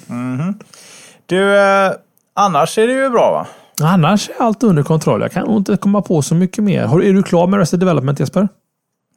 Du, 1.27 1.59
eh, 1.59 1.93
annars 2.35 2.79
är 2.79 2.87
det 2.87 2.93
ju 2.93 3.09
bra 3.09 3.31
va? 3.31 3.47
Annars 3.83 4.31
är 4.31 4.43
allt 4.45 4.63
under 4.63 4.83
kontroll. 4.83 5.21
Jag 5.21 5.33
kan 5.33 5.47
nog 5.47 5.57
inte 5.57 5.77
komma 5.77 6.03
på 6.03 6.23
så 6.23 6.35
mycket 6.35 6.65
mer. 6.65 6.85
Har, 6.85 7.03
är 7.03 7.13
du 7.13 7.23
klar 7.23 7.47
med 7.47 7.59
Resident 7.59 7.81
Development 7.81 8.21
Jesper? 8.21 8.49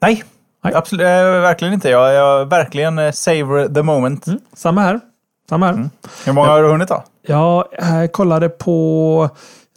Nej. 0.01 0.23
Nej. 0.63 0.73
Absolut, 0.73 1.01
eh, 1.01 1.23
verkligen 1.23 1.73
inte. 1.73 1.89
Jag, 1.89 2.13
jag 2.13 2.45
verkligen 2.49 2.99
eh, 2.99 3.11
savor 3.11 3.73
the 3.73 3.81
moment. 3.81 4.25
Samma 4.53 4.81
här. 4.81 4.99
Samma 5.49 5.65
här. 5.65 5.89
Hur 6.25 6.33
många 6.33 6.47
har 6.47 6.63
du 6.63 6.69
hunnit 6.69 6.89
då? 6.89 7.03
Jag 7.27 7.65
eh, 7.79 8.07
kollade 8.11 8.49
på, 8.49 9.29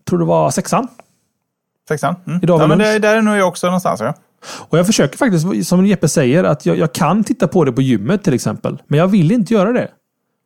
tror 0.08 0.18
det 0.18 0.24
var 0.24 0.50
sexan. 0.50 0.88
Sexan? 1.88 2.14
Mm. 2.26 2.40
Idag 2.42 2.60
ja, 2.60 2.66
men 2.66 2.78
det, 2.78 2.98
där 2.98 3.16
är 3.16 3.22
nog 3.22 3.36
jag 3.36 3.48
också 3.48 3.66
någonstans. 3.66 4.00
Ja. 4.00 4.14
Och 4.68 4.78
jag 4.78 4.86
försöker 4.86 5.18
faktiskt, 5.18 5.68
som 5.68 5.86
Jeppe 5.86 6.08
säger, 6.08 6.44
att 6.44 6.66
jag, 6.66 6.78
jag 6.78 6.92
kan 6.92 7.24
titta 7.24 7.48
på 7.48 7.64
det 7.64 7.72
på 7.72 7.82
gymmet 7.82 8.24
till 8.24 8.34
exempel. 8.34 8.82
Men 8.86 8.98
jag 8.98 9.08
vill 9.08 9.32
inte 9.32 9.54
göra 9.54 9.72
det. 9.72 9.88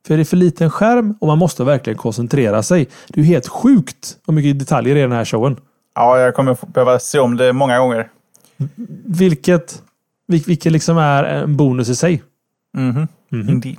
För 0.06 0.16
det 0.16 0.22
är 0.22 0.24
för 0.24 0.36
liten 0.36 0.70
skärm 0.70 1.14
och 1.20 1.26
man 1.26 1.38
måste 1.38 1.64
verkligen 1.64 1.98
koncentrera 1.98 2.62
sig. 2.62 2.88
Det 3.08 3.20
är 3.20 3.24
helt 3.24 3.48
sjukt 3.48 4.16
hur 4.26 4.34
mycket 4.34 4.58
detaljer 4.58 4.94
det 4.94 5.00
är 5.00 5.04
i 5.04 5.08
den 5.08 5.16
här 5.16 5.24
showen. 5.24 5.56
ja, 5.94 6.18
jag 6.18 6.34
kommer 6.34 6.56
behöva 6.66 6.98
se 6.98 7.18
om 7.18 7.36
det 7.36 7.52
många 7.52 7.78
gånger. 7.78 8.08
Vilket, 9.06 9.82
vil- 10.28 10.46
vilket 10.46 10.72
liksom 10.72 10.98
är 10.98 11.24
en 11.24 11.56
bonus 11.56 11.88
i 11.88 11.96
sig. 11.96 12.22
Mhm. 12.76 13.08
Indeed. 13.32 13.76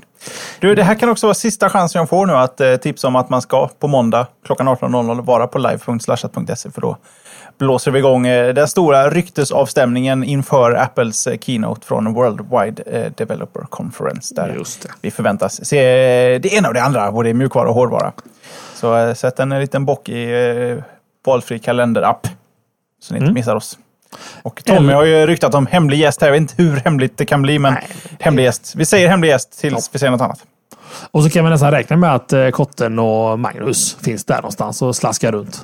Du, 0.60 0.76
det 0.76 0.84
här 0.84 0.96
kan 0.96 1.10
också 1.10 1.28
vara 1.28 1.34
sista 1.34 1.70
chansen 1.70 2.00
jag 2.00 2.10
får 2.10 2.26
nu 2.26 2.34
att 2.34 2.62
eh, 2.62 2.76
tipsa 2.76 3.08
om 3.08 3.16
att 3.16 3.30
man 3.30 3.42
ska 3.42 3.68
på 3.80 3.88
måndag 3.88 4.28
klockan 4.46 4.70
18.00 4.70 5.22
vara 5.22 5.48
på 5.48 5.58
live.slashat.se 5.60 6.72
för 6.72 6.82
då 6.82 6.98
blåser 7.58 7.92
vi 7.92 8.00
igång 8.00 8.28
eh, 8.28 8.54
den 8.54 8.68
stora 8.68 9.10
ryktesavstämningen 9.10 10.24
inför 10.24 10.72
Apples 10.72 11.28
eh, 11.28 11.38
keynote 11.38 11.88
från 11.88 12.14
Worldwide 12.14 12.84
eh, 12.86 13.12
Developer 13.18 13.62
Conference. 13.70 14.36
Där 14.36 14.54
Just 14.58 14.82
det. 14.82 14.90
vi 15.02 15.12
förväntas 15.12 15.66
se 15.66 15.82
det 16.40 16.54
ena 16.54 16.68
och 16.68 16.74
det 16.74 16.82
andra, 16.84 17.12
både 17.12 17.34
mjukvara 17.34 17.70
och 17.70 17.76
hårdvara. 17.76 18.12
Så 18.76 19.16
sätt 19.16 19.40
en 19.40 19.50
liten 19.50 19.86
bock 19.86 20.10
i 20.10 20.82
valfri 21.26 21.60
kalenderapp 21.60 22.28
så 23.02 23.14
ni 23.14 23.20
inte 23.20 23.34
missar 23.34 23.56
oss. 23.56 23.78
Och 24.42 24.66
Tommy 24.66 24.80
Eller- 24.80 24.94
har 24.94 25.04
ju 25.06 25.26
ryktat 25.28 25.54
om 25.56 25.66
hemlig 25.68 26.00
gäst 26.00 26.22
här. 26.22 26.28
Jag 26.28 26.32
vet 26.34 26.42
inte 26.42 26.64
hur 26.64 26.76
hemligt 26.78 27.18
det 27.18 27.26
kan 27.26 27.42
bli, 27.42 27.60
men 27.60 27.76
hemlig 28.20 28.44
gäst. 28.44 28.74
Vi 28.76 28.86
säger 28.86 29.08
hemlig 29.08 29.30
gäst 29.30 29.60
tills 29.62 29.90
vi 29.94 30.00
säger 30.00 30.12
något 30.12 30.22
annat. 30.22 30.40
Och 31.12 31.24
så 31.24 31.30
kan 31.30 31.44
man 31.44 31.52
nästan 31.52 31.72
räkna 31.72 31.98
med 31.98 32.16
att 32.16 32.34
Kotten 32.54 33.00
och 33.00 33.40
Magnus 33.40 33.98
finns 34.02 34.26
där 34.26 34.36
någonstans 34.36 34.82
och 34.82 34.96
slaskar 34.96 35.32
runt. 35.32 35.64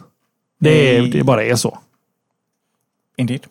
Det, 0.59 0.97
är, 0.97 1.01
det 1.01 1.23
bara 1.23 1.43
är 1.43 1.55
så. 1.55 1.77
Indeed. 3.17 3.45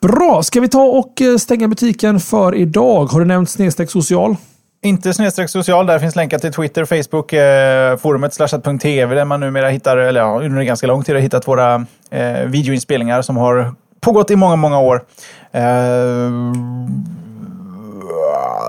Bra, 0.00 0.42
ska 0.42 0.60
vi 0.60 0.68
ta 0.68 0.82
och 0.82 1.22
eh, 1.22 1.36
stänga 1.36 1.68
butiken 1.68 2.20
för 2.20 2.54
idag? 2.54 3.06
Har 3.06 3.20
du 3.20 3.26
nämnt 3.26 3.50
snedstreck 3.50 3.90
social? 3.90 4.36
Inte 4.82 5.14
snedstreck 5.14 5.50
social. 5.50 5.86
Där 5.86 5.98
finns 5.98 6.16
länkar 6.16 6.38
till 6.38 6.52
Twitter, 6.52 6.84
Facebook, 6.84 7.32
eh, 7.32 7.96
forumet 7.96 8.34
slashat.tv 8.34 9.14
där 9.14 9.24
man 9.24 9.40
numera 9.40 9.68
hittar, 9.68 9.96
eller 9.96 10.20
ja, 10.20 10.42
under 10.42 10.62
ganska 10.62 10.86
lång 10.86 11.02
tid 11.02 11.14
har 11.14 11.22
hittat 11.22 11.48
våra 11.48 11.86
eh, 12.10 12.40
videoinspelningar 12.46 13.22
som 13.22 13.36
har 13.36 13.74
pågått 14.00 14.30
i 14.30 14.36
många, 14.36 14.56
många 14.56 14.78
år. 14.78 15.04
Eh, 15.52 16.30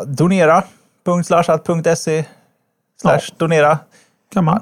donera.slashat.se 0.07 2.25
slash 3.01 3.21
donera. 3.37 3.79
Kan 4.33 4.43
man. 4.43 4.61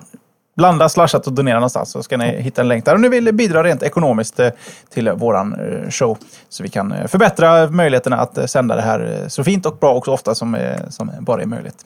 Blanda 0.56 0.90
slashat 0.90 1.28
och 1.28 1.34
donera 1.34 1.56
någonstans 1.56 1.92
så 1.92 2.04
ska 2.04 2.18
ni 2.18 2.42
hitta 2.42 2.62
en 2.62 2.68
länk 2.68 2.86
där 2.86 2.96
om 2.96 3.02
ni 3.02 3.10
vill 3.10 3.34
bidra 3.34 3.64
rent 3.64 3.84
ekonomiskt 3.84 4.40
eh, 4.40 4.50
till 4.90 5.12
våran 5.12 5.54
eh, 5.54 5.90
show. 5.90 6.18
Så 6.50 6.64
vi 6.64 6.70
kan 6.70 6.92
eh, 6.92 7.08
förbättra 7.08 7.70
möjligheterna 7.70 8.18
att 8.18 8.50
sända 8.50 8.76
det 8.76 8.82
här 8.82 9.26
så 9.28 9.44
fint 9.44 9.66
och 9.66 9.78
bra 9.78 9.94
och 9.94 10.06
så 10.06 10.14
ofta 10.14 10.36
som, 10.36 10.58
som 10.90 11.12
bara 11.20 11.42
är 11.42 11.46
möjligt. 11.46 11.86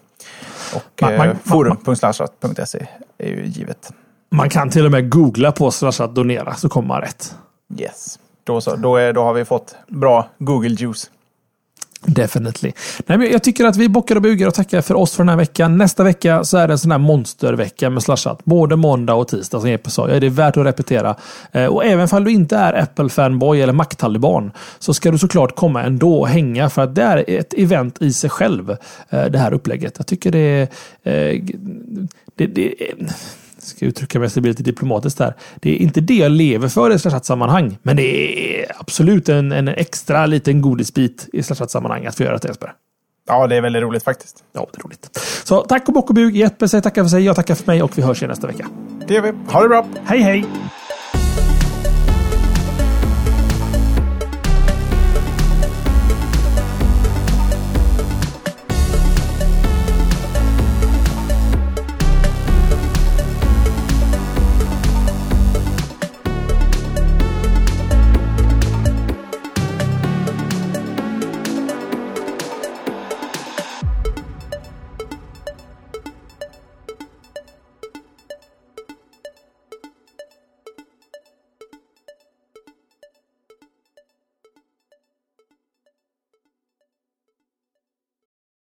Och 0.75 1.03
eh, 1.03 1.35
forum.slashat.se 1.43 2.87
är 3.17 3.27
ju 3.27 3.45
givet. 3.45 3.91
Man 4.29 4.49
kan 4.49 4.69
till 4.69 4.85
och 4.85 4.91
med 4.91 5.09
googla 5.09 5.51
på 5.51 5.71
slashat 5.71 6.15
donera 6.15 6.55
så 6.55 6.69
kommer 6.69 6.87
man 6.87 7.01
rätt. 7.01 7.35
Yes. 7.79 8.19
Då, 8.43 8.61
så, 8.61 8.75
då, 8.75 8.95
är, 8.95 9.13
då 9.13 9.23
har 9.23 9.33
vi 9.33 9.45
fått 9.45 9.75
bra 9.87 10.29
Google 10.37 10.69
juice. 10.69 11.11
Definitely. 12.05 12.71
Nej, 13.05 13.17
men 13.17 13.31
jag 13.31 13.43
tycker 13.43 13.65
att 13.65 13.75
vi 13.77 13.89
bockar 13.89 14.15
och 14.15 14.21
bugar 14.21 14.47
och 14.47 14.53
tackar 14.53 14.81
för 14.81 14.95
oss 14.95 15.11
för 15.15 15.23
den 15.23 15.29
här 15.29 15.35
veckan. 15.37 15.77
Nästa 15.77 16.03
vecka 16.03 16.43
så 16.43 16.57
är 16.57 16.67
det 16.67 16.73
en 16.73 16.77
sån 16.77 16.91
här 16.91 16.97
monstervecka 16.97 17.89
med 17.89 18.03
slashat. 18.03 18.45
Både 18.45 18.75
måndag 18.75 19.13
och 19.13 19.27
tisdag 19.27 19.59
som 19.59 19.69
Jeppe 19.69 19.89
sa. 19.89 20.09
Ja, 20.09 20.19
det 20.19 20.25
är 20.25 20.29
värt 20.31 20.57
att 20.57 20.65
repetera. 20.65 21.15
Eh, 21.51 21.65
Och 21.65 21.85
även 21.85 22.07
om 22.11 22.23
du 22.23 22.31
inte 22.31 22.57
är 22.57 22.73
Apple-fanboy 22.73 23.61
eller 23.63 23.73
Mac-taliban 23.73 24.51
så 24.79 24.93
ska 24.93 25.11
du 25.11 25.17
såklart 25.17 25.55
komma 25.55 25.83
ändå 25.83 26.19
och 26.19 26.27
hänga 26.27 26.69
för 26.69 26.81
att 26.81 26.95
det 26.95 27.01
är 27.03 27.25
ett 27.27 27.53
event 27.53 28.01
i 28.01 28.13
sig 28.13 28.29
själv. 28.29 28.71
eh, 29.09 29.25
Det 29.25 29.37
här 29.39 29.53
upplägget. 29.53 29.93
Jag 29.97 30.07
tycker 30.07 30.31
det 30.31 30.39
är... 30.39 30.61
eh, 31.33 31.41
Det, 32.35 32.45
det, 32.45 32.81
är- 32.83 32.95
ska 33.67 33.85
uttrycka 33.85 34.19
mig 34.19 34.29
så 34.29 34.35
det 34.35 34.41
blir 34.41 34.51
lite 34.51 34.63
diplomatiskt 34.63 35.17
där. 35.17 35.33
Det 35.55 35.69
är 35.71 35.75
inte 35.75 36.01
det 36.01 36.15
jag 36.15 36.31
lever 36.31 36.67
för 36.67 36.93
i 36.93 36.99
slashat-sammanhang. 36.99 37.77
Men 37.83 37.95
det 37.95 38.61
är 38.61 38.71
absolut 38.79 39.29
en, 39.29 39.51
en 39.51 39.67
extra 39.67 40.25
liten 40.25 40.61
godisbit 40.61 41.29
i 41.33 41.43
slashat-sammanhang 41.43 42.05
att 42.05 42.15
få 42.15 42.23
göra 42.23 42.37
det 42.37 42.47
Jesper. 42.47 42.73
Ja, 43.27 43.47
det 43.47 43.55
är 43.55 43.61
väldigt 43.61 43.81
roligt 43.83 44.03
faktiskt. 44.03 44.43
Ja, 44.53 44.67
det 44.73 44.79
är 44.79 44.83
roligt. 44.83 45.19
Så 45.43 45.61
tack 45.61 45.87
och 45.87 45.93
bock 45.93 46.09
och 46.09 46.15
bug. 46.15 46.37
Jeppe 46.37 46.67
säger 46.67 46.81
tackar 46.81 47.03
för 47.03 47.09
sig, 47.09 47.23
jag 47.23 47.35
tackar 47.35 47.55
för 47.55 47.65
mig 47.65 47.83
och 47.83 47.97
vi 47.97 48.01
hörs 48.01 48.21
igen 48.21 48.29
nästa 48.29 48.47
vecka. 48.47 48.67
Det 49.07 49.13
gör 49.13 49.21
vi. 49.21 49.33
Ha 49.51 49.61
det 49.61 49.69
bra! 49.69 49.87
Hej 50.05 50.19
hej! 50.19 50.45